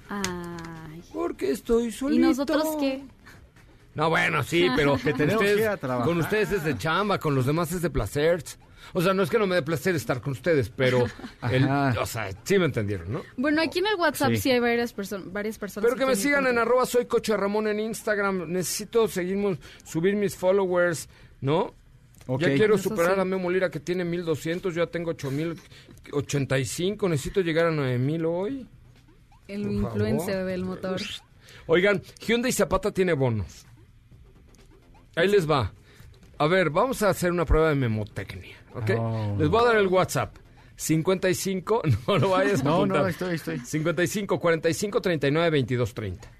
Ay. 0.10 1.02
Porque 1.14 1.52
estoy 1.52 1.92
solito. 1.92 2.20
¿Y 2.20 2.28
nosotros 2.30 2.76
qué? 2.80 3.02
No, 3.96 4.10
bueno, 4.10 4.44
sí, 4.44 4.68
pero 4.76 4.98
Que 4.98 5.14
tenemos 5.14 5.36
ustedes- 5.42 5.56
que 5.58 5.64
ir 5.64 5.70
a 5.70 5.78
trabajar. 5.78 6.08
con 6.08 6.18
ustedes 6.20 6.52
es 6.52 6.64
de 6.64 6.78
chamba, 6.78 7.20
con 7.20 7.34
los 7.36 7.46
demás 7.46 7.72
es 7.72 7.82
de 7.82 7.90
placer. 7.90 8.44
O 8.92 9.02
sea, 9.02 9.14
no 9.14 9.24
es 9.24 9.30
que 9.30 9.40
no 9.40 9.48
me 9.48 9.56
dé 9.56 9.62
placer 9.62 9.96
estar 9.96 10.20
con 10.22 10.34
ustedes, 10.34 10.70
pero, 10.70 11.06
el, 11.52 11.66
o 11.70 12.06
sea, 12.06 12.30
sí 12.44 12.60
me 12.60 12.66
entendieron, 12.66 13.12
¿no? 13.12 13.22
Bueno, 13.38 13.62
aquí 13.62 13.80
en 13.80 13.88
el 13.88 13.96
WhatsApp 13.96 14.32
sí, 14.32 14.38
Sí. 14.38 14.52
hay 14.52 14.60
varias, 14.60 14.94
perso- 14.96 15.24
varias 15.32 15.58
personas. 15.58 15.86
Pero 15.90 15.98
que 15.98 16.06
me 16.06 16.16
sigan 16.16 16.46
en 16.48 16.58
arroba 16.58 16.86
soy 16.86 17.06
coche 17.06 17.36
Ramón 17.38 17.68
en 17.68 17.80
Instagram. 17.80 18.52
Necesito 18.52 19.08
seguir, 19.08 19.58
subir 19.86 20.16
mis 20.16 20.36
followers, 20.36 21.08
¿no? 21.42 21.74
Ya 22.40 22.54
quiero 22.56 22.76
Eso 22.76 22.90
superar 22.90 23.16
sí. 23.16 23.22
a 23.22 23.26
Memo 23.26 23.50
Lira 23.50 23.70
que 23.70 23.80
tiene 23.82 24.06
1200, 24.06 24.74
yo 24.74 24.86
ya 24.86 24.90
tengo 24.90 25.12
8085, 25.12 27.10
necesito 27.10 27.42
llegar 27.42 27.66
a 27.68 27.72
9000 27.72 28.26
hoy. 28.26 28.68
El 29.48 29.64
Por 29.64 29.72
influencer 29.72 30.34
favor. 30.36 30.48
del 30.50 30.64
motor. 30.66 31.02
Oigan, 31.68 32.02
Hyundai 32.26 32.52
Zapata 32.54 32.92
tiene 32.92 33.12
bonos. 33.14 33.66
Ahí 35.16 35.28
les 35.28 35.50
va. 35.50 35.74
A 36.38 36.48
ver, 36.48 36.70
vamos 36.70 37.04
a 37.04 37.10
hacer 37.10 37.32
una 37.32 37.46
prueba 37.46 37.70
de 37.70 37.76
memotecnia, 37.76 38.56
¿ok? 38.76 38.92
Oh. 38.98 39.36
Les 39.40 39.50
voy 39.50 39.62
a 39.62 39.66
dar 39.66 39.78
el 39.78 39.88
WhatsApp. 39.88 40.36
55, 40.76 41.82
no 42.08 42.18
lo 42.18 42.30
vayas 42.30 42.62
a 42.62 42.64
No, 42.64 42.86
no, 42.86 43.08
estoy, 43.08 43.36
estoy. 43.36 43.60
55 43.60 44.40
45 44.40 45.02
39 45.02 45.50
22 45.50 45.94
30. 45.94 46.32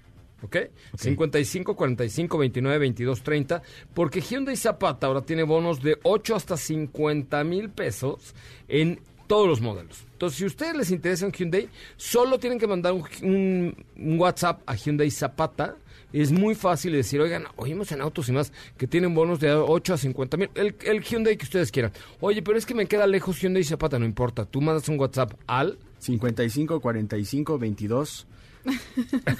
¿Ok? 0.42 0.56
55 0.98 1.74
45 1.74 2.38
29 2.38 2.78
22 2.78 3.22
30. 3.22 3.62
Porque 3.94 4.20
Hyundai 4.20 4.56
Zapata 4.56 5.06
ahora 5.06 5.22
tiene 5.22 5.42
bonos 5.44 5.82
de 5.82 5.98
8 6.02 6.36
hasta 6.36 6.56
50 6.56 7.42
mil 7.44 7.70
pesos 7.70 8.34
en 8.68 9.00
todos 9.26 9.48
los 9.48 9.62
modelos. 9.62 10.04
Entonces, 10.12 10.36
si 10.38 10.44
a 10.44 10.48
ustedes 10.48 10.76
les 10.76 10.90
interesa 10.90 11.24
un 11.24 11.32
Hyundai, 11.32 11.68
solo 11.96 12.38
tienen 12.38 12.58
que 12.58 12.66
mandar 12.66 12.92
un, 12.92 13.04
un- 13.22 13.84
un 13.96 14.20
WhatsApp 14.20 14.60
a 14.66 14.74
Hyundai 14.74 15.10
Zapata. 15.10 15.76
Es 16.20 16.30
muy 16.30 16.54
fácil 16.54 16.92
decir, 16.92 17.20
oigan, 17.20 17.44
oímos 17.56 17.90
en 17.90 18.00
autos 18.00 18.28
y 18.28 18.32
más 18.32 18.52
que 18.76 18.86
tienen 18.86 19.14
bonos 19.14 19.40
de 19.40 19.52
8 19.52 19.94
a 19.94 19.98
50 19.98 20.36
mil. 20.36 20.50
El, 20.54 20.76
el 20.84 21.02
Hyundai 21.02 21.36
que 21.36 21.44
ustedes 21.44 21.72
quieran. 21.72 21.92
Oye, 22.20 22.40
pero 22.40 22.56
es 22.56 22.64
que 22.64 22.74
me 22.74 22.86
queda 22.86 23.06
lejos 23.08 23.40
Hyundai 23.40 23.64
Zapata, 23.64 23.98
no 23.98 24.04
importa. 24.04 24.44
Tú 24.44 24.60
mandas 24.60 24.88
un 24.88 24.98
WhatsApp 24.98 25.32
al 25.48 25.76
55 25.98 26.80
45 26.80 27.58
22. 27.58 28.26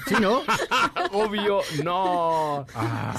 ¿Sí, 0.07 0.15
no? 0.21 0.41
Obvio, 1.13 1.61
no. 1.83 2.65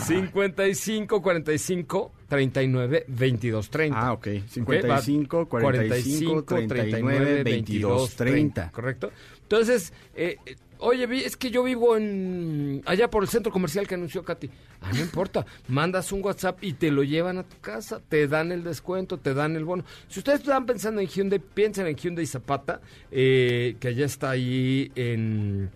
55 0.05 1.23
45 1.23 2.13
39 2.29 3.05
22 3.09 3.71
30. 3.71 3.99
Ah, 3.99 4.13
ok. 4.13 4.29
55 4.49 5.49
45 5.49 6.45
39 6.45 7.43
22 7.43 8.17
30. 8.17 8.71
¿Correcto? 8.71 9.11
Entonces, 9.43 9.93
eh, 10.15 10.37
oye, 10.79 11.27
es 11.27 11.37
que 11.37 11.51
yo 11.51 11.63
vivo 11.63 11.97
en 11.97 12.83
allá 12.87 13.09
por 13.09 13.23
el 13.23 13.29
centro 13.29 13.53
comercial 13.53 13.87
que 13.87 13.95
anunció 13.95 14.25
Katy. 14.25 14.51
Ah, 14.81 14.91
no 14.93 15.01
importa. 15.01 15.47
Mandas 15.69 16.13
un 16.13 16.23
WhatsApp 16.25 16.63
y 16.63 16.75
te 16.75 16.91
lo 16.91 17.03
llevan 17.03 17.39
a 17.39 17.43
tu 17.43 17.59
casa. 17.61 18.01
Te 18.09 18.29
dan 18.29 18.53
el 18.53 18.63
descuento, 18.65 19.19
te 19.19 19.35
dan 19.35 19.57
el 19.57 19.65
bono. 19.65 19.85
Si 20.09 20.21
ustedes 20.21 20.41
están 20.41 20.67
pensando 20.67 21.01
en 21.01 21.09
Hyundai, 21.09 21.39
piensen 21.39 21.87
en 21.87 21.97
Hyundai 21.97 22.27
Zapata, 22.27 22.81
eh, 23.11 23.77
que 23.81 23.95
ya 23.95 24.07
está 24.07 24.31
ahí 24.31 24.91
en... 24.95 25.71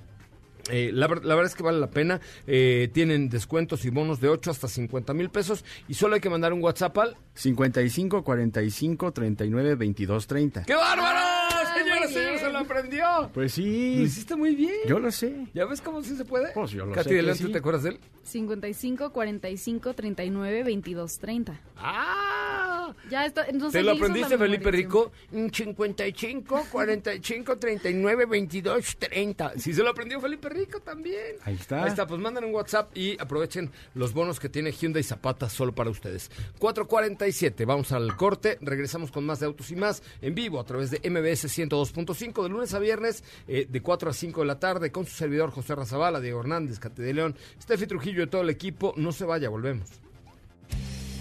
Eh, 0.71 0.91
la, 0.93 1.09
la 1.09 1.35
verdad 1.35 1.47
es 1.47 1.55
que 1.55 1.63
vale 1.63 1.81
la 1.81 1.91
pena. 1.91 2.21
Eh, 2.47 2.91
tienen 2.93 3.29
descuentos 3.29 3.85
y 3.85 3.91
bonos 3.91 4.21
de 4.21 4.29
8 4.29 4.51
hasta 4.51 4.69
50 4.69 5.15
mil 5.15 5.31
pesos. 5.31 5.65
Y 5.89 5.95
solo 5.95 6.15
hay 6.15 6.21
que 6.21 6.31
mandar 6.31 6.53
un 6.53 6.63
WhatsApp 6.63 6.97
al. 6.99 7.17
55 7.35 8.23
45 8.23 9.13
39 9.13 9.75
22 9.75 10.27
30. 10.27 10.65
¡Qué 10.65 10.75
bárbaro! 10.75 11.30
Señora, 11.75 12.01
muy 12.01 12.09
señor, 12.13 12.29
bien. 12.31 12.39
se 12.41 12.51
lo 12.53 12.59
aprendió. 12.59 13.31
Pues 13.35 13.59
Lo 13.59 13.65
sí. 13.65 14.03
hiciste 14.03 14.37
muy 14.37 14.55
bien. 14.55 14.75
Yo 14.87 14.99
lo 14.99 15.11
sé. 15.11 15.47
¿Ya 15.55 15.65
ves 15.67 15.81
cómo 15.81 16.03
sí 16.03 16.17
se 16.17 16.25
puede? 16.25 16.53
Pues 16.53 16.71
yo 16.71 16.87
lo 16.87 16.93
Katy 16.93 17.09
sé 17.09 17.15
Delante, 17.17 17.45
sí. 17.45 17.53
¿te 17.53 17.59
acuerdas 17.59 17.83
de 17.85 17.91
él? 17.91 18.01
55 18.23 19.13
45 19.13 19.95
39 19.95 20.63
22 20.65 21.19
30. 21.19 21.61
¡Ah! 21.77 22.95
Ya 23.09 23.25
está. 23.27 23.45
entonces 23.47 23.73
¿Te 23.81 23.83
lo 23.85 23.93
aprendiste, 23.93 24.37
Felipe 24.37 24.71
Rico? 24.71 25.13
Mm, 25.31 25.47
55, 25.49 26.67
45, 26.71 27.57
39, 27.59 28.27
22, 28.27 28.97
30. 28.99 29.53
Sí, 29.59 29.73
se 29.73 29.83
lo 29.83 29.91
aprendió 29.91 30.21
Felipe 30.21 30.49
Rico 30.49 30.81
también. 30.81 31.37
Ahí 31.45 31.55
está. 31.55 31.85
Ahí 31.85 31.89
está, 31.89 32.07
pues 32.07 32.21
mandan 32.21 32.45
un 32.45 32.55
WhatsApp 32.55 32.97
y 32.97 33.17
aprovechen 33.21 33.71
los 33.95 34.13
bonos 34.13 34.41
que 34.41 34.49
tiene 34.49 34.73
Hyundai 34.73 35.03
Zapata 35.03 35.49
solo 35.49 35.73
para 35.75 35.91
ustedes. 35.91 36.31
447, 36.59 37.65
vamos 37.65 37.93
al 37.93 38.17
corte, 38.17 38.59
regresamos 38.61 39.11
con 39.11 39.25
más 39.25 39.41
de 39.41 39.47
Autos 39.47 39.71
y 39.71 39.77
Más 39.77 40.03
en 40.21 40.35
vivo 40.35 40.59
a 40.61 40.65
través 40.65 40.91
de 40.91 40.99
MBS 41.09 41.49
102.5 41.69 42.43
de 42.43 42.49
lunes 42.49 42.75
a 42.75 42.79
viernes 42.79 43.25
eh, 43.49 43.67
de 43.69 43.83
4 43.83 44.11
a 44.11 44.13
5 44.13 44.41
de 44.41 44.47
la 44.47 44.59
tarde 44.59 44.91
con 44.93 45.07
su 45.07 45.15
servidor 45.15 45.51
José 45.51 45.75
Razabala, 45.75 46.21
Diego 46.21 46.41
Hernández, 46.41 46.79
Cate 46.79 47.03
de 47.03 47.15
León, 47.15 47.37
Steffi 47.61 47.87
Trujillo 47.87 48.23
y 48.23 48.27
todo 48.27 48.43
el 48.43 48.51
equipo. 48.51 48.95
No 48.97 49.13
se 49.13 49.25
vaya, 49.25 49.49
volvemos. 49.49 49.89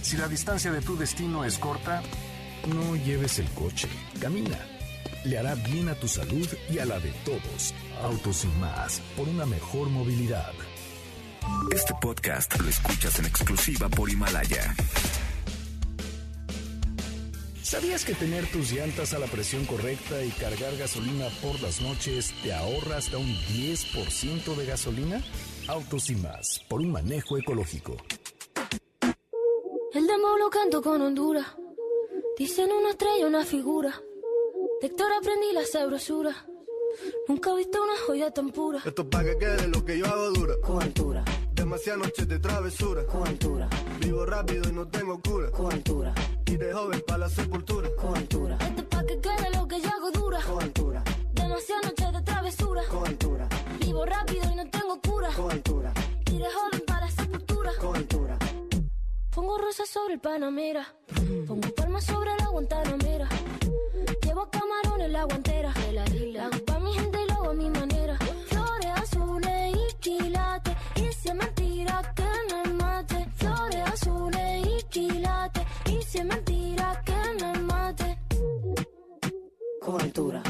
Si 0.02 0.18
la 0.18 0.28
distancia 0.28 0.72
de 0.72 0.82
tu 0.82 0.98
destino 0.98 1.44
es 1.46 1.58
corta, 1.60 2.02
no 2.68 2.96
lleves 2.96 3.40
el 3.40 3.50
coche, 3.50 3.88
camina. 4.20 4.58
Le 5.26 5.38
hará 5.38 5.56
bien 5.56 5.90
a 5.90 5.96
tu 5.96 6.08
salud 6.08 6.48
y 6.70 6.80
a 6.80 6.86
la 6.86 7.00
de 7.00 7.12
todos. 7.26 7.74
Autos 8.02 8.46
y 8.46 8.60
más, 8.60 9.02
por 9.18 9.28
una 9.28 9.46
mejor 9.46 9.90
movilidad. 9.90 10.54
Este 11.72 11.94
podcast 12.02 12.60
lo 12.60 12.70
escuchas 12.70 13.20
en 13.20 13.26
exclusiva 13.26 13.90
por 13.90 14.10
Himalaya. 14.10 14.76
¿Sabías 17.70 18.04
que 18.04 18.16
tener 18.16 18.48
tus 18.48 18.72
llantas 18.72 19.14
a 19.14 19.20
la 19.20 19.28
presión 19.28 19.64
correcta 19.66 20.24
y 20.24 20.30
cargar 20.30 20.76
gasolina 20.76 21.28
por 21.40 21.62
las 21.62 21.82
noches 21.82 22.34
te 22.42 22.52
ahorra 22.52 22.98
hasta 22.98 23.20
un 23.20 23.28
10% 23.28 24.56
de 24.56 24.66
gasolina? 24.66 25.22
Autos 25.68 26.10
y 26.10 26.16
más, 26.16 26.66
por 26.68 26.82
un 26.82 26.92
manejo 26.92 27.38
ecológico. 27.38 27.96
El 29.94 30.08
demo 30.08 30.36
lo 30.40 30.50
canto 30.50 30.82
con 30.82 31.00
Honduras. 31.00 31.46
Dicen 32.40 32.72
una 32.72 32.90
estrella, 32.90 33.28
una 33.28 33.46
figura. 33.46 34.02
De 34.82 34.88
Héctor 34.88 35.12
aprendí 35.14 35.54
la 35.54 35.64
sabrosura. 35.64 36.48
Nunca 37.28 37.52
he 37.52 37.58
visto 37.58 37.84
una 37.84 37.98
joya 38.08 38.32
tan 38.32 38.50
pura. 38.50 38.82
Esto 38.84 39.08
pa' 39.08 39.24
que 39.24 39.38
quede 39.38 39.68
lo 39.68 39.86
que 39.86 40.00
yo 40.00 40.08
hago 40.08 40.32
dura. 40.32 40.56
Con 40.62 40.82
altura, 40.82 41.24
Demasiadas 41.60 42.00
noches 42.02 42.28
de 42.28 42.40
travesura. 42.40 43.06
con 43.06 43.28
altura, 43.28 43.68
Vivo 44.00 44.26
rápido 44.26 44.70
y 44.70 44.72
no 44.74 44.88
tengo 44.88 45.20
cura. 45.22 45.52
con 45.52 45.72
altura, 45.72 46.14
Y 46.46 46.56
de 46.58 46.74
joven 46.74 47.04
para 47.06 47.20
la 47.20 47.30
sepultura. 47.30 47.90
con 47.98 48.16
altura. 48.18 48.58
Esto 48.62 48.82
es 48.82 48.88
pa' 48.88 49.04
que 49.06 49.20
quede 49.20 49.50
lo 49.56 49.68
que 49.68 49.82
yo 49.82 49.90
hago 49.90 50.12
dura. 50.12 50.40
Con 50.42 50.64
altura, 50.64 51.04
Demasiadas 51.34 51.86
noches 51.86 52.14
de 52.14 52.22
travesura. 52.22 52.82
con 52.90 53.06
altura, 53.08 53.50
Vivo 53.80 54.06
rápido 54.06 54.52
y 54.52 54.56
no 54.56 54.70
tengo 54.70 55.00
cura. 55.02 55.30
con 55.36 55.52
altura, 55.52 55.94
Y 56.32 56.38
de 56.38 56.46
joven 56.46 56.84
para 56.88 57.02
la 57.06 57.12
sepultura. 57.12 57.72
con 57.80 57.96
altura. 57.96 58.38
Pongo 59.36 59.58
rosas 59.58 59.90
sobre 59.90 60.14
el 60.16 60.20
Panamera. 60.22 60.88
Pongo 61.48 61.70
palmas 61.76 62.04
sobre 62.06 62.32
la 62.38 62.48
Guantanamera. 62.48 63.28
Llevo 64.24 64.50
camarones 64.50 65.06
en 65.08 65.14
la 65.14 65.24
guantera. 65.26 65.74
La 65.92 66.46
hago 66.46 66.66
pa' 66.66 66.80
mi 66.80 66.94
gente 66.94 67.18
y 67.24 67.28
lo 67.28 67.34
hago 67.36 67.50
a 67.52 67.54
mi 67.54 67.70
manera. 67.70 68.18
Flores 68.48 68.92
azules 68.96 69.76
y 69.76 69.94
quilates 70.00 70.76
si 71.22 71.30
es 71.30 71.36
mentira 71.36 72.14
que 72.16 72.30
me 72.50 72.74
mate, 72.74 73.28
flores 73.36 73.84
azules 73.94 74.68
y 74.68 74.84
quilates. 74.90 75.64
Y 75.86 76.02
si 76.04 76.20
es 76.20 76.26
mentira 76.26 77.02
que 77.06 77.44
me 77.44 77.60
mate. 77.60 78.18
Con 79.82 80.02
altura. 80.02 80.42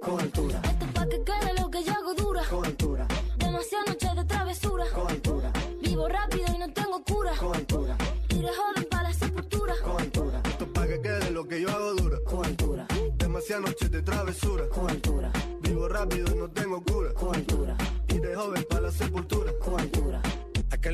Con 0.00 0.20
altura. 0.20 0.60
Esto 0.64 0.86
pa' 0.94 1.08
que 1.08 1.24
quede 1.24 1.54
lo 1.60 1.70
que 1.70 1.82
yo 1.82 1.92
hago 1.92 2.14
dura. 2.14 2.42
Con 2.48 2.64
altura. 2.64 3.06
Demasiadas 3.38 3.88
noches 3.88 4.16
de 4.16 4.24
travesura. 4.24 4.84
Con 4.94 5.08
altura. 5.08 5.52
Vivo 5.82 6.08
rápido 6.08 6.44
y 6.54 6.58
no 6.58 6.72
tengo 6.72 7.02
cura. 7.04 7.32
Con 7.36 7.54
altura. 7.54 7.96
Tire 8.28 8.48
joven 8.48 8.86
para 8.90 9.02
la 9.04 9.12
sepultura. 9.12 9.74
Con 9.82 10.00
altura. 10.00 10.40
Esto 10.44 10.72
pa' 10.72 10.86
que 10.86 11.00
quede 11.00 11.30
lo 11.30 11.44
que 11.48 11.60
yo 11.60 11.68
hago 11.70 11.94
dura. 11.94 12.18
Con 12.24 12.44
altura. 12.44 12.86
Demasiadas 13.16 13.64
noches 13.64 13.90
de 13.90 14.02
travesura. 14.02 14.68
Con 14.68 14.90
altura. 14.90 15.32
Vivo 15.62 15.88
rápido 15.88 16.32
y 16.34 16.38
no 16.38 16.50
tengo 16.50 16.82
cura. 16.84 17.13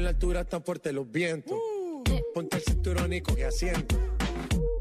En 0.00 0.04
la 0.04 0.10
altura 0.10 0.40
están 0.40 0.64
fuertes 0.64 0.92
los 0.92 1.10
vientos. 1.10 1.56
Ponte 2.34 2.56
el 2.56 2.62
cinturón 2.62 3.12
y 3.12 3.20
coge 3.20 3.44
asiento. 3.44 3.96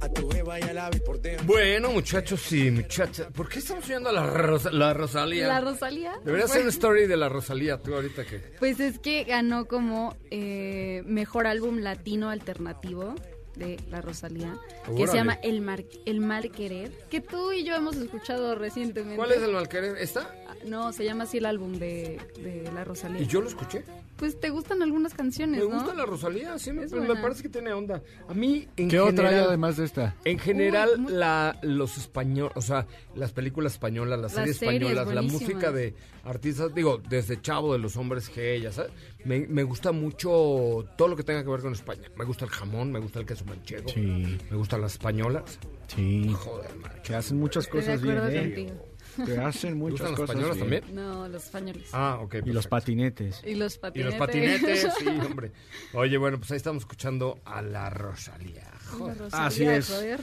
A 0.01 0.07
tu 0.07 0.29
jeva 0.31 0.57
y 0.59 0.63
al 0.63 0.77
ave 0.77 0.99
por 1.01 1.19
dentro. 1.21 1.45
Bueno, 1.45 1.91
muchachos 1.91 2.51
y 2.53 2.71
muchachas, 2.71 3.27
¿por 3.33 3.49
qué 3.49 3.59
estamos 3.59 3.83
oyendo 3.85 4.09
a 4.09 4.13
la, 4.13 4.25
Rosa- 4.27 4.71
la 4.71 4.93
Rosalía? 4.93 5.47
La 5.47 5.59
Rosalía. 5.59 6.13
Debería 6.23 6.47
ser 6.47 6.61
una 6.61 6.69
story 6.69 7.05
de 7.05 7.17
la 7.17 7.27
Rosalía, 7.27 7.77
tú 7.79 7.93
ahorita 7.93 8.23
que... 8.25 8.37
Pues 8.59 8.79
es 8.79 8.97
que 8.99 9.25
ganó 9.25 9.65
como 9.67 10.15
eh, 10.31 11.03
mejor 11.05 11.47
álbum 11.47 11.79
latino 11.79 12.29
alternativo 12.29 13.13
de 13.57 13.77
la 13.89 13.99
Rosalía, 13.99 14.57
que 14.95 15.05
se 15.05 15.15
llama 15.17 15.33
El, 15.43 15.59
Mar- 15.59 15.83
El 16.05 16.21
Mal 16.21 16.49
Querer, 16.49 16.91
que 17.09 17.19
tú 17.19 17.51
y 17.51 17.65
yo 17.65 17.75
hemos 17.75 17.97
escuchado 17.97 18.55
recientemente. 18.55 19.17
¿Cuál 19.17 19.33
es 19.33 19.41
el 19.41 19.51
malquerer? 19.51 19.97
¿Esta? 19.97 20.33
Ah, 20.47 20.55
No, 20.65 20.93
se 20.93 21.03
llama 21.03 21.25
así 21.25 21.39
el 21.39 21.45
álbum 21.45 21.73
de, 21.73 22.19
de 22.41 22.69
la 22.73 22.85
Rosalía. 22.85 23.21
¿Y 23.21 23.27
yo 23.27 23.41
lo 23.41 23.49
escuché? 23.49 23.83
Pues 24.19 24.37
te 24.37 24.49
gustan 24.49 24.81
algunas 24.83 25.13
canciones, 25.13 25.63
Me 25.63 25.69
¿no? 25.69 25.75
gusta 25.79 25.95
la 25.95 26.05
Rosalía, 26.05 26.59
sí, 26.59 26.73
me, 26.73 26.83
Es 26.83 26.91
me 26.91 27.05
buena. 27.05 27.21
parece 27.21 27.41
que 27.43 27.47
tiene 27.49 27.71
onda. 27.71 28.03
A 28.27 28.33
mí, 28.33 28.67
en 28.75 28.89
¿Qué 28.89 28.99
otra 28.99 29.23
hay 29.23 29.29
general... 29.29 29.47
además 29.47 29.77
de 29.77 29.85
esta? 29.85 30.15
En 30.25 30.37
general, 30.39 30.89
Uy, 30.95 31.01
muy- 31.03 31.13
la, 31.13 31.57
los 31.61 31.97
españoles, 31.97 32.51
o 32.57 32.61
sea, 32.61 32.85
las 33.15 33.31
películas 33.31 33.73
españolas, 33.73 34.19
las, 34.19 34.33
Las 34.33 34.41
series 34.41 34.57
series 34.57 34.81
españolas, 34.81 35.07
la 35.07 35.21
buenísimas. 35.21 35.41
música 35.53 35.71
de 35.71 35.93
artistas, 36.25 36.75
digo, 36.75 36.97
desde 37.09 37.41
Chavo 37.41 37.71
de 37.71 37.79
los 37.79 37.95
Hombres 37.95 38.29
G, 38.29 38.59
ya 38.61 38.73
sabes, 38.73 38.91
me, 39.23 39.47
me 39.47 39.63
gusta 39.63 39.93
mucho 39.93 40.85
todo 40.97 41.07
lo 41.07 41.15
que 41.15 41.23
tenga 41.23 41.41
que 41.43 41.49
ver 41.49 41.61
con 41.61 41.71
España. 41.71 42.09
Me 42.17 42.25
gusta 42.25 42.43
el 42.43 42.51
jamón, 42.51 42.91
me 42.91 42.99
gusta 42.99 43.19
el 43.19 43.25
queso 43.25 43.45
manchego, 43.45 43.87
Sí. 43.87 44.37
me 44.51 44.57
gustan 44.57 44.81
las 44.81 44.91
españolas. 44.93 45.59
Sí. 45.87 46.29
Joder. 46.37 46.69
Que 47.03 47.15
hacen 47.15 47.39
muchas 47.39 47.63
Estoy 47.65 47.79
de 47.81 47.85
cosas 47.87 48.01
bien. 48.01 48.17
acuerdo 48.17 48.35
¿eh? 48.37 48.41
contigo. 48.43 48.88
Que 49.25 49.37
hacen 49.37 49.71
¿Te 49.71 49.75
muchas 49.75 50.09
cosas 50.11 50.29
españolas 50.35 50.55
bien. 50.57 50.81
también? 50.81 50.95
No, 50.95 51.27
los 51.27 51.43
españoles. 51.43 51.89
Ah, 51.93 52.19
ok. 52.21 52.35
Y 52.45 52.51
los 52.51 52.67
patinetes. 52.67 53.41
Y 53.45 53.55
los 53.55 53.75
Y 53.75 53.79
patinetes. 53.79 54.11
los 54.17 54.27
patinetes, 54.27 54.87
sí, 54.97 55.05
hombre. 55.25 55.51
Oye, 55.93 56.17
bueno, 56.17 56.37
pues 56.37 56.51
ahí 56.51 56.57
estamos 56.57 56.83
escuchando 56.83 57.39
a 57.45 57.61
la 57.61 57.89
Rosalía. 57.89 58.63
La 58.71 58.91
Joder. 58.91 59.17
Rosalía, 59.17 59.45
Así 59.47 59.63
es. 59.65 59.87
joder. 59.89 60.19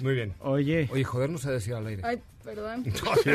Muy 0.00 0.14
bien. 0.14 0.34
Oye, 0.40 0.88
Oye, 0.92 1.04
joder, 1.04 1.30
no 1.30 1.38
se 1.38 1.50
decir 1.50 1.74
al 1.74 1.86
aire. 1.86 2.02
Ay, 2.04 2.20
perdón. 2.44 2.84
sí. 3.24 3.30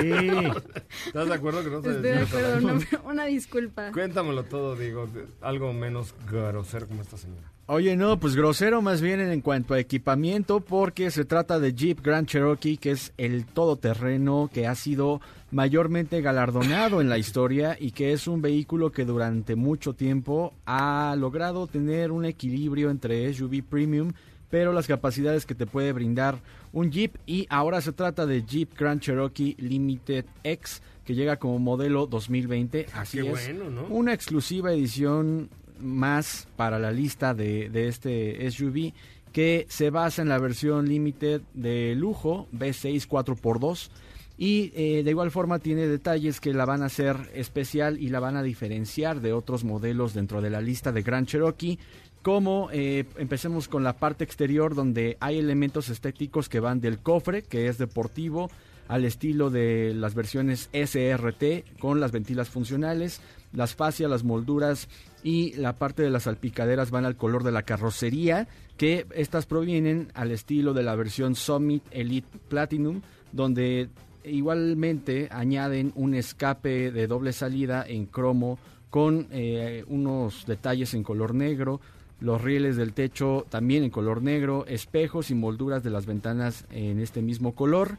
¿Estás 1.07 1.27
de 1.27 1.33
acuerdo 1.33 1.63
que 1.63 1.69
no 1.69 1.81
se 1.81 1.89
Estoy 1.89 2.01
de 2.03 2.11
decir 2.19 2.35
al 2.37 2.45
acuerdo, 2.53 2.69
aire? 2.69 2.87
una, 3.01 3.11
una 3.11 3.25
disculpa. 3.25 3.91
Cuéntamelo 3.91 4.43
todo, 4.43 4.75
digo, 4.75 5.07
de- 5.07 5.25
algo 5.41 5.71
menos 5.73 6.13
grosero 6.29 6.87
como 6.87 7.01
esta 7.01 7.17
señora. 7.17 7.49
Oye, 7.65 7.95
no, 7.95 8.19
pues 8.19 8.35
grosero 8.35 8.81
más 8.81 9.01
bien 9.01 9.21
en 9.21 9.39
cuanto 9.39 9.73
a 9.73 9.79
equipamiento, 9.79 10.59
porque 10.59 11.09
se 11.11 11.23
trata 11.23 11.59
de 11.59 11.73
Jeep 11.73 12.01
Grand 12.03 12.27
Cherokee, 12.27 12.75
que 12.75 12.91
es 12.91 13.13
el 13.17 13.45
todoterreno 13.45 14.49
que 14.53 14.67
ha 14.67 14.75
sido 14.75 15.21
mayormente 15.49 16.19
galardonado 16.21 16.99
en 16.99 17.07
la 17.07 17.17
historia 17.17 17.77
y 17.79 17.91
que 17.91 18.11
es 18.11 18.27
un 18.27 18.41
vehículo 18.41 18.91
que 18.91 19.05
durante 19.05 19.55
mucho 19.55 19.93
tiempo 19.93 20.53
ha 20.65 21.15
logrado 21.17 21.67
tener 21.67 22.11
un 22.11 22.25
equilibrio 22.25 22.89
entre 22.89 23.33
SUV 23.33 23.63
premium, 23.63 24.11
pero 24.49 24.73
las 24.73 24.85
capacidades 24.85 25.45
que 25.45 25.55
te 25.55 25.65
puede 25.65 25.93
brindar 25.93 26.39
un 26.73 26.91
Jeep 26.91 27.15
y 27.25 27.47
ahora 27.49 27.79
se 27.79 27.93
trata 27.93 28.25
de 28.25 28.43
Jeep 28.43 28.77
Grand 28.77 28.99
Cherokee 28.99 29.55
Limited 29.57 30.25
X 30.43 30.81
que 31.05 31.15
llega 31.15 31.37
como 31.37 31.59
modelo 31.59 32.07
2020, 32.07 32.87
así 32.93 33.19
qué 33.19 33.31
es. 33.31 33.31
bueno, 33.31 33.69
¿no? 33.69 33.87
Una 33.87 34.13
exclusiva 34.13 34.73
edición 34.73 35.49
más 35.83 36.47
para 36.55 36.79
la 36.79 36.91
lista 36.91 37.33
de, 37.33 37.69
este 37.87 38.49
SUV 38.49 38.93
que 39.31 39.65
se 39.69 39.89
basa 39.89 40.21
en 40.21 40.29
la 40.29 40.39
versión 40.39 40.87
Limited 40.87 41.41
de 41.53 41.95
lujo 41.95 42.47
V6 42.53 43.07
4x2 43.07 43.89
y 44.37 44.71
eh, 44.75 45.03
de 45.03 45.11
igual 45.11 45.31
forma 45.31 45.59
tiene 45.59 45.87
detalles 45.87 46.39
que 46.39 46.53
la 46.53 46.65
van 46.65 46.81
a 46.81 46.87
hacer 46.87 47.17
especial 47.33 47.99
y 47.99 48.09
la 48.09 48.19
van 48.19 48.35
a 48.35 48.43
diferenciar 48.43 49.21
de 49.21 49.33
otros 49.33 49.63
modelos 49.63 50.13
dentro 50.13 50.41
de 50.41 50.49
la 50.49 50.61
lista 50.61 50.91
de 50.91 51.03
Grand 51.03 51.27
Cherokee 51.27 51.79
como 52.21 52.69
eh, 52.71 53.05
empecemos 53.17 53.67
con 53.67 53.83
la 53.83 53.93
parte 53.93 54.23
exterior 54.23 54.75
donde 54.75 55.17
hay 55.19 55.37
elementos 55.37 55.89
estéticos 55.89 56.49
que 56.49 56.59
van 56.59 56.79
del 56.79 56.99
cofre 56.99 57.43
que 57.43 57.67
es 57.67 57.77
deportivo 57.77 58.49
al 58.87 59.05
estilo 59.05 59.49
de 59.49 59.93
las 59.93 60.15
versiones 60.15 60.69
SRT 60.73 61.79
con 61.79 61.99
las 61.99 62.11
ventilas 62.11 62.49
funcionales, 62.49 63.21
las 63.51 63.75
fascias, 63.75 64.09
las 64.09 64.23
molduras 64.23 64.89
y 65.23 65.53
la 65.53 65.77
parte 65.77 66.03
de 66.03 66.09
las 66.09 66.23
salpicaderas 66.23 66.91
van 66.91 67.05
al 67.05 67.15
color 67.15 67.43
de 67.43 67.51
la 67.51 67.63
carrocería, 67.63 68.47
que 68.77 69.05
estas 69.15 69.45
provienen 69.45 70.09
al 70.13 70.31
estilo 70.31 70.73
de 70.73 70.83
la 70.83 70.95
versión 70.95 71.35
Summit 71.35 71.83
Elite 71.91 72.39
Platinum, 72.49 73.01
donde 73.31 73.89
igualmente 74.23 75.27
añaden 75.31 75.91
un 75.95 76.13
escape 76.13 76.91
de 76.91 77.07
doble 77.07 77.33
salida 77.33 77.85
en 77.87 78.05
cromo 78.05 78.59
con 78.89 79.27
eh, 79.31 79.83
unos 79.87 80.45
detalles 80.45 80.93
en 80.93 81.03
color 81.03 81.33
negro, 81.33 81.81
los 82.19 82.41
rieles 82.41 82.77
del 82.77 82.93
techo 82.93 83.45
también 83.49 83.83
en 83.83 83.89
color 83.89 84.21
negro, 84.21 84.65
espejos 84.67 85.29
y 85.29 85.35
molduras 85.35 85.83
de 85.83 85.89
las 85.89 86.05
ventanas 86.05 86.65
en 86.71 86.99
este 86.99 87.21
mismo 87.21 87.53
color. 87.53 87.97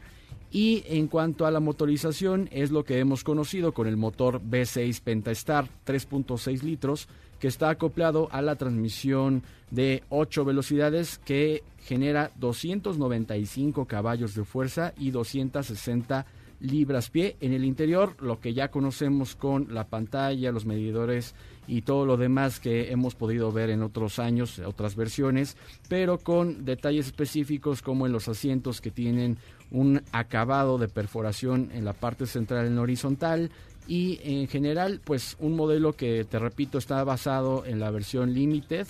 Y 0.55 0.85
en 0.87 1.07
cuanto 1.07 1.45
a 1.45 1.51
la 1.51 1.59
motorización, 1.59 2.47
es 2.49 2.71
lo 2.71 2.85
que 2.85 2.99
hemos 2.99 3.25
conocido 3.25 3.73
con 3.73 3.87
el 3.87 3.97
motor 3.97 4.41
V6 4.41 5.01
Pentastar 5.01 5.67
3.6 5.85 6.61
litros, 6.61 7.09
que 7.41 7.49
está 7.49 7.69
acoplado 7.69 8.29
a 8.31 8.41
la 8.41 8.55
transmisión 8.55 9.43
de 9.69 10.03
8 10.07 10.45
velocidades 10.45 11.19
que 11.25 11.61
genera 11.79 12.31
295 12.37 13.83
caballos 13.83 14.33
de 14.33 14.45
fuerza 14.45 14.93
y 14.97 15.11
260 15.11 16.25
libras 16.65 17.09
pie. 17.09 17.37
En 17.39 17.53
el 17.53 17.65
interior, 17.65 18.15
lo 18.21 18.39
que 18.39 18.53
ya 18.53 18.69
conocemos 18.69 19.35
con 19.35 19.73
la 19.73 19.87
pantalla, 19.87 20.51
los 20.51 20.65
medidores 20.65 21.35
y 21.67 21.81
todo 21.81 22.05
lo 22.05 22.17
demás 22.17 22.59
que 22.59 22.91
hemos 22.91 23.15
podido 23.15 23.51
ver 23.51 23.69
en 23.69 23.81
otros 23.81 24.19
años, 24.19 24.59
otras 24.59 24.95
versiones, 24.95 25.57
pero 25.89 26.17
con 26.17 26.65
detalles 26.65 27.07
específicos 27.07 27.81
como 27.81 28.05
en 28.05 28.11
los 28.11 28.27
asientos 28.27 28.81
que 28.81 28.91
tienen 28.91 29.37
un 29.71 30.01
acabado 30.11 30.77
de 30.77 30.87
perforación 30.87 31.69
en 31.73 31.85
la 31.85 31.93
parte 31.93 32.27
central 32.27 32.67
en 32.67 32.77
horizontal 32.77 33.49
y 33.87 34.19
en 34.23 34.47
general 34.47 35.01
pues 35.03 35.37
un 35.39 35.55
modelo 35.55 35.93
que 35.93 36.23
te 36.23 36.39
repito 36.39 36.77
está 36.77 37.03
basado 37.03 37.65
en 37.65 37.79
la 37.79 37.91
versión 37.91 38.33
Limited 38.33 38.87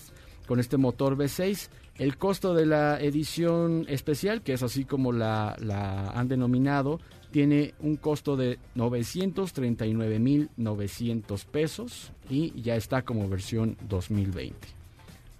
con 0.47 0.59
este 0.59 0.77
motor 0.77 1.17
V6 1.17 1.69
el 1.97 2.17
costo 2.17 2.53
de 2.53 2.65
la 2.65 2.99
edición 2.99 3.85
especial 3.87 4.41
que 4.41 4.53
es 4.53 4.63
así 4.63 4.85
como 4.85 5.11
la, 5.11 5.55
la 5.59 6.11
han 6.11 6.27
denominado 6.27 6.99
tiene 7.35 7.75
un 7.81 7.97
costo 7.97 8.37
de 8.37 8.57
939.900 8.77 11.43
pesos 11.43 12.13
y 12.29 12.61
ya 12.61 12.77
está 12.77 13.01
como 13.01 13.27
versión 13.27 13.75
2020 13.89 14.55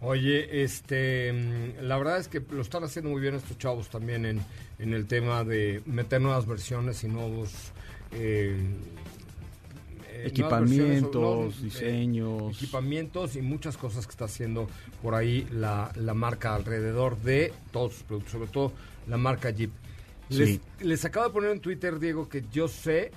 Oye, 0.02 0.62
este, 0.62 1.32
mm, 1.32 1.84
la 1.84 1.98
verdad 1.98 2.18
es 2.18 2.28
que 2.28 2.42
lo 2.50 2.62
están 2.62 2.84
haciendo 2.84 3.12
muy 3.12 3.22
bien 3.22 3.36
estos 3.36 3.58
chavos 3.58 3.88
también 3.88 4.26
en, 4.26 4.42
en 4.78 4.94
el 4.94 5.06
tema 5.06 5.46
de 5.46 5.84
meter 5.86 6.20
nuevas 6.20 6.46
versiones 6.46 7.02
y 7.06 7.08
nuevos 7.08 7.54
eh, 8.12 8.58
eh, 10.10 10.24
Equipamientos, 10.26 11.14
nuevos, 11.14 11.56
eh, 11.60 11.64
diseños. 11.64 12.58
equipamientos 12.58 13.38
y 13.38 13.42
muchas 13.42 13.78
cosas 13.78 14.06
que 14.06 14.12
está 14.12 14.26
haciendo 14.26 14.68
por 15.02 15.16
ahí 15.16 15.48
la, 15.50 15.94
la 15.96 16.14
marca 16.14 16.56
alrededor 16.56 17.18
de 17.22 17.54
todos 17.72 17.94
sus 17.94 18.04
productos, 18.04 18.34
sobre 18.34 18.50
todo 18.50 18.74
la 19.08 19.16
marca 19.16 19.52
Jeep. 19.52 19.72
Les, 20.30 20.50
Sí. 20.50 20.62
les 20.80 21.06
acabo 21.06 21.28
de 21.28 21.34
poner 21.34 21.52
en 21.52 21.60
Twitter, 21.60 22.00
Diego, 22.00 22.28
que 22.30 22.44
yo 22.52 22.68
sé 22.68 23.12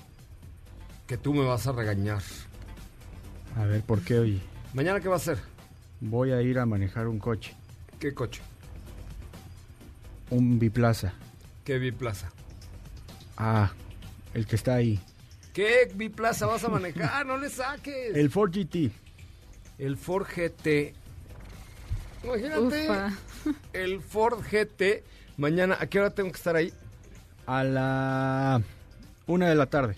que 1.07 1.17
tú 1.17 1.33
me 1.33 1.45
vas 1.45 1.67
a 1.67 1.73
regañar. 1.73 2.23
A 3.57 3.65
ver, 3.65 3.83
¿por 3.83 4.03
qué 4.03 4.19
hoy? 4.19 4.43
¿Mañana 4.75 5.01
qué 5.01 5.09
va 5.09 5.15
a 5.15 5.19
hacer? 5.19 5.39
Voy 6.01 6.33
a 6.33 6.43
ir 6.43 6.59
a 6.59 6.67
manejar 6.67 7.09
un 7.09 7.19
coche, 7.19 7.55
¿Qué 7.99 8.13
coche? 8.15 8.43
un 10.31 10.59
biplaza. 10.59 11.15
¿Qué 11.65 11.79
biplaza? 11.79 12.31
Ah, 13.37 13.73
el 14.35 14.47
que 14.47 14.57
está 14.57 14.75
ahí. 14.75 15.01
¿Qué 15.55 15.91
biplaza 15.95 16.47
vas 16.47 16.63
a 16.65 16.69
manejar? 16.69 17.25
No 17.27 17.37
le 17.39 17.49
saques. 17.49 18.15
El 18.15 18.31
Ford 18.31 18.51
GT. 18.53 18.91
El 19.79 19.97
Ford 19.97 20.27
GT. 20.27 20.95
Imagínate. 22.25 22.61
Ufa. 22.61 23.13
El 23.73 24.01
Ford 24.03 24.41
GT. 24.43 25.03
Mañana, 25.37 25.77
¿a 25.81 25.87
qué 25.87 25.99
hora 26.01 26.11
tengo 26.11 26.31
que 26.31 26.37
estar 26.37 26.55
ahí? 26.57 26.73
A 27.49 27.65
la 27.65 28.63
una 29.27 29.49
de 29.49 29.55
la 29.55 29.65
tarde. 29.67 29.97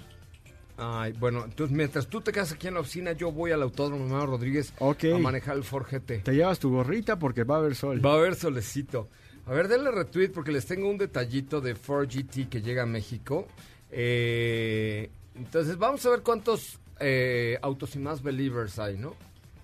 Ay, 0.76 1.12
bueno, 1.18 1.44
entonces 1.44 1.76
mientras 1.76 2.06
tú 2.06 2.20
te 2.20 2.30
quedas 2.30 2.52
aquí 2.52 2.68
en 2.68 2.74
la 2.74 2.80
oficina, 2.80 3.10
yo 3.12 3.32
voy 3.32 3.50
al 3.50 3.60
Autódromo 3.62 4.06
Manuel 4.06 4.28
Rodríguez 4.28 4.72
a 4.80 5.18
manejar 5.18 5.56
el 5.56 5.64
Ford 5.64 5.84
GT. 5.90 6.22
Te 6.22 6.32
llevas 6.32 6.60
tu 6.60 6.70
gorrita 6.70 7.18
porque 7.18 7.42
va 7.42 7.56
a 7.56 7.58
haber 7.58 7.74
sol. 7.74 8.04
Va 8.04 8.12
a 8.12 8.18
haber 8.18 8.36
solecito. 8.36 9.08
A 9.46 9.52
ver, 9.52 9.66
denle 9.66 9.90
retweet 9.90 10.28
porque 10.28 10.52
les 10.52 10.64
tengo 10.64 10.88
un 10.88 10.96
detallito 10.96 11.60
de 11.60 11.74
Ford 11.74 12.08
GT 12.08 12.48
que 12.48 12.62
llega 12.62 12.84
a 12.84 12.86
México. 12.86 13.48
Eh, 13.90 15.10
entonces, 15.34 15.76
vamos 15.76 16.06
a 16.06 16.10
ver 16.10 16.20
cuántos 16.20 16.78
eh, 17.00 17.58
autos 17.62 17.96
y 17.96 17.98
más 17.98 18.22
believers 18.22 18.78
hay, 18.78 18.96
¿no? 18.96 19.16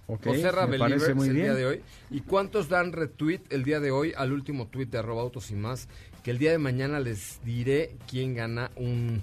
Ok, 0.09 0.25
José 0.25 0.53
me 0.69 0.79
parece 0.79 1.15
muy 1.15 1.29
el 1.29 1.35
día 1.35 1.45
bien. 1.45 1.57
de 1.57 1.67
hoy. 1.67 1.83
¿Y 2.11 2.21
cuántos 2.21 2.69
dan 2.69 2.93
retweet 2.93 3.41
el 3.51 3.65
día 3.65 3.81
de 3.81 3.91
hoy 3.91 4.13
al 4.17 4.33
último 4.33 4.69
tweet 4.69 4.87
de 4.87 4.99
arroba 4.99 5.23
autos 5.23 5.51
y 5.51 5.55
más? 5.55 5.89
Que 6.27 6.33
el 6.33 6.39
día 6.39 6.51
de 6.51 6.59
mañana 6.59 6.99
les 6.99 7.39
diré 7.45 7.99
quién 8.11 8.35
gana 8.35 8.73
un, 8.75 9.23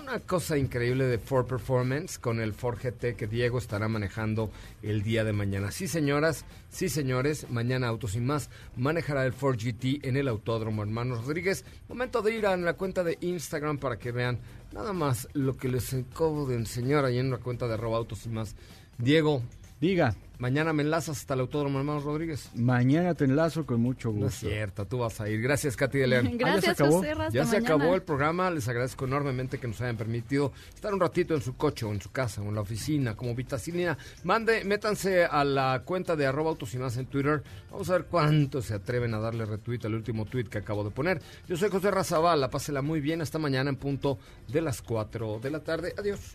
una 0.00 0.18
cosa 0.20 0.56
increíble 0.56 1.04
de 1.04 1.18
Ford 1.18 1.44
Performance 1.44 2.18
con 2.18 2.40
el 2.40 2.54
Ford 2.54 2.78
GT 2.82 3.16
que 3.16 3.26
Diego 3.26 3.58
estará 3.58 3.86
manejando 3.86 4.50
el 4.82 5.02
día 5.02 5.24
de 5.24 5.34
mañana. 5.34 5.70
Sí, 5.70 5.88
señoras, 5.88 6.46
sí, 6.70 6.88
señores, 6.88 7.50
mañana 7.50 7.88
Autos 7.88 8.16
y 8.16 8.20
más 8.20 8.48
manejará 8.78 9.26
el 9.26 9.34
Ford 9.34 9.58
GT 9.58 10.08
en 10.08 10.16
el 10.16 10.26
Autódromo 10.26 10.82
Hermanos 10.82 11.26
Rodríguez. 11.26 11.66
Momento 11.90 12.22
de 12.22 12.34
ir 12.34 12.46
a 12.46 12.56
la 12.56 12.72
cuenta 12.78 13.04
de 13.04 13.18
Instagram 13.20 13.76
para 13.76 13.98
que 13.98 14.10
vean 14.10 14.38
nada 14.72 14.94
más 14.94 15.28
lo 15.34 15.58
que 15.58 15.68
les 15.68 15.92
acabo 15.92 16.46
de 16.46 16.56
enseñar 16.56 17.04
ahí 17.04 17.18
en 17.18 17.30
la 17.30 17.36
cuenta 17.36 17.68
de 17.68 17.74
arroba 17.74 17.98
autos 17.98 18.24
y 18.24 18.30
más. 18.30 18.56
Diego, 18.96 19.42
Diga, 19.82 20.14
Mañana 20.38 20.72
me 20.72 20.82
enlazas 20.82 21.18
hasta 21.18 21.34
el 21.34 21.40
Autódromo 21.40 21.78
Hermanos 21.78 22.02
Rodríguez. 22.04 22.50
mañana 22.56 23.14
te 23.14 23.24
enlazo 23.24 23.64
con 23.66 23.80
mucho 23.80 24.08
No 24.12 24.26
es 24.26 24.32
gusto. 24.34 24.48
cierto, 24.48 24.86
tú 24.86 24.98
vas 24.98 25.20
a 25.20 25.28
ir. 25.28 25.40
Gracias, 25.40 25.76
Katy 25.76 25.98
de 25.98 26.06
León. 26.08 26.30
Gracias, 26.38 26.80
acabó? 26.80 26.96
José 26.98 27.14
Ra, 27.14 27.26
hasta 27.26 27.38
Ya 27.38 27.44
se 27.44 27.60
mañana. 27.60 27.74
acabó 27.76 27.94
el 27.94 28.02
programa. 28.02 28.50
Les 28.50 28.66
agradezco 28.68 29.04
enormemente 29.04 29.58
que 29.58 29.68
nos 29.68 29.80
hayan 29.80 29.96
permitido 29.96 30.52
estar 30.74 30.92
un 30.94 30.98
ratito 31.00 31.34
en 31.34 31.42
su 31.42 31.56
coche 31.56 31.84
o 31.86 31.92
en 31.92 32.00
su 32.00 32.10
casa 32.10 32.42
o 32.42 32.44
en 32.48 32.54
la 32.56 32.60
oficina 32.60 33.14
como 33.16 33.34
vitacilina. 33.36 33.96
Mande, 34.24 34.64
métanse 34.64 35.24
a 35.24 35.44
la 35.44 35.82
cuenta 35.84 36.16
de 36.16 36.26
arroba 36.26 36.50
autos 36.50 36.74
y 36.74 36.78
más 36.78 36.96
en 36.96 37.06
Twitter. 37.06 37.42
Vamos 37.70 37.88
a 37.90 37.94
ver 37.94 38.04
cuántos 38.06 38.64
se 38.66 38.74
atreven 38.74 39.14
a 39.14 39.18
darle 39.20 39.44
retweet 39.46 39.80
al 39.84 39.94
último 39.94 40.24
tweet 40.26 40.44
que 40.46 40.58
acabo 40.58 40.82
de 40.84 40.90
poner. 40.90 41.20
Yo 41.48 41.56
soy 41.56 41.70
José 41.70 41.90
Razabala. 41.92 42.50
Pásela 42.50 42.82
muy 42.82 43.00
bien. 43.00 43.20
Hasta 43.20 43.38
mañana 43.38 43.70
en 43.70 43.76
punto 43.76 44.18
de 44.48 44.60
las 44.60 44.80
4 44.82 45.38
de 45.40 45.50
la 45.50 45.60
tarde. 45.60 45.94
Adiós. 45.96 46.34